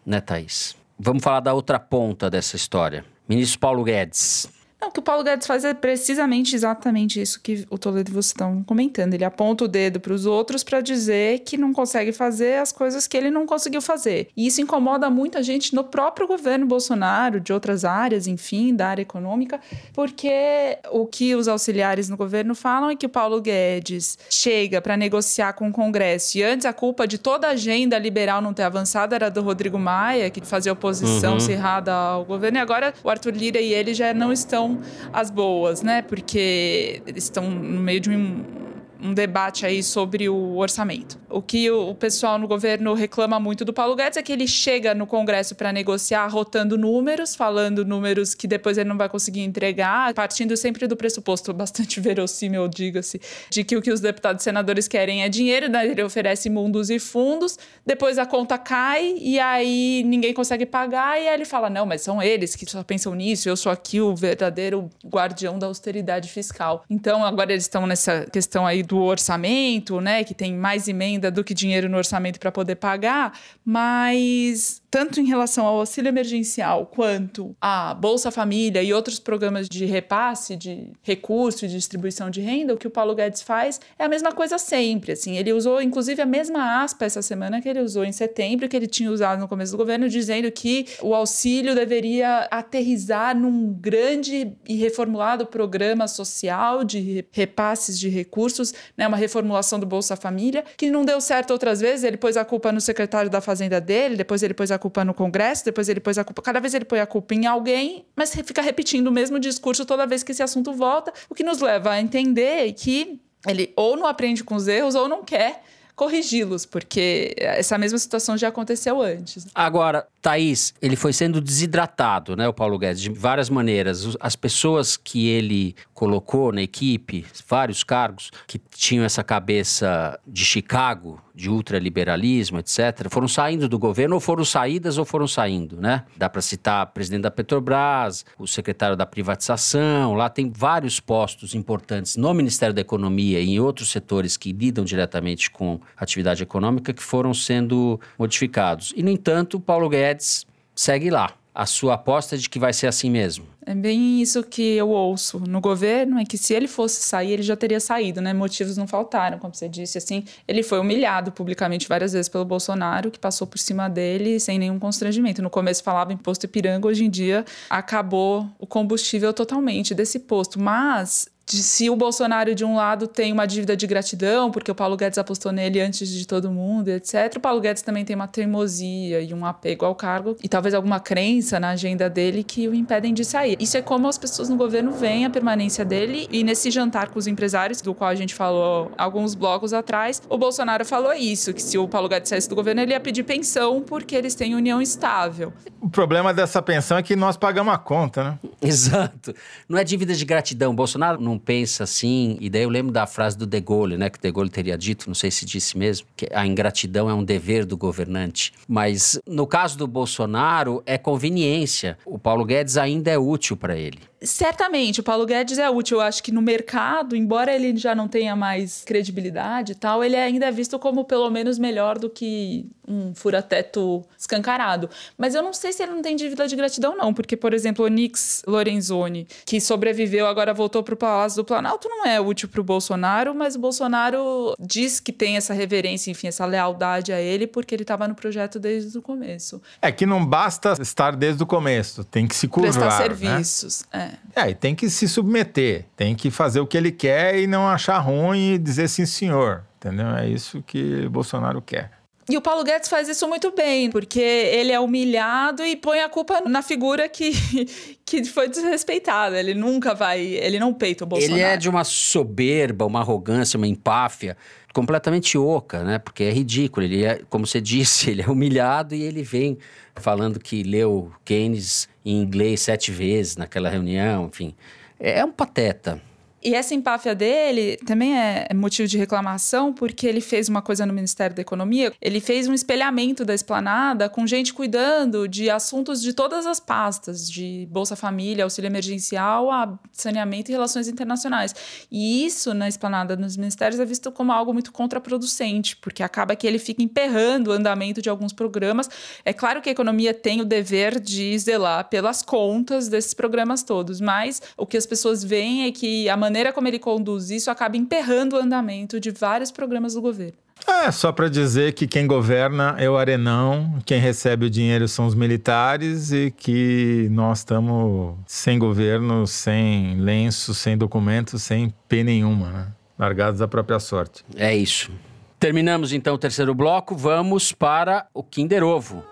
né, 0.07 0.22
Thaís? 0.22 0.74
Vamos 0.99 1.22
falar 1.22 1.40
da 1.40 1.53
outra 1.53 1.78
ponta 1.78 2.30
dessa 2.30 2.57
história. 2.57 3.05
Ministro 3.28 3.59
Paulo 3.59 3.84
Guedes 3.84 4.49
Não, 4.85 4.91
o 4.91 4.93
que 4.93 5.01
o 5.01 5.03
Paulo 5.03 5.24
Guedes 5.24 5.47
faz 5.47 5.64
é 5.64 5.72
precisamente 5.72 6.55
exatamente 6.55 7.18
isso 7.18 7.41
que 7.41 7.66
o 7.70 7.78
Toledo 7.78 8.11
e 8.11 8.12
você 8.12 8.28
estão 8.28 8.62
comentando. 8.64 9.14
Ele 9.14 9.24
aponta 9.24 9.64
o 9.64 9.68
dedo 9.68 9.99
para 9.99 10.12
os 10.12 10.26
outros 10.26 10.62
para 10.62 10.82
dizer 10.82 11.39
que 11.39 11.57
não 11.57 11.72
consegue 11.72 12.12
fazer 12.12 12.59
as 12.59 12.70
coisas 12.70 13.07
que 13.07 13.16
ele 13.16 13.30
não 13.30 13.47
conseguiu 13.47 13.80
fazer. 13.80 14.28
E 14.37 14.47
isso 14.47 14.61
incomoda 14.61 15.09
muita 15.09 15.43
gente 15.43 15.74
no 15.74 15.85
próprio 15.85 16.26
governo 16.26 16.66
Bolsonaro, 16.66 17.41
de 17.41 17.51
outras 17.51 17.82
áreas, 17.82 18.26
enfim, 18.26 18.74
da 18.74 18.89
área 18.89 19.01
econômica, 19.01 19.59
porque 19.95 20.76
o 20.91 21.07
que 21.07 21.35
os 21.35 21.49
auxiliares 21.49 22.11
no 22.11 22.16
governo 22.18 22.55
falam 22.55 22.91
é 22.91 22.95
que 22.95 23.07
o 23.07 23.09
Paulo 23.09 23.41
Guedes 23.41 24.18
chega 24.28 24.82
para 24.82 24.99
negociar 24.99 25.55
com 25.55 25.68
o 25.68 25.72
Congresso 25.72 26.37
e 26.37 26.43
antes 26.43 26.66
a 26.66 26.74
culpa 26.74 27.07
de 27.07 27.16
toda 27.16 27.47
a 27.47 27.51
agenda 27.53 27.99
liberal 27.99 28.43
não 28.43 28.53
ter 28.53 28.64
avançado 28.64 29.14
era 29.14 29.30
do 29.30 29.41
Rodrigo 29.41 29.78
Maia, 29.78 30.28
que 30.28 30.43
fazia 30.43 30.74
oposição 30.74 31.35
uhum. 31.35 31.41
cerrada 31.41 31.95
ao 31.95 32.24
governo, 32.26 32.59
e 32.59 32.61
agora 32.61 32.93
o 33.03 33.09
Arthur 33.09 33.32
Lira 33.32 33.61
e 33.62 33.72
ele 33.72 33.95
já 33.95 34.12
não 34.12 34.30
estão 34.30 34.73
as 35.12 35.30
boas, 35.30 35.82
né? 35.82 36.02
Porque 36.02 37.02
eles 37.06 37.24
estão 37.24 37.50
no 37.50 37.80
meio 37.80 38.00
de 38.00 38.10
um 38.10 38.64
um 39.04 39.12
debate 39.12 39.66
aí 39.66 39.82
sobre 39.82 40.30
o 40.30 40.56
orçamento. 40.56 41.18
O 41.35 41.43
que 41.43 41.68
o 41.68 41.97
pessoal 41.97 42.39
no 42.39 42.47
governo 42.47 42.95
reclama 42.95 43.41
muito 43.41 43.64
do 43.64 43.72
Paulo 43.72 43.97
Guedes 43.97 44.16
é 44.16 44.22
que 44.22 44.32
ele 44.32 44.47
chega 44.47 44.95
no 44.95 45.05
Congresso 45.05 45.57
para 45.57 45.72
negociar 45.72 46.28
rotando 46.28 46.78
números, 46.78 47.35
falando 47.35 47.85
números 47.85 48.37
que 48.37 48.47
depois 48.47 48.78
ele 48.78 48.89
não 48.89 48.97
vai 48.97 49.09
conseguir 49.09 49.41
entregar, 49.41 50.14
partindo 50.14 50.57
sempre 50.57 50.87
do 50.87 50.97
pressuposto 50.97 51.53
bastante 51.53 51.99
verossímil, 52.01 52.68
diga-se, 52.68 53.20
de 53.51 53.64
que 53.64 53.76
o 53.76 53.82
que 53.82 53.91
os 53.91 54.01
deputados 54.01 54.43
e 54.43 54.45
senadores 54.45 54.87
querem 54.87 55.24
é 55.24 55.28
dinheiro, 55.28 55.68
né? 55.68 55.85
ele 55.85 56.05
oferece 56.05 56.49
mundos 56.49 56.89
e 56.89 57.01
fundos, 57.01 57.59
depois 57.85 58.16
a 58.16 58.24
conta 58.24 58.57
cai 58.57 59.16
e 59.18 59.41
aí 59.41 60.05
ninguém 60.07 60.32
consegue 60.32 60.64
pagar 60.64 61.20
e 61.20 61.26
aí 61.26 61.35
ele 61.35 61.45
fala: 61.45 61.68
"Não, 61.68 61.85
mas 61.85 62.03
são 62.03 62.22
eles 62.22 62.55
que 62.55 62.64
só 62.70 62.85
pensam 62.85 63.12
nisso, 63.12 63.49
eu 63.49 63.57
sou 63.57 63.72
aqui 63.72 64.01
o 64.01 64.14
verdadeiro 64.14 64.89
guardião 65.05 65.59
da 65.59 65.66
austeridade 65.66 66.28
fiscal". 66.30 66.85
Então, 66.89 67.24
agora 67.24 67.51
eles 67.51 67.64
estão 67.64 67.89
nessa 67.89 68.24
questão 68.32 68.64
aí 68.64 68.85
do 68.85 68.99
orçamento, 69.03 70.01
né, 70.01 70.22
que 70.22 70.32
tem 70.32 70.55
mais 70.55 70.87
emenda 71.24 71.30
do 71.30 71.44
que 71.44 71.54
dinheiro 71.54 71.88
no 71.88 71.96
orçamento 71.96 72.38
para 72.38 72.52
poder 72.52 72.76
pagar, 72.76 73.38
mas 73.64 74.82
tanto 74.95 75.20
em 75.20 75.24
relação 75.24 75.66
ao 75.66 75.80
auxílio 75.80 76.09
emergencial 76.09 76.86
quanto 76.86 77.57
à 77.61 77.92
Bolsa 77.92 78.30
Família 78.30 78.80
e 78.80 78.95
outros 78.95 79.18
programas 79.18 79.68
de 79.68 79.84
repasse 79.84 80.55
de 80.55 80.92
recurso 81.03 81.64
e 81.64 81.68
distribuição 81.68 82.30
de 82.30 82.40
renda, 82.40 82.72
o 82.72 82.76
que 82.76 82.86
o 82.86 82.90
Paulo 82.90 83.12
Guedes 83.12 83.42
faz 83.42 83.80
é 83.99 84.05
a 84.05 84.09
mesma 84.09 84.30
coisa 84.30 84.57
sempre. 84.57 85.11
Assim, 85.11 85.36
ele 85.36 85.53
usou 85.53 85.82
inclusive 85.82 86.22
a 86.22 86.26
mesma 86.26 86.84
aspa 86.84 87.07
essa 87.07 87.22
semana 87.22 87.61
que 87.61 87.68
ele 87.68 87.80
usou 87.80 88.05
em 88.05 88.12
setembro, 88.12 88.68
que 88.68 88.76
ele 88.76 88.86
tinha 88.86 89.11
usado 89.11 89.40
no 89.40 89.49
começo 89.49 89.72
do 89.72 89.78
governo, 89.78 90.09
dizendo 90.09 90.49
que 90.53 90.86
o 91.03 91.12
auxílio 91.12 91.74
deveria 91.74 92.47
aterrizar 92.49 93.36
num 93.36 93.72
grande 93.72 94.53
e 94.64 94.76
reformulado 94.76 95.45
programa 95.45 96.07
social 96.07 96.84
de 96.84 97.26
repasses 97.32 97.99
de 97.99 98.09
recursos, 98.09 98.72
né, 98.97 99.09
uma 99.09 99.16
reformulação 99.16 99.80
do 99.80 99.86
Bolsa 99.86 100.14
Família, 100.14 100.64
que 100.76 100.88
não 100.88 101.05
deu 101.05 101.20
certo 101.20 101.51
outras 101.51 101.80
vezes. 101.80 102.05
Ele 102.05 102.16
pôs 102.16 102.36
a 102.36 102.45
culpa 102.45 102.70
no 102.70 102.80
secretário 102.80 103.28
da 103.28 103.40
Fazenda 103.40 103.80
dele, 103.80 104.14
depois 104.14 104.40
ele 104.45 104.55
pôs 104.55 104.70
a 104.70 104.84
culpa 104.85 105.03
no 105.03 105.14
Congresso, 105.14 105.64
depois 105.64 105.89
ele 105.89 105.99
pôs 105.99 106.18
a 106.18 106.24
culpa. 106.24 106.43
Cada 106.43 106.61
vez 106.61 106.74
ele 106.74 106.85
põe 106.85 107.01
a 107.01 107.07
culpa 107.07 107.35
em 107.35 107.47
alguém, 107.47 108.05
mas 108.14 108.35
fica 108.35 108.61
repetindo 108.61 109.07
o 109.07 109.11
mesmo 109.11 109.39
discurso 109.39 109.87
toda 109.87 110.07
vez 110.07 110.22
que 110.22 110.32
esse 110.32 110.43
assunto 110.43 110.74
volta, 110.74 111.11
o 111.26 111.35
que 111.35 111.43
nos 111.43 111.61
leva 111.62 111.93
a 111.93 112.01
entender 112.01 112.70
que 112.74 113.18
ele 113.49 113.72
ou 113.76 113.97
não 113.97 114.07
aprende 114.07 114.45
com 114.45 114.55
os 114.55 114.68
erros 114.68 114.95
ou 114.95 115.09
não 115.09 115.24
quer 115.24 115.62
corrigi-los, 115.95 116.66
porque 116.66 117.35
essa 117.39 117.78
mesma 117.78 117.99
situação 117.99 118.37
já 118.37 118.49
aconteceu 118.49 119.01
antes. 119.01 119.47
Agora, 119.55 120.07
Thaís, 120.20 120.74
ele 120.82 120.97
foi 120.97 121.12
sendo 121.12 121.41
desidratado, 121.41 122.37
né, 122.37 122.49
o 122.49 122.53
Paulo 122.53 122.78
Guedes, 122.78 123.01
de 123.01 123.11
várias 123.11 123.49
maneiras. 123.49 124.16
As 124.18 124.35
pessoas 124.35 124.97
que 124.97 125.28
ele 125.28 125.74
colocou 125.93 126.53
na 126.53 126.62
equipe, 126.62 127.24
vários 127.47 127.85
cargos, 127.85 128.30
que 128.47 128.59
tinham 128.59 129.05
essa 129.05 129.22
cabeça 129.22 130.18
de 130.26 130.45
Chicago, 130.45 131.22
de 131.35 131.51
ultraliberalismo, 131.51 132.59
etc., 132.59 133.09
foram 133.11 133.26
saindo 133.26 133.68
do 133.68 133.78
governo, 133.78 134.14
ou 134.14 134.20
foram 134.20 134.45
saídas 134.45 134.99
ou 134.99 135.05
foram 135.05 135.26
saindo, 135.26 135.80
né? 135.80 136.05
Dá 136.16 136.28
para 136.28 136.41
citar 136.41 136.87
o 136.87 136.93
presidente 136.93 137.22
da 137.22 137.30
Petrobras, 137.30 138.24
o 138.39 138.47
secretário 138.47 138.97
da 138.97 139.05
privatização, 139.05 140.14
lá 140.14 140.28
tem 140.28 140.51
vários 140.51 141.01
postos 141.01 141.55
importantes 141.55 142.16
no 142.16 142.32
Ministério 142.32 142.74
da 142.74 142.80
Economia 142.80 143.41
e 143.41 143.51
em 143.51 143.61
outros 143.61 143.91
setores 143.91 144.37
que 144.37 144.53
lidam 144.53 144.85
diretamente 144.85 145.51
com 145.51 145.80
atividade 145.97 146.43
econômica 146.43 146.93
que 146.93 147.03
foram 147.03 147.35
sendo 147.35 148.01
modificados. 148.18 148.93
E, 148.97 149.03
no 149.03 149.11
entanto, 149.11 149.59
Paulo 149.59 149.89
Guedes 149.89 150.47
segue 150.74 151.11
lá. 151.11 151.32
A 151.55 151.66
sua 151.66 151.94
aposta 151.94 152.36
de 152.36 152.50
que 152.50 152.59
vai 152.59 152.72
ser 152.72 152.88
assim 152.88 153.09
mesmo? 153.09 153.46
É 153.64 153.74
bem 153.74 154.20
isso 154.20 154.42
que 154.42 154.74
eu 154.74 154.90
ouço 154.90 155.38
no 155.38 155.61
governo, 155.61 156.18
é 156.18 156.24
que 156.24 156.36
se 156.36 156.52
ele 156.52 156.66
fosse 156.66 157.00
sair, 157.00 157.30
ele 157.30 157.42
já 157.42 157.55
teria 157.55 157.78
saído, 157.78 158.20
né? 158.20 158.32
Motivos 158.34 158.76
não 158.76 158.88
faltaram, 158.88 159.38
como 159.38 159.55
você 159.55 159.68
disse, 159.68 159.96
assim, 159.96 160.24
ele 160.48 160.64
foi 160.64 160.80
humilhado 160.80 161.30
publicamente 161.30 161.88
várias 161.88 162.12
vezes 162.12 162.28
pelo 162.28 162.44
Bolsonaro, 162.44 163.11
que 163.11 163.18
passou 163.18 163.46
por 163.46 163.59
cima 163.59 163.88
dele 163.88 164.40
sem 164.40 164.59
nenhum 164.59 164.80
constrangimento. 164.80 165.40
No 165.40 165.48
começo 165.48 165.82
falava 165.82 166.12
imposto 166.12 166.44
Ipiranga, 166.44 166.88
hoje 166.88 167.05
em 167.05 167.11
dia 167.11 167.44
acabou 167.70 168.50
o 168.59 168.66
combustível 168.66 169.32
totalmente 169.32 169.94
desse 169.94 170.18
posto, 170.18 170.61
mas 170.61 171.28
de 171.47 171.62
se 171.62 171.90
o 171.90 171.97
Bolsonaro, 171.97 172.55
de 172.55 172.64
um 172.64 172.76
lado, 172.76 173.07
tem 173.07 173.32
uma 173.32 173.47
dívida 173.47 173.76
de 173.76 173.86
gratidão, 173.86 174.51
porque 174.51 174.70
o 174.70 174.74
Paulo 174.74 174.97
Guedes 174.97 175.18
apostou 175.18 175.53
nele 175.53 175.80
antes 175.80 176.09
de 176.09 176.26
todo 176.26 176.51
mundo, 176.51 176.88
etc. 176.88 177.34
O 177.36 177.40
Paulo 177.40 177.61
Guedes 177.61 177.82
também 177.82 178.05
tem 178.05 178.16
uma 178.16 178.26
teimosia 178.26 179.20
e 179.20 179.34
um 179.34 179.45
apego 179.45 179.84
ao 179.84 179.95
cargo 179.95 180.36
e 180.42 180.49
talvez 180.49 180.74
alguma 180.74 181.01
crença 181.01 181.61
na 181.61 181.70
agenda 181.70 182.09
dele 182.09 182.42
que 182.42 182.66
o 182.66 182.74
impedem 182.74 183.12
de 183.12 183.24
sair. 183.24 183.57
Isso 183.61 183.76
é 183.76 183.82
como 183.82 184.09
as 184.09 184.16
pessoas 184.16 184.49
no 184.49 184.57
governo 184.57 184.92
veem 184.92 185.26
a 185.26 185.30
permanência 185.30 185.84
dele. 185.84 186.26
E 186.30 186.42
nesse 186.42 186.70
jantar 186.70 187.11
com 187.11 187.18
os 187.18 187.26
empresários, 187.26 187.80
do 187.80 187.95
qual 187.95 188.11
a 188.11 188.14
gente 188.14 188.34
falou 188.34 188.90
alguns 188.97 189.34
blocos 189.34 189.72
atrás, 189.72 190.22
o 190.28 190.38
Bolsonaro 190.38 190.84
falou 190.84 191.12
isso: 191.12 191.53
que 191.53 191.62
se 191.62 191.76
o 191.76 191.86
Paulo 191.86 192.09
Guedes 192.09 192.28
saísse 192.30 192.49
do 192.49 192.55
governo, 192.55 192.80
ele 192.80 192.92
ia 192.92 193.01
pedir 193.01 193.22
pensão 193.22 193.82
porque 193.82 194.14
eles 194.14 194.34
têm 194.34 194.55
união 194.55 194.80
estável. 194.80 195.53
O 195.80 195.90
problema 195.90 196.32
dessa 196.32 196.62
pensão 196.62 196.97
é 196.97 197.03
que 197.03 197.14
nós 197.14 197.36
pagamos 197.36 197.74
a 197.74 197.78
conta, 197.78 198.24
né? 198.24 198.38
Exato. 198.62 199.34
Não 199.68 199.78
é 199.78 199.84
dívida 199.84 200.14
de 200.14 200.24
gratidão. 200.24 200.72
O 200.72 200.74
Bolsonaro 200.74 201.20
não 201.20 201.34
pensa 201.39 201.85
assim. 201.85 202.37
E 202.41 202.49
daí 202.49 202.62
eu 202.62 202.68
lembro 202.68 202.93
da 202.93 203.07
frase 203.07 203.37
do 203.37 203.47
De 203.47 203.61
Gaulle, 203.61 203.97
né? 203.97 204.11
Que 204.11 204.20
De 204.20 204.30
Gaulle 204.30 204.51
teria 204.51 204.76
dito, 204.76 205.07
não 205.07 205.14
sei 205.14 205.30
se 205.30 205.45
disse 205.45 205.76
mesmo, 205.76 206.07
que 206.16 206.28
a 206.32 206.47
ingratidão 206.47 207.09
é 207.09 207.14
um 207.14 207.24
dever 207.24 207.64
do 207.64 207.76
governante. 207.76 208.53
Mas 208.68 209.18
no 209.26 209.47
caso 209.47 209.76
do 209.78 209.87
Bolsonaro, 209.87 210.82
é 210.87 210.99
conveniência. 210.99 211.99
O 212.05 212.18
Paulo 212.18 212.45
Guedes 212.45 212.76
ainda 212.76 213.11
é 213.11 213.18
útil 213.18 213.57
para 213.57 213.76
ele. 213.76 213.99
Certamente, 214.24 215.00
o 215.00 215.02
Paulo 215.02 215.26
Guedes 215.26 215.58
é 215.58 215.68
útil. 215.68 215.98
Eu 215.98 216.02
acho 216.02 216.22
que 216.22 216.32
no 216.32 216.42
mercado, 216.42 217.14
embora 217.14 217.54
ele 217.54 217.76
já 217.76 217.94
não 217.94 218.08
tenha 218.08 218.34
mais 218.34 218.82
credibilidade 218.84 219.72
e 219.72 219.74
tal, 219.74 220.02
ele 220.02 220.16
ainda 220.16 220.46
é 220.46 220.50
visto 220.50 220.78
como 220.78 221.04
pelo 221.04 221.30
menos 221.30 221.58
melhor 221.58 221.98
do 221.98 222.08
que 222.08 222.66
um 222.86 223.14
fura-teto 223.14 224.04
escancarado. 224.18 224.88
Mas 225.16 225.34
eu 225.34 225.42
não 225.42 225.52
sei 225.52 225.72
se 225.72 225.82
ele 225.82 225.92
não 225.92 226.02
tem 226.02 226.16
dívida 226.16 226.46
de 226.46 226.54
gratidão, 226.54 226.96
não, 226.96 227.12
porque, 227.12 227.36
por 227.36 227.54
exemplo, 227.54 227.84
o 227.84 227.88
Nix 227.88 228.42
Lorenzoni, 228.46 229.26
que 229.44 229.60
sobreviveu, 229.60 230.26
agora 230.26 230.52
voltou 230.52 230.82
para 230.82 230.94
o 230.94 230.96
Palácio 230.96 231.36
do 231.36 231.44
Planalto, 231.44 231.88
não 231.88 232.04
é 232.04 232.20
útil 232.20 232.48
para 232.48 232.60
o 232.60 232.64
Bolsonaro, 232.64 233.34
mas 233.34 233.56
o 233.56 233.58
Bolsonaro 233.58 234.54
diz 234.58 235.00
que 235.00 235.12
tem 235.12 235.36
essa 235.36 235.54
reverência, 235.54 236.10
enfim, 236.10 236.28
essa 236.28 236.44
lealdade 236.44 237.12
a 237.12 237.20
ele, 237.20 237.46
porque 237.46 237.74
ele 237.74 237.82
estava 237.82 238.06
no 238.06 238.14
projeto 238.14 238.58
desde 238.58 238.96
o 238.96 239.02
começo. 239.02 239.60
É 239.80 239.90
que 239.90 240.06
não 240.06 240.24
basta 240.24 240.74
estar 240.80 241.16
desde 241.16 241.42
o 241.42 241.46
começo, 241.46 242.04
tem 242.04 242.26
que 242.26 242.36
se 242.36 242.48
curvar. 242.48 242.72
Prestar 242.72 242.90
né? 242.90 243.04
serviços, 243.04 243.84
né? 243.92 244.12
é. 244.12 244.13
É, 244.34 244.50
e 244.50 244.54
tem 244.54 244.74
que 244.74 244.88
se 244.90 245.08
submeter, 245.08 245.84
tem 245.96 246.14
que 246.14 246.30
fazer 246.30 246.60
o 246.60 246.66
que 246.66 246.76
ele 246.76 246.92
quer 246.92 247.38
e 247.38 247.46
não 247.46 247.68
achar 247.68 247.98
ruim 247.98 248.54
e 248.54 248.58
dizer 248.58 248.88
sim, 248.88 249.06
senhor. 249.06 249.64
Entendeu? 249.76 250.08
É 250.16 250.28
isso 250.28 250.62
que 250.66 251.06
Bolsonaro 251.08 251.60
quer. 251.60 251.90
E 252.28 252.38
o 252.38 252.40
Paulo 252.40 252.64
Guedes 252.64 252.88
faz 252.88 253.06
isso 253.06 253.28
muito 253.28 253.50
bem, 253.50 253.90
porque 253.90 254.18
ele 254.18 254.72
é 254.72 254.80
humilhado 254.80 255.62
e 255.62 255.76
põe 255.76 256.00
a 256.00 256.08
culpa 256.08 256.40
na 256.40 256.62
figura 256.62 257.06
que, 257.06 257.32
que 258.04 258.24
foi 258.24 258.48
desrespeitada. 258.48 259.38
Ele 259.38 259.52
nunca 259.52 259.94
vai. 259.94 260.20
Ele 260.20 260.58
não 260.58 260.72
peita 260.72 261.04
o 261.04 261.06
Bolsonaro. 261.06 261.38
Ele 261.38 261.42
é 261.42 261.56
de 261.56 261.68
uma 261.68 261.84
soberba, 261.84 262.86
uma 262.86 263.00
arrogância, 263.00 263.58
uma 263.58 263.66
empáfia 263.66 264.38
completamente 264.74 265.38
oca, 265.38 265.82
né? 265.82 265.98
Porque 265.98 266.24
é 266.24 266.30
ridículo. 266.30 266.84
Ele 266.84 267.04
é, 267.04 267.22
como 267.30 267.46
você 267.46 267.60
disse, 267.62 268.10
ele 268.10 268.20
é 268.20 268.28
humilhado 268.28 268.94
e 268.94 269.02
ele 269.02 269.22
vem 269.22 269.56
falando 269.94 270.38
que 270.38 270.62
leu 270.62 271.10
Keynes 271.24 271.88
em 272.04 272.20
inglês 272.20 272.60
sete 272.60 272.90
vezes 272.90 273.36
naquela 273.38 273.70
reunião, 273.70 274.26
enfim. 274.26 274.54
É 275.00 275.24
um 275.24 275.32
pateta. 275.32 276.02
E 276.45 276.55
essa 276.55 276.74
empáfia 276.74 277.14
dele 277.14 277.78
também 277.86 278.14
é 278.14 278.53
motivo 278.55 278.86
de 278.86 278.99
reclamação, 278.99 279.72
porque 279.72 280.07
ele 280.07 280.20
fez 280.20 280.47
uma 280.47 280.61
coisa 280.61 280.84
no 280.84 280.92
Ministério 280.92 281.34
da 281.34 281.40
Economia, 281.40 281.90
ele 282.03 282.20
fez 282.20 282.47
um 282.47 282.53
espelhamento 282.53 283.24
da 283.24 283.34
esplanada 283.34 284.11
com 284.11 284.26
gente 284.26 284.53
cuidando 284.53 285.26
de 285.26 285.49
assuntos 285.49 286.03
de 286.03 286.12
todas 286.12 286.45
as 286.45 286.61
pastas, 286.61 287.30
de 287.30 287.66
Bolsa 287.70 287.97
Família, 287.97 288.45
auxílio 288.45 288.68
emergencial, 288.68 289.51
a 289.51 289.78
saneamento 289.90 290.51
e 290.51 290.53
relações 290.53 290.86
internacionais. 290.86 291.55
E 291.90 292.26
isso 292.26 292.53
na 292.53 292.68
esplanada 292.68 293.16
nos 293.16 293.38
ministérios 293.38 293.80
é 293.80 293.84
visto 293.86 294.12
como 294.12 294.30
algo 294.30 294.53
muito 294.53 294.70
contraproducente, 294.70 295.78
porque 295.78 296.03
acaba 296.03 296.36
que 296.36 296.47
ele 296.47 296.59
fica 296.59 296.82
emperrando 296.82 297.49
o 297.49 297.53
andamento 297.55 298.03
de 298.03 298.11
alguns 298.11 298.34
programas. 298.34 298.90
É 299.24 299.32
claro 299.32 299.62
que 299.62 299.70
a 299.70 299.72
economia 299.72 300.12
tem 300.12 300.42
o 300.42 300.45
dever 300.45 301.01
de 301.01 301.38
zelar 301.38 301.88
pelas 301.88 302.22
contas 302.22 302.86
desses 302.86 303.14
programas 303.14 303.62
todos, 303.62 303.99
mas 303.99 304.42
o 304.59 304.66
que 304.66 304.76
as 304.76 304.84
pessoas 304.84 305.24
veem 305.24 305.64
é 305.64 305.72
que 305.72 306.07
a 306.07 306.16
maneira 306.18 306.34
como 306.53 306.68
ele 306.68 306.78
conduz 306.78 307.30
isso 307.30 307.51
acaba 307.51 307.76
emperrando 307.76 308.37
o 308.37 308.39
andamento 308.39 308.99
de 308.99 309.11
vários 309.11 309.51
programas 309.51 309.95
do 309.95 310.01
governo. 310.01 310.35
É, 310.66 310.91
só 310.91 311.12
para 311.12 311.28
dizer 311.28 311.74
que 311.74 311.87
quem 311.87 312.07
governa 312.07 312.74
é 312.78 312.89
o 312.89 312.97
Arenão, 312.97 313.78
quem 313.85 314.01
recebe 314.01 314.47
o 314.47 314.51
dinheiro 314.51 314.89
são 314.89 315.07
os 315.07 315.14
militares 315.14 316.11
e 316.11 316.30
que 316.30 317.09
nós 317.11 317.41
estamos 317.41 318.16
sem 318.26 318.59
governo, 318.59 319.26
sem 319.26 319.97
lenço, 320.01 320.55
sem 320.55 320.76
documentos, 320.76 321.43
sem 321.43 321.74
P 321.89 322.03
nenhuma, 322.03 322.51
né? 322.51 322.66
largados 322.99 323.43
à 323.43 323.49
própria 323.49 323.78
sorte. 323.78 324.24
É 324.37 324.57
isso. 324.57 324.91
Terminamos 325.39 325.93
então 325.93 326.14
o 326.14 326.18
terceiro 326.18 326.55
bloco, 326.55 326.97
vamos 326.97 327.53
para 327.53 328.07
o 328.14 328.22
Kinder 328.22 328.62
Ovo. 328.62 329.05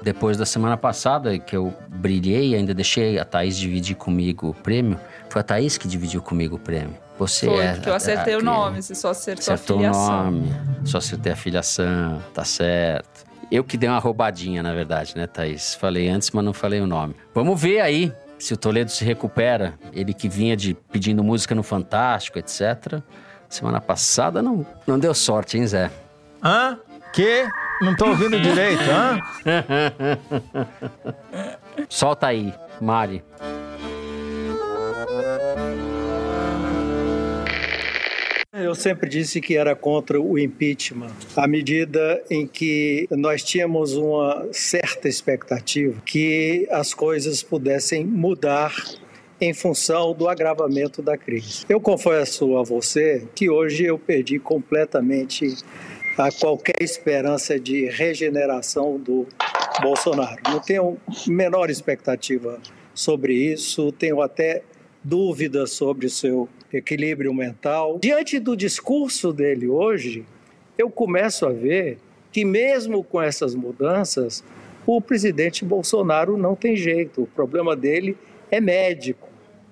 Depois 0.00 0.36
da 0.36 0.46
semana 0.46 0.76
passada, 0.76 1.36
que 1.38 1.56
eu 1.56 1.74
brilhei, 1.88 2.54
ainda 2.54 2.72
deixei 2.72 3.18
a 3.18 3.24
Thaís 3.24 3.56
dividir 3.56 3.96
comigo 3.96 4.50
o 4.50 4.54
prêmio. 4.54 4.98
Foi 5.28 5.40
a 5.40 5.44
Thaís 5.44 5.76
que 5.76 5.86
dividiu 5.86 6.22
comigo 6.22 6.56
o 6.56 6.58
prêmio. 6.58 6.96
Você 7.18 7.46
Foi, 7.46 7.64
é. 7.64 7.74
porque 7.74 7.88
eu 7.88 7.94
acertei 7.94 8.36
o 8.36 8.42
nome, 8.42 8.80
você 8.80 8.94
só 8.94 9.10
acertou, 9.10 9.54
acertou 9.54 9.76
a 9.76 9.78
filiação. 9.78 10.20
o 10.20 10.24
nome, 10.24 10.54
só 10.84 10.98
acertei 10.98 11.32
a 11.32 11.36
filiação, 11.36 12.22
tá 12.32 12.44
certo. 12.44 13.26
Eu 13.50 13.64
que 13.64 13.76
dei 13.76 13.88
uma 13.88 13.98
roubadinha, 13.98 14.62
na 14.62 14.72
verdade, 14.72 15.16
né, 15.16 15.26
Thaís? 15.26 15.74
Falei 15.74 16.08
antes, 16.08 16.30
mas 16.30 16.44
não 16.44 16.52
falei 16.52 16.80
o 16.80 16.86
nome. 16.86 17.16
Vamos 17.34 17.60
ver 17.60 17.80
aí 17.80 18.12
se 18.38 18.54
o 18.54 18.56
Toledo 18.56 18.90
se 18.90 19.04
recupera. 19.04 19.74
Ele 19.92 20.14
que 20.14 20.28
vinha 20.28 20.56
de 20.56 20.74
pedindo 20.92 21.24
música 21.24 21.54
no 21.54 21.62
Fantástico, 21.62 22.38
etc. 22.38 23.00
Semana 23.48 23.80
passada 23.80 24.42
não, 24.42 24.64
não 24.86 24.98
deu 24.98 25.14
sorte, 25.14 25.56
hein, 25.56 25.66
Zé? 25.66 25.90
Hã? 26.42 26.78
Que? 27.12 27.48
Não 27.80 27.96
tô 27.96 28.08
ouvindo 28.08 28.38
direito, 28.38 28.82
hã? 28.82 29.18
Solta 31.88 32.26
aí, 32.26 32.52
Mari. 32.80 33.24
Eu 38.60 38.74
sempre 38.74 39.08
disse 39.08 39.40
que 39.40 39.56
era 39.56 39.76
contra 39.76 40.20
o 40.20 40.36
impeachment, 40.36 41.14
à 41.36 41.46
medida 41.46 42.22
em 42.28 42.46
que 42.46 43.06
nós 43.10 43.42
tínhamos 43.42 43.94
uma 43.94 44.48
certa 44.52 45.08
expectativa 45.08 45.94
que 46.04 46.66
as 46.70 46.92
coisas 46.92 47.40
pudessem 47.40 48.04
mudar 48.04 48.74
em 49.40 49.54
função 49.54 50.12
do 50.12 50.28
agravamento 50.28 51.00
da 51.00 51.16
crise. 51.16 51.64
Eu 51.68 51.80
confesso 51.80 52.56
a 52.56 52.64
você 52.64 53.28
que 53.32 53.48
hoje 53.48 53.84
eu 53.84 53.96
perdi 53.96 54.40
completamente 54.40 55.54
a 56.16 56.32
qualquer 56.32 56.82
esperança 56.82 57.60
de 57.60 57.86
regeneração 57.86 58.98
do 58.98 59.24
Bolsonaro. 59.80 60.42
Não 60.48 60.58
tenho 60.58 60.98
menor 61.28 61.70
expectativa 61.70 62.58
sobre 62.92 63.34
isso, 63.34 63.92
tenho 63.92 64.20
até 64.20 64.62
dúvidas 65.04 65.70
sobre 65.70 66.06
o 66.06 66.10
seu 66.10 66.48
equilíbrio 66.72 67.32
mental. 67.32 67.98
Diante 68.00 68.38
do 68.38 68.56
discurso 68.56 69.32
dele 69.32 69.68
hoje, 69.68 70.24
eu 70.76 70.90
começo 70.90 71.46
a 71.46 71.50
ver 71.50 71.98
que, 72.30 72.44
mesmo 72.44 73.02
com 73.02 73.20
essas 73.20 73.54
mudanças, 73.54 74.44
o 74.86 75.00
presidente 75.00 75.64
Bolsonaro 75.64 76.36
não 76.36 76.54
tem 76.54 76.76
jeito. 76.76 77.22
O 77.22 77.26
problema 77.26 77.74
dele 77.74 78.16
é 78.50 78.60
médico. 78.60 79.28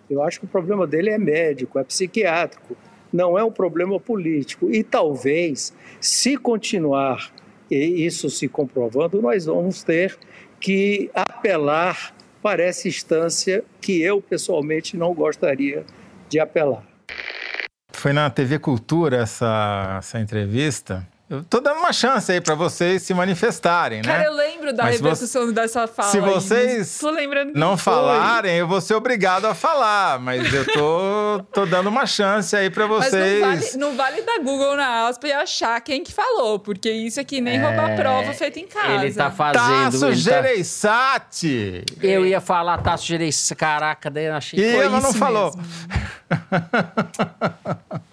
Eu 0.09 0.23
acho 0.23 0.41
que 0.41 0.47
o 0.47 0.49
problema 0.49 0.87
dele 0.87 1.11
é 1.11 1.19
médico, 1.19 1.79
é 1.79 1.85
psiquiátrico, 1.85 2.77
não 3.13 3.39
é 3.39 3.43
um 3.43 3.51
problema 3.51 3.99
político. 3.99 4.71
E 4.71 4.85
talvez, 4.85 5.73
se 6.01 6.37
continuar 6.37 7.33
isso 7.71 8.31
se 8.31 8.47
comprovando, 8.47 9.21
nós 9.21 9.47
vamos 9.47 9.83
ter 9.83 10.17
que 10.61 11.11
apelar 11.13 12.15
para 12.43 12.63
essa 12.63 12.87
instância 12.87 13.65
que 13.81 14.01
eu 14.01 14.23
pessoalmente 14.23 14.97
não 14.97 15.13
gostaria 15.13 15.85
de 16.29 16.39
apelar. 16.41 16.83
Foi 17.93 18.13
na 18.13 18.29
TV 18.29 18.59
Cultura 18.59 19.19
essa, 19.19 19.97
essa 19.99 20.21
entrevista. 20.21 21.07
Eu 21.29 21.43
tô 21.43 21.59
dando 21.61 21.79
uma 21.81 21.93
chance 21.93 22.31
aí 22.31 22.41
para 22.41 22.55
vocês 22.55 23.03
se 23.03 23.13
manifestarem, 23.13 23.99
né? 23.99 24.05
Cara, 24.05 24.25
eu 24.27 24.33
lembro 24.33 24.73
da 24.73 24.85
Mas 24.85 25.01
repercussão 25.01 25.53
dessa 25.53 25.89
fala. 25.89 26.09
Se 26.11 26.21
vocês 26.21 26.79
mas 26.79 26.99
tô 26.99 27.11
lembrando 27.11 27.53
que 27.53 27.59
não 27.59 27.77
foi. 27.77 27.93
falarem, 27.93 28.57
eu 28.59 28.69
vou 28.69 28.81
ser 28.81 28.95
obrigado 28.95 29.45
a 29.47 29.53
falar. 29.53 30.21
Mas 30.21 30.55
eu 30.55 30.65
tô, 30.65 31.43
tô 31.53 31.67
dando 31.67 31.89
uma 31.89 32.07
chance 32.07 32.55
aí 32.55 32.71
para 32.71 32.87
Mas 32.87 33.07
vocês. 33.11 33.41
não 33.41 33.49
vale, 33.49 33.77
não 33.77 33.97
vale 33.97 34.23
dar 34.23 34.39
Google 34.39 34.77
na 34.77 35.09
aspa 35.09 35.27
e 35.27 35.33
achar 35.33 35.81
quem 35.81 36.05
que 36.05 36.13
falou, 36.13 36.61
porque 36.61 36.93
isso 36.93 37.19
aqui 37.21 37.41
nem 37.41 37.61
roubar 37.61 37.97
prova 37.97 38.33
feita 38.33 38.61
em 38.61 38.69
casa. 38.69 39.05
Ele 39.05 39.13
tá 39.13 39.29
fazendo. 39.29 39.63
Tasso 39.91 40.07
ele 40.07 40.15
tá- 40.15 40.21
Gereissati! 40.21 41.85
Eu 42.01 42.25
ia 42.25 42.41
falar 42.41 42.79
Tasso 42.79 43.05
Gereissati. 43.05 43.57
Caraca, 43.59 44.09
daí 44.09 44.27
eu 44.27 44.35
achei 44.35 44.61
E 44.61 44.63
que 44.63 44.71
foi 44.77 44.85
ela 44.85 45.01
não 45.01 45.11
isso 45.11 45.19
falou. 45.19 45.51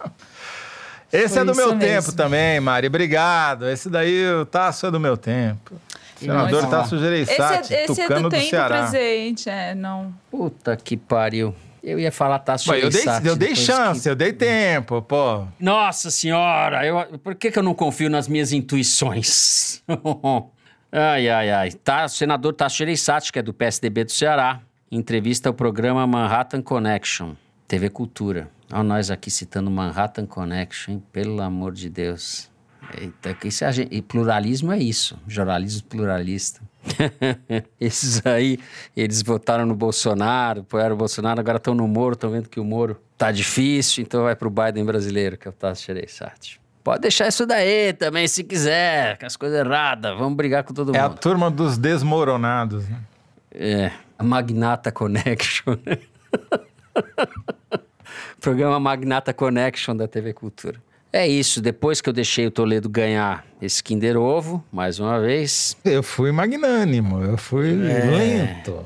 Esse 1.13 1.35
Foi 1.35 1.41
é 1.43 1.45
do 1.45 1.55
meu 1.55 1.75
mesmo. 1.75 1.79
tempo 1.79 2.11
também, 2.17 2.59
Mari. 2.59 2.87
Obrigado. 2.87 3.69
Esse 3.69 3.87
daí, 3.89 4.25
o 4.33 4.45
Tasso 4.45 4.87
é 4.87 4.91
do 4.91 4.99
meu 4.99 5.15
tempo. 5.15 5.75
Senador 6.17 6.61
Mas- 6.63 6.71
Tasso 6.71 6.97
Gereissati, 6.97 7.61
Esse 7.65 7.73
é, 7.75 7.83
esse 7.85 8.01
é 8.01 8.03
tucano 8.05 8.23
do 8.23 8.29
do, 8.29 8.35
tempo 8.35 8.49
Ceará. 8.49 8.79
presente, 8.81 9.49
é, 9.49 9.75
não. 9.75 10.13
Puta 10.31 10.75
que 10.75 10.97
pariu. 10.97 11.53
Eu 11.83 11.99
ia 11.99 12.11
falar 12.13 12.39
Tasso 12.39 12.71
Ué, 12.71 12.77
eu 12.81 12.89
dei, 12.89 13.03
eu 13.25 13.35
dei 13.35 13.55
chance, 13.55 14.03
que- 14.03 14.09
eu 14.09 14.15
dei 14.15 14.31
tempo, 14.31 15.01
pô. 15.01 15.45
Nossa 15.59 16.09
senhora, 16.09 16.85
eu, 16.85 17.19
por 17.19 17.35
que, 17.35 17.51
que 17.51 17.59
eu 17.59 17.63
não 17.63 17.73
confio 17.75 18.09
nas 18.09 18.25
minhas 18.27 18.53
intuições? 18.53 19.83
ai, 20.91 21.27
ai, 21.29 21.51
ai. 21.51 21.71
Tá, 21.71 22.05
o 22.05 22.09
senador 22.09 22.53
Tasso 22.53 22.77
Gereissati, 22.77 23.31
que 23.31 23.39
é 23.39 23.41
do 23.41 23.53
PSDB 23.53 24.05
do 24.05 24.11
Ceará, 24.11 24.61
entrevista 24.91 25.49
ao 25.49 25.53
programa 25.53 26.07
Manhattan 26.07 26.61
Connection, 26.61 27.31
TV 27.67 27.89
Cultura. 27.89 28.49
Olha 28.71 28.83
nós 28.83 29.11
aqui 29.11 29.29
citando 29.29 29.69
Manhattan 29.69 30.25
Connection, 30.25 30.93
hein? 30.95 31.03
Pelo 31.11 31.41
amor 31.41 31.73
de 31.73 31.89
Deus. 31.89 32.49
Eita, 32.99 33.33
que 33.33 33.47
isso 33.47 33.63
é 33.63 33.67
a 33.67 33.71
e 33.89 34.01
pluralismo 34.01 34.71
é 34.71 34.77
isso, 34.77 35.17
jornalismo 35.27 35.83
pluralista. 35.87 36.61
Esses 37.79 38.25
aí, 38.25 38.59
eles 38.95 39.21
votaram 39.21 39.65
no 39.65 39.73
Bolsonaro, 39.73 40.61
apoiaram 40.61 40.93
o 40.93 40.97
Bolsonaro, 40.97 41.39
agora 41.39 41.57
estão 41.57 41.73
no 41.73 41.87
Moro, 41.87 42.13
estão 42.13 42.29
vendo 42.29 42.49
que 42.49 42.59
o 42.59 42.63
Moro 42.65 42.99
tá 43.17 43.31
difícil, 43.31 44.03
então 44.03 44.23
vai 44.23 44.35
pro 44.35 44.49
Biden 44.49 44.83
brasileiro, 44.83 45.37
que 45.37 45.47
é 45.47 45.49
o 45.49 45.53
Tasso 45.53 45.85
Gereissati. 45.85 46.59
Pode 46.83 47.01
deixar 47.03 47.29
isso 47.29 47.45
daí 47.45 47.93
também, 47.93 48.27
se 48.27 48.43
quiser, 48.43 49.17
com 49.17 49.25
as 49.25 49.37
coisas 49.37 49.57
erradas, 49.57 50.17
vamos 50.17 50.35
brigar 50.35 50.63
com 50.65 50.73
todo 50.73 50.93
É 50.93 50.99
a 50.99 51.07
mundo. 51.07 51.19
turma 51.19 51.49
dos 51.49 51.77
desmoronados. 51.77 52.87
né? 52.89 52.99
É, 53.49 53.91
a 54.19 54.23
Magnata 54.23 54.91
Connection. 54.91 55.77
né? 55.85 55.99
Programa 58.39 58.79
Magnata 58.79 59.33
Connection 59.33 59.95
da 59.95 60.07
TV 60.07 60.33
Cultura. 60.33 60.77
É 61.11 61.27
isso, 61.27 61.61
depois 61.61 62.01
que 62.01 62.09
eu 62.09 62.13
deixei 62.13 62.47
o 62.47 62.51
Toledo 62.51 62.89
ganhar 62.89 63.45
esse 63.61 63.83
Kinder 63.83 64.17
Ovo, 64.17 64.63
mais 64.71 64.99
uma 64.99 65.19
vez. 65.19 65.77
Eu 65.85 66.01
fui 66.01 66.31
magnânimo, 66.31 67.23
eu 67.23 67.37
fui 67.37 67.71
lento. 67.71 68.83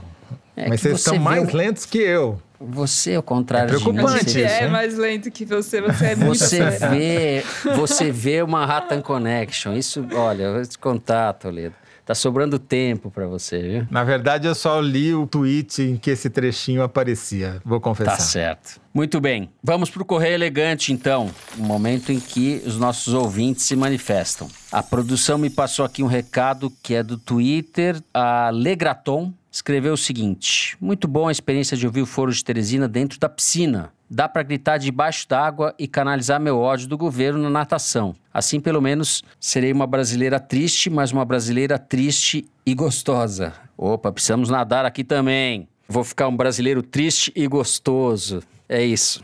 É 0.55 0.68
Mas 0.68 0.82
vocês 0.82 1.01
você 1.01 1.10
estão 1.12 1.20
mais 1.24 1.47
o- 1.53 1.55
lentos 1.58 1.86
que 1.86 1.99
eu. 1.99 2.41
Você, 2.60 3.14
ao 3.14 3.22
contrário 3.24 3.74
É 3.74 3.78
de 3.78 3.86
mim, 3.86 3.93
preocupante 3.93 4.43
A 4.43 4.49
você, 4.49 4.64
é 4.64 4.68
mais 4.68 4.97
lento 4.97 5.30
que 5.30 5.45
você, 5.45 5.80
você 5.80 6.05
é 6.08 6.16
muito 6.16 6.39
você 6.39 6.60
acelerado. 6.60 6.97
vê, 6.97 7.43
você 7.76 8.12
vê 8.12 8.41
o 8.41 8.47
Manhattan 8.47 8.99
Connection. 8.99 9.74
Isso, 9.74 10.03
olha, 10.14 10.43
eu 10.43 10.53
vou 10.55 10.66
te 10.66 10.78
contar, 10.80 11.34
Toledo. 11.34 11.76
Tá 12.08 12.16
sobrando 12.16 12.58
tempo 12.58 13.12
pra 13.12 13.28
você, 13.28 13.62
viu? 13.62 13.88
Na 13.91 14.01
verdade, 14.01 14.47
eu 14.47 14.55
só 14.55 14.80
li 14.80 15.14
o 15.14 15.28
tweet 15.28 15.82
em 15.82 15.97
que 15.97 16.10
esse 16.10 16.30
trechinho 16.30 16.82
aparecia. 16.82 17.62
Vou 17.66 17.82
confessar. 17.82 18.16
Tá 18.16 18.24
certo. 18.24 18.80
Muito 18.93 19.20
bem. 19.20 19.49
Vamos 19.62 19.89
para 19.89 20.01
o 20.01 20.05
Correio 20.05 20.36
Elegante, 20.36 20.93
então. 20.93 21.30
O 21.58 21.64
momento 21.64 22.14
em 22.14 22.18
que 22.18 22.64
os 22.66 22.78
nossos 22.78 23.14
ouvintes 23.14 23.66
se 23.66 23.76
manifestam. 23.76 24.47
A 24.72 24.82
produção 24.82 25.38
me 25.38 25.49
passou 25.49 25.84
aqui 25.84 26.01
um 26.01 26.08
recado 26.08 26.72
que 26.82 26.95
é 26.95 27.03
do 27.03 27.18
Twitter. 27.18 28.01
A 28.14 28.51
Legraton 28.51 29.34
escreveu 29.51 29.91
o 29.91 29.97
seguinte: 29.97 30.78
Muito 30.80 31.10
bom 31.10 31.28
a 31.28 31.32
experiência 31.32 31.76
de 31.76 31.86
ouvir 31.86 32.03
o 32.03 32.05
Foro 32.05 32.32
de 32.32 32.41
Teresina 32.41 32.88
dentro 32.88 33.20
da 33.20 33.28
piscina. 33.28 33.91
Dá 34.10 34.28
para 34.30 34.43
gritar 34.43 34.78
debaixo 34.78 35.28
d'água 35.28 35.76
e 35.78 35.88
canalizar 35.88 36.39
meu 36.39 36.58
ódio 36.58 36.88
do 36.88 36.97
governo 36.97 37.43
na 37.43 37.49
natação. 37.49 38.16
Assim, 38.34 38.60
pelo 38.60 38.82
menos, 38.82 39.24
serei 39.39 39.72
uma 39.72 39.86
brasileira 39.86 40.39
triste, 40.39 40.89
mas 40.89 41.12
uma 41.12 41.26
brasileira 41.26 41.78
triste 41.78 42.45
e 42.66 42.74
gostosa. 42.74 43.53
Opa, 43.78 44.12
precisamos 44.12 44.49
nadar 44.49 44.86
aqui 44.86 45.03
também. 45.03 45.68
Vou 45.89 46.03
ficar 46.03 46.28
um 46.28 46.36
brasileiro 46.36 46.82
triste 46.82 47.32
e 47.36 47.47
gostoso. 47.47 48.41
É 48.70 48.84
isso. 48.84 49.24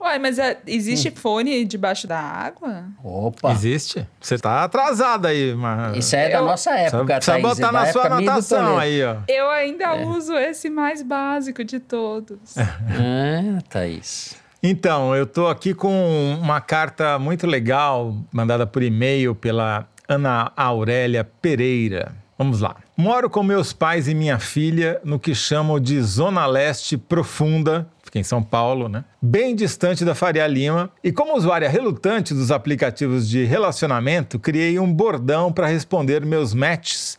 Uai, 0.00 0.18
mas 0.18 0.38
é, 0.38 0.58
existe 0.66 1.10
fone 1.10 1.64
debaixo 1.66 2.06
da 2.06 2.18
água? 2.18 2.84
Opa. 3.04 3.52
Existe? 3.52 4.06
Você 4.18 4.38
tá 4.38 4.64
atrasado 4.64 5.26
aí, 5.26 5.54
mas... 5.54 5.96
Isso 5.98 6.16
é 6.16 6.30
da 6.30 6.38
Eu- 6.38 6.44
nossa 6.46 6.70
época, 6.70 7.16
Precisa 7.16 7.32
Thaís, 7.32 7.42
botar 7.42 7.68
é 7.68 7.72
da 7.72 7.72
na 7.72 7.86
sua 7.92 8.00
época 8.02 8.16
minha 8.16 8.26
do 8.26 8.30
anotação 8.32 8.58
Toledo. 8.64 8.80
aí, 8.80 9.04
ó. 9.04 9.16
Eu 9.28 9.50
ainda 9.50 9.94
uso 9.96 10.32
esse 10.34 10.70
mais 10.70 11.02
básico 11.02 11.62
de 11.62 11.78
todos. 11.78 12.54
Ah, 12.58 13.60
Thaís. 13.68 14.36
Então, 14.62 15.14
eu 15.14 15.26
tô 15.26 15.48
aqui 15.48 15.72
com 15.74 16.34
uma 16.40 16.60
carta 16.60 17.18
muito 17.18 17.46
legal, 17.46 18.14
mandada 18.32 18.66
por 18.66 18.82
e-mail 18.82 19.34
pela 19.34 19.86
Ana 20.08 20.50
Aurélia 20.56 21.24
Pereira. 21.24 22.12
Vamos 22.36 22.60
lá. 22.60 22.76
Moro 22.96 23.28
com 23.30 23.42
meus 23.42 23.72
pais 23.72 24.08
e 24.08 24.14
minha 24.14 24.38
filha 24.38 24.98
no 25.04 25.18
que 25.18 25.34
chamam 25.34 25.78
de 25.80 26.00
Zona 26.02 26.46
Leste 26.46 26.96
Profunda, 26.96 27.86
fica 28.10 28.18
em 28.18 28.24
São 28.24 28.42
Paulo, 28.42 28.88
né? 28.88 29.04
Bem 29.22 29.54
distante 29.54 30.04
da 30.04 30.14
Faria 30.14 30.46
Lima. 30.46 30.90
E 31.02 31.12
como 31.12 31.36
usuária 31.36 31.68
relutante 31.68 32.34
dos 32.34 32.50
aplicativos 32.50 33.28
de 33.28 33.44
relacionamento, 33.44 34.38
criei 34.38 34.78
um 34.78 34.92
bordão 34.92 35.52
para 35.52 35.68
responder 35.68 36.26
meus 36.26 36.52
matches 36.52 37.16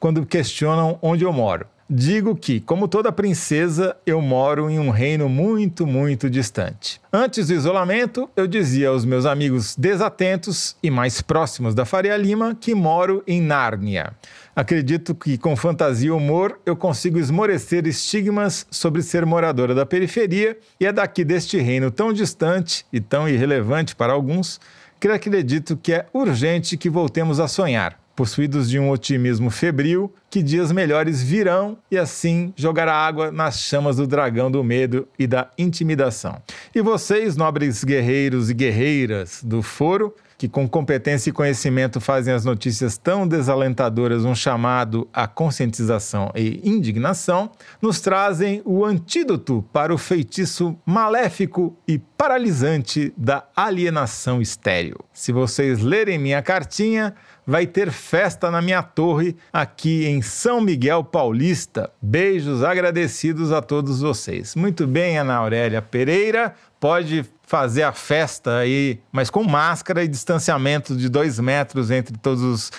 quando 0.00 0.24
questionam 0.24 0.98
onde 1.02 1.24
eu 1.24 1.32
moro. 1.32 1.66
Digo 1.92 2.36
que, 2.36 2.60
como 2.60 2.86
toda 2.86 3.10
princesa, 3.10 3.96
eu 4.06 4.22
moro 4.22 4.70
em 4.70 4.78
um 4.78 4.90
reino 4.90 5.28
muito, 5.28 5.84
muito 5.84 6.30
distante. 6.30 7.00
Antes 7.12 7.48
do 7.48 7.54
isolamento, 7.54 8.30
eu 8.36 8.46
dizia 8.46 8.90
aos 8.90 9.04
meus 9.04 9.26
amigos 9.26 9.74
desatentos 9.76 10.76
e 10.80 10.88
mais 10.88 11.20
próximos 11.20 11.74
da 11.74 11.84
Faria 11.84 12.16
Lima 12.16 12.56
que 12.58 12.76
moro 12.76 13.24
em 13.26 13.42
Nárnia. 13.42 14.12
Acredito 14.54 15.14
que 15.14 15.38
com 15.38 15.54
fantasia 15.54 16.08
e 16.08 16.10
humor 16.10 16.60
eu 16.66 16.74
consigo 16.74 17.18
esmorecer 17.18 17.86
estigmas 17.86 18.66
sobre 18.70 19.02
ser 19.02 19.24
moradora 19.24 19.74
da 19.74 19.86
periferia 19.86 20.58
e 20.78 20.86
é 20.86 20.92
daqui 20.92 21.24
deste 21.24 21.58
reino 21.58 21.90
tão 21.90 22.12
distante 22.12 22.84
e 22.92 23.00
tão 23.00 23.28
irrelevante 23.28 23.94
para 23.94 24.12
alguns 24.12 24.60
que 24.98 25.08
acredito 25.08 25.76
que 25.76 25.92
é 25.92 26.06
urgente 26.12 26.76
que 26.76 26.90
voltemos 26.90 27.38
a 27.38 27.46
sonhar 27.46 27.99
possuídos 28.14 28.68
de 28.68 28.78
um 28.78 28.90
otimismo 28.90 29.50
febril, 29.50 30.12
que 30.28 30.42
dias 30.42 30.70
melhores 30.70 31.22
virão 31.22 31.78
e 31.90 31.98
assim 31.98 32.52
jogar 32.56 32.88
a 32.88 32.94
água 32.94 33.30
nas 33.30 33.60
chamas 33.60 33.96
do 33.96 34.06
dragão 34.06 34.50
do 34.50 34.62
medo 34.62 35.08
e 35.18 35.26
da 35.26 35.50
intimidação. 35.58 36.40
E 36.74 36.80
vocês, 36.80 37.36
nobres 37.36 37.82
guerreiros 37.82 38.50
e 38.50 38.54
guerreiras 38.54 39.42
do 39.42 39.62
foro, 39.62 40.14
que 40.40 40.48
com 40.48 40.66
competência 40.66 41.28
e 41.28 41.34
conhecimento 41.34 42.00
fazem 42.00 42.32
as 42.32 42.46
notícias 42.46 42.96
tão 42.96 43.28
desalentadoras 43.28 44.24
um 44.24 44.34
chamado 44.34 45.06
à 45.12 45.28
conscientização 45.28 46.32
e 46.34 46.66
indignação, 46.66 47.50
nos 47.82 48.00
trazem 48.00 48.62
o 48.64 48.82
antídoto 48.82 49.62
para 49.70 49.92
o 49.92 49.98
feitiço 49.98 50.78
maléfico 50.86 51.76
e 51.86 51.98
paralisante 51.98 53.12
da 53.18 53.44
alienação 53.54 54.40
estéril. 54.40 54.96
Se 55.12 55.30
vocês 55.30 55.80
lerem 55.80 56.18
minha 56.18 56.40
cartinha, 56.40 57.14
vai 57.50 57.66
ter 57.66 57.90
festa 57.90 58.48
na 58.48 58.62
minha 58.62 58.80
torre 58.80 59.36
aqui 59.52 60.06
em 60.06 60.22
São 60.22 60.60
Miguel 60.60 61.02
Paulista. 61.02 61.90
Beijos 62.00 62.62
agradecidos 62.62 63.50
a 63.50 63.60
todos 63.60 64.00
vocês. 64.00 64.54
Muito 64.54 64.86
bem, 64.86 65.18
Ana 65.18 65.34
Aurélia 65.34 65.82
Pereira, 65.82 66.54
pode 66.78 67.24
fazer 67.42 67.82
a 67.82 67.90
festa 67.90 68.58
aí, 68.58 69.00
mas 69.10 69.30
com 69.30 69.42
máscara 69.42 70.04
e 70.04 70.08
distanciamento 70.08 70.94
de 70.94 71.08
dois 71.08 71.40
metros 71.40 71.90
entre 71.90 72.16
todos 72.16 72.40
os, 72.40 72.70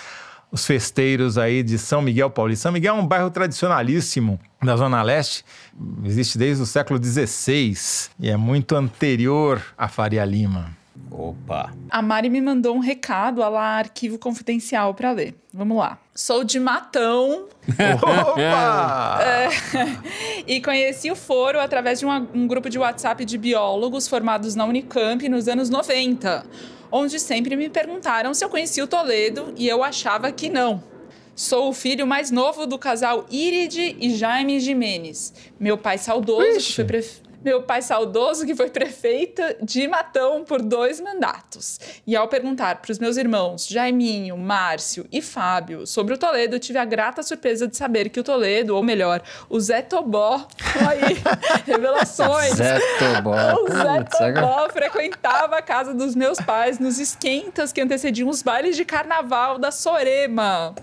os 0.50 0.64
festeiros 0.64 1.36
aí 1.36 1.62
de 1.62 1.76
São 1.76 2.00
Miguel 2.00 2.30
Paulista. 2.30 2.62
São 2.62 2.72
Miguel 2.72 2.96
é 2.96 2.98
um 2.98 3.06
bairro 3.06 3.30
tradicionalíssimo 3.30 4.40
da 4.62 4.74
Zona 4.74 5.02
Leste, 5.02 5.44
existe 6.02 6.38
desde 6.38 6.62
o 6.62 6.66
século 6.66 6.98
XVI 7.02 7.76
e 8.18 8.30
é 8.30 8.38
muito 8.38 8.74
anterior 8.74 9.60
à 9.76 9.86
Faria 9.86 10.24
Lima. 10.24 10.81
Opa. 11.10 11.72
A 11.90 12.00
Mari 12.00 12.30
me 12.30 12.40
mandou 12.40 12.74
um 12.74 12.78
recado 12.78 13.42
a 13.42 13.48
lá 13.48 13.76
arquivo 13.78 14.18
confidencial 14.18 14.94
para 14.94 15.12
ler. 15.12 15.34
Vamos 15.52 15.76
lá. 15.76 15.98
Sou 16.14 16.42
de 16.42 16.58
Matão 16.58 17.48
Opa! 18.32 19.18
é, 19.22 19.48
e 20.46 20.60
conheci 20.60 21.10
o 21.10 21.16
foro 21.16 21.60
através 21.60 21.98
de 21.98 22.04
uma- 22.06 22.26
um 22.34 22.46
grupo 22.46 22.70
de 22.70 22.78
WhatsApp 22.78 23.24
de 23.24 23.36
biólogos 23.36 24.08
formados 24.08 24.54
na 24.54 24.64
Unicamp 24.64 25.28
nos 25.28 25.48
anos 25.48 25.68
90, 25.68 26.44
onde 26.90 27.18
sempre 27.20 27.56
me 27.56 27.68
perguntaram 27.68 28.32
se 28.34 28.44
eu 28.44 28.48
conhecia 28.48 28.82
o 28.84 28.86
Toledo 28.86 29.52
e 29.56 29.68
eu 29.68 29.82
achava 29.82 30.32
que 30.32 30.48
não. 30.48 30.82
Sou 31.34 31.68
o 31.70 31.72
filho 31.72 32.06
mais 32.06 32.30
novo 32.30 32.66
do 32.66 32.78
casal 32.78 33.24
Iride 33.30 33.96
e 34.00 34.14
Jaime 34.14 34.60
Jimenez. 34.60 35.32
Meu 35.58 35.78
pai 35.78 35.96
saudoso, 35.98 36.58
que 36.58 36.74
foi 36.74 36.84
pref... 36.84 37.20
Meu 37.44 37.62
pai 37.62 37.82
saudoso, 37.82 38.46
que 38.46 38.54
foi 38.54 38.70
prefeita 38.70 39.56
de 39.60 39.88
Matão 39.88 40.44
por 40.44 40.62
dois 40.62 41.00
mandatos. 41.00 41.80
E 42.06 42.14
ao 42.14 42.28
perguntar 42.28 42.76
para 42.76 42.92
os 42.92 42.98
meus 42.98 43.16
irmãos 43.16 43.66
Jaiminho, 43.66 44.36
Márcio 44.36 45.06
e 45.10 45.20
Fábio 45.20 45.86
sobre 45.86 46.14
o 46.14 46.18
Toledo, 46.18 46.58
tive 46.58 46.78
a 46.78 46.84
grata 46.84 47.22
surpresa 47.22 47.66
de 47.66 47.76
saber 47.76 48.08
que 48.10 48.20
o 48.20 48.24
Toledo, 48.24 48.76
ou 48.76 48.82
melhor, 48.82 49.20
o 49.50 49.58
Zé 49.58 49.82
Tobó, 49.82 50.46
aí, 50.88 51.16
revelações. 51.66 52.54
Zé 52.54 52.78
Tobó. 52.98 53.34
O 53.62 53.68
Zé 53.70 54.04
Tobó 54.32 54.68
frequentava 54.70 55.56
a 55.56 55.62
casa 55.62 55.92
dos 55.92 56.14
meus 56.14 56.38
pais 56.38 56.78
nos 56.78 56.98
esquentas 56.98 57.72
que 57.72 57.80
antecediam 57.80 58.28
os 58.28 58.42
bailes 58.42 58.76
de 58.76 58.84
carnaval 58.84 59.58
da 59.58 59.70
Sorema. 59.70 60.74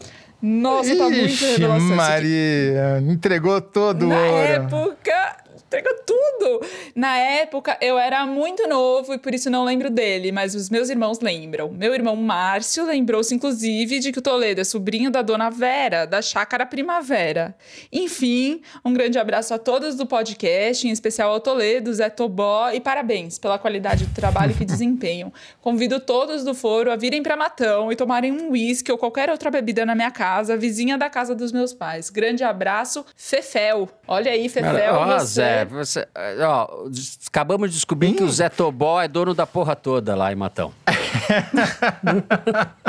Nossa, 0.41 0.95
tá 0.95 1.03
muito 1.03 1.17
Ixi, 1.25 1.45
revelação. 1.45 1.77
isso 1.77 1.87
aqui. 1.87 1.95
Maria, 1.95 3.03
entregou 3.11 3.59
todo 3.59 4.03
o 4.05 4.07
Na 4.07 4.15
ouro. 4.15 4.37
época, 4.37 5.37
entregou 5.65 5.93
tudo. 6.05 6.61
Na 6.95 7.17
época, 7.17 7.77
eu 7.81 7.97
era 7.97 8.25
muito 8.25 8.67
novo 8.67 9.13
e 9.13 9.17
por 9.17 9.33
isso 9.33 9.49
não 9.49 9.63
lembro 9.63 9.89
dele, 9.89 10.31
mas 10.31 10.55
os 10.55 10.69
meus 10.69 10.89
irmãos 10.89 11.19
lembram. 11.19 11.69
Meu 11.69 11.93
irmão 11.93 12.15
Márcio 12.15 12.85
lembrou-se, 12.85 13.33
inclusive, 13.33 13.99
de 13.99 14.11
que 14.11 14.19
o 14.19 14.21
Toledo 14.21 14.61
é 14.61 14.63
sobrinho 14.63 15.11
da 15.11 15.21
dona 15.21 15.49
Vera, 15.49 16.05
da 16.05 16.21
Chácara 16.21 16.65
Primavera. 16.65 17.55
Enfim, 17.91 18.61
um 18.83 18.93
grande 18.93 19.17
abraço 19.17 19.53
a 19.53 19.57
todos 19.57 19.95
do 19.95 20.05
podcast, 20.05 20.87
em 20.87 20.91
especial 20.91 21.31
ao 21.31 21.39
Toledo, 21.39 21.93
Zé 21.93 22.09
Tobó, 22.09 22.69
e 22.71 22.79
parabéns 22.79 23.37
pela 23.37 23.57
qualidade 23.59 24.05
do 24.05 24.13
trabalho 24.13 24.55
que 24.55 24.65
desempenham. 24.65 25.31
Convido 25.61 25.99
todos 25.99 26.43
do 26.43 26.53
foro 26.53 26.91
a 26.91 26.95
virem 26.95 27.23
para 27.23 27.35
Matão 27.35 27.91
e 27.91 27.95
tomarem 27.95 28.31
um 28.31 28.51
uísque 28.51 28.91
ou 28.91 28.97
qualquer 28.97 29.29
outra 29.29 29.51
bebida 29.51 29.85
na 29.85 29.95
minha 29.95 30.11
casa, 30.11 30.57
vizinha 30.57 30.97
da 30.97 31.09
casa 31.09 31.35
dos 31.35 31.51
meus 31.51 31.73
pais. 31.73 32.09
Grande 32.09 32.43
abraço, 32.43 33.05
Fefel. 33.15 33.89
Olha 34.07 34.31
aí, 34.31 34.49
Fefel, 34.49 34.73
Cara, 34.73 34.99
ó, 34.99 35.19
você. 35.19 35.25
Zé, 35.25 35.48
você, 35.65 36.07
ó, 36.45 36.87
des- 36.89 37.19
acabamos 37.27 37.69
de 37.69 37.75
descobrir 37.75 38.13
que 38.13 38.23
o 38.23 38.29
Zé 38.29 38.49
Tobó 38.49 39.01
é 39.01 39.07
dono 39.07 39.33
da 39.33 39.45
porra 39.47 39.75
toda 39.75 40.15
lá 40.15 40.31
em 40.31 40.35
Matão. 40.35 40.71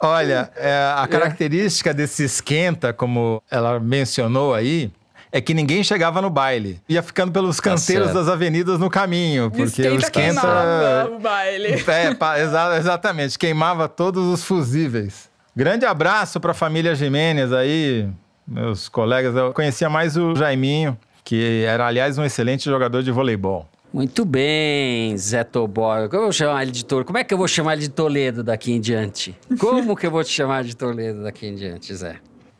Olha, 0.00 0.50
é, 0.56 0.92
a 0.96 1.06
característica 1.06 1.94
desse 1.94 2.24
esquenta, 2.24 2.92
como 2.92 3.42
ela 3.50 3.80
mencionou 3.80 4.52
aí, 4.52 4.90
é 5.32 5.40
que 5.40 5.54
ninguém 5.54 5.82
chegava 5.82 6.20
no 6.20 6.28
baile. 6.28 6.80
Ia 6.88 7.02
ficando 7.02 7.32
pelos 7.32 7.58
canteiros 7.58 8.06
certo. 8.08 8.18
das 8.18 8.28
avenidas 8.28 8.78
no 8.78 8.90
caminho, 8.90 9.50
porque 9.50 9.62
o 9.62 9.66
Esquenta 9.66 9.94
esquenta... 9.96 10.40
queimava 10.40 11.10
o 11.16 11.18
baile. 11.18 11.82
É, 11.86 12.14
pa- 12.14 12.38
exa- 12.38 12.76
exatamente, 12.76 13.38
queimava 13.38 13.88
todos 13.88 14.26
os 14.26 14.44
fusíveis. 14.44 15.30
Grande 15.56 15.86
abraço 15.86 16.38
para 16.38 16.50
a 16.50 16.54
família 16.54 16.94
Jimenez 16.94 17.52
aí, 17.52 18.08
meus 18.46 18.88
colegas. 18.88 19.34
Eu 19.34 19.52
conhecia 19.54 19.88
mais 19.88 20.16
o 20.16 20.34
Jaiminho, 20.34 20.98
que 21.24 21.64
era, 21.66 21.86
aliás, 21.86 22.18
um 22.18 22.24
excelente 22.24 22.64
jogador 22.66 23.02
de 23.02 23.10
voleibol. 23.10 23.66
Muito 23.92 24.24
bem, 24.24 25.16
Zé 25.16 25.44
Tobó. 25.44 26.08
Como 26.08 26.16
eu 26.16 26.22
vou 26.24 26.32
chamar 26.32 26.62
ele 26.62 26.72
de 26.72 26.84
Toledo? 26.84 27.06
Como 27.06 27.18
é 27.18 27.24
que 27.24 27.32
eu 27.32 27.38
vou 27.38 27.46
chamar 27.46 27.74
ele 27.74 27.82
de 27.82 27.90
Toledo 27.90 28.42
daqui 28.42 28.72
em 28.72 28.80
diante? 28.80 29.36
Como 29.58 29.96
que 29.96 30.06
eu 30.06 30.10
vou 30.10 30.24
te 30.24 30.30
chamar 30.30 30.64
de 30.64 30.76
Toledo 30.76 31.22
daqui 31.22 31.46
em 31.46 31.54
diante, 31.54 31.94
Zé? 31.94 32.16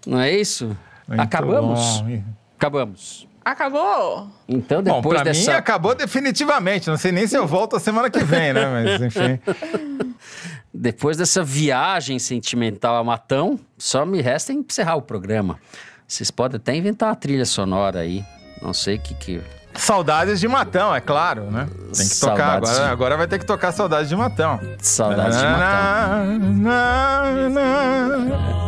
Não 0.07 0.21
é 0.21 0.33
isso? 0.33 0.77
Muito 1.09 1.21
Acabamos? 1.21 2.01
bom. 2.01 2.23
Acabamos. 2.57 3.27
Acabou? 3.45 4.29
Então, 4.49 4.83
Bom, 4.83 4.97
depois 4.97 5.17
pra 5.17 5.25
dessa... 5.25 5.51
mim 5.51 5.57
acabou 5.59 5.95
definitivamente. 5.95 6.89
Não 6.89 6.97
sei 6.97 7.13
nem 7.13 7.27
se 7.27 7.37
eu 7.37 7.47
volto 7.47 7.77
a 7.77 7.81
semana 7.81 8.09
que 8.09 8.25
vem, 8.25 8.55
né? 8.55 8.67
Mas 8.67 9.03
enfim. 9.03 9.39
Depois 10.73 11.17
dessa 11.17 11.45
viagem 11.45 12.19
sentimental 12.19 12.97
a 12.97 13.05
Matão, 13.05 13.61
só 13.77 14.07
me 14.07 14.21
resta 14.23 14.53
encerrar 14.53 14.97
o 14.97 15.03
programa. 15.03 15.59
Vocês 16.09 16.31
podem 16.31 16.57
até 16.57 16.75
inventar 16.75 17.11
uma 17.11 17.17
trilha 17.17 17.45
sonora 17.45 18.01
aí. 18.01 18.25
Não 18.65 18.73
sei 18.73 18.97
o 18.97 18.99
que 18.99 19.15
que... 19.15 19.41
Saudades 19.77 20.39
de 20.39 20.47
Matão, 20.47 20.95
é 20.95 21.01
claro, 21.01 21.51
né? 21.51 21.67
Tem 21.93 22.09
que 22.09 22.21
tocar. 22.21 22.37
Saudades 22.37 22.71
Agora, 22.71 22.87
de- 22.87 22.93
agora 22.93 23.17
vai 23.17 23.27
ter 23.27 23.39
que 23.41 23.45
tocar 23.45 23.73
Saudades 23.73 24.09
de 24.09 24.15
Matão. 24.17 24.61
Saudades 24.79 25.37
de 25.37 25.43
Matão. 25.45 26.39
Na, 26.63 27.23
na, 27.51 27.51
na. 27.51 28.65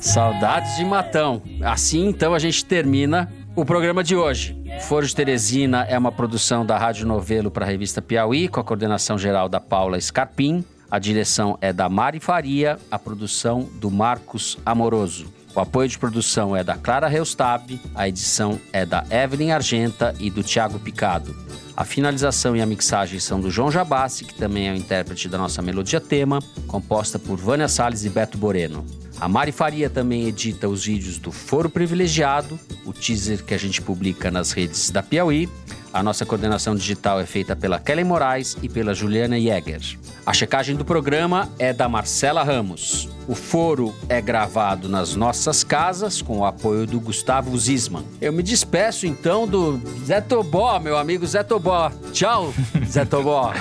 Saudades 0.00 0.76
de 0.76 0.84
Matão. 0.84 1.42
Assim, 1.62 2.06
então, 2.06 2.34
a 2.34 2.38
gente 2.38 2.64
termina 2.64 3.32
o 3.54 3.64
programa 3.64 4.02
de 4.02 4.16
hoje. 4.16 4.56
Foro 4.82 5.06
de 5.06 5.14
Teresina 5.14 5.84
é 5.88 5.98
uma 5.98 6.10
produção 6.12 6.64
da 6.64 6.76
Rádio 6.78 7.06
Novelo 7.06 7.50
para 7.50 7.64
a 7.64 7.68
revista 7.68 8.00
Piauí, 8.02 8.48
com 8.48 8.60
a 8.60 8.64
coordenação 8.64 9.16
geral 9.18 9.48
da 9.48 9.60
Paula 9.60 10.00
Scarpim. 10.00 10.64
A 10.92 10.98
direção 10.98 11.56
é 11.62 11.72
da 11.72 11.88
Mari 11.88 12.20
Faria, 12.20 12.78
a 12.90 12.98
produção 12.98 13.66
do 13.80 13.90
Marcos 13.90 14.58
Amoroso. 14.62 15.24
O 15.54 15.60
apoio 15.60 15.88
de 15.88 15.98
produção 15.98 16.54
é 16.54 16.62
da 16.62 16.76
Clara 16.76 17.08
Reustab, 17.08 17.80
a 17.94 18.06
edição 18.06 18.60
é 18.74 18.84
da 18.84 19.02
Evelyn 19.10 19.52
Argenta 19.52 20.14
e 20.20 20.28
do 20.28 20.44
Thiago 20.44 20.78
Picado. 20.78 21.34
A 21.74 21.82
finalização 21.86 22.54
e 22.54 22.60
a 22.60 22.66
mixagem 22.66 23.18
são 23.18 23.40
do 23.40 23.50
João 23.50 23.70
Jabassi, 23.70 24.26
que 24.26 24.34
também 24.34 24.68
é 24.68 24.72
o 24.72 24.76
intérprete 24.76 25.30
da 25.30 25.38
nossa 25.38 25.62
melodia 25.62 25.98
tema, 25.98 26.40
composta 26.66 27.18
por 27.18 27.38
Vânia 27.38 27.68
Salles 27.68 28.04
e 28.04 28.10
Beto 28.10 28.36
Boreno. 28.36 28.84
A 29.18 29.26
Mari 29.26 29.50
Faria 29.50 29.88
também 29.88 30.26
edita 30.26 30.68
os 30.68 30.84
vídeos 30.84 31.16
do 31.16 31.32
Foro 31.32 31.70
Privilegiado, 31.70 32.60
o 32.84 32.92
teaser 32.92 33.42
que 33.42 33.54
a 33.54 33.58
gente 33.58 33.80
publica 33.80 34.30
nas 34.30 34.52
redes 34.52 34.90
da 34.90 35.02
Piauí. 35.02 35.48
A 35.92 36.02
nossa 36.02 36.24
coordenação 36.24 36.74
digital 36.74 37.20
é 37.20 37.26
feita 37.26 37.54
pela 37.54 37.78
Kelly 37.78 38.02
Moraes 38.02 38.56
e 38.62 38.68
pela 38.68 38.94
Juliana 38.94 39.38
Jäger. 39.38 39.82
A 40.24 40.32
checagem 40.32 40.74
do 40.74 40.86
programa 40.86 41.50
é 41.58 41.72
da 41.72 41.86
Marcela 41.86 42.42
Ramos. 42.42 43.10
O 43.28 43.34
foro 43.34 43.94
é 44.08 44.20
gravado 44.20 44.88
nas 44.88 45.14
nossas 45.14 45.62
casas 45.62 46.22
com 46.22 46.38
o 46.38 46.46
apoio 46.46 46.86
do 46.86 46.98
Gustavo 46.98 47.56
Zisman. 47.58 48.04
Eu 48.20 48.32
me 48.32 48.42
despeço 48.42 49.06
então 49.06 49.46
do 49.46 49.78
Zé 50.06 50.20
Tobó, 50.20 50.78
meu 50.78 50.96
amigo 50.96 51.26
Zé 51.26 51.42
Tobó. 51.42 51.92
Tchau, 52.10 52.54
Zé 52.86 53.04
Tobó. 53.04 53.52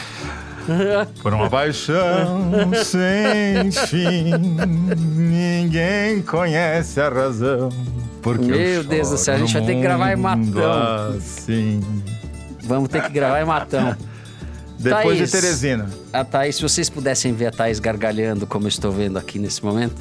Por 1.22 1.34
uma 1.34 1.50
paixão 1.50 2.52
sem 2.86 3.72
fim, 3.88 4.32
ninguém 5.18 6.22
conhece 6.22 7.02
a 7.02 7.10
razão. 7.10 7.70
Porque 8.22 8.46
Meu 8.46 8.84
Deus 8.84 9.10
do 9.10 9.18
céu, 9.18 9.36
a 9.36 9.38
gente 9.40 9.54
vai 9.54 9.64
ter 9.64 9.76
que 9.76 9.82
gravar 9.82 10.14
em 10.14 10.16
Matão. 10.16 11.16
Assim. 11.18 11.82
Vamos 12.64 12.90
ter 12.90 13.02
que 13.04 13.10
gravar 13.10 13.42
em 13.42 13.46
Matão. 13.46 13.96
Depois 14.78 15.18
Thaís, 15.18 15.32
de 15.32 15.40
Teresina. 15.40 15.90
A 16.12 16.24
Thaís, 16.26 16.56
se 16.56 16.62
vocês 16.64 16.90
pudessem 16.90 17.34
ver 17.34 17.48
a 17.48 17.52
Thaís 17.52 17.80
gargalhando 17.80 18.48
como 18.48 18.66
eu 18.66 18.70
estou 18.70 18.92
vendo 18.92 19.18
aqui 19.18 19.38
nesse 19.38 19.64
momento. 19.64 19.96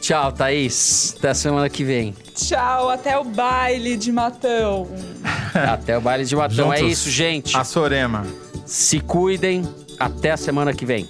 Tchau, 0.00 0.32
Thaís. 0.32 1.14
Até 1.18 1.28
a 1.30 1.34
semana 1.34 1.68
que 1.68 1.84
vem. 1.84 2.14
Tchau, 2.34 2.88
até 2.88 3.18
o 3.18 3.24
baile 3.24 3.96
de 3.96 4.10
Matão. 4.10 4.88
Até 5.52 5.96
o 5.96 6.00
baile 6.00 6.24
de 6.24 6.36
Matão. 6.36 6.72
É 6.72 6.78
Juntos, 6.78 6.92
isso, 6.92 7.10
gente. 7.10 7.56
A 7.56 7.64
Sorema. 7.64 8.24
Se 8.64 9.00
cuidem. 9.00 9.62
Até 9.98 10.30
a 10.30 10.36
semana 10.36 10.72
que 10.72 10.86
vem. 10.86 11.08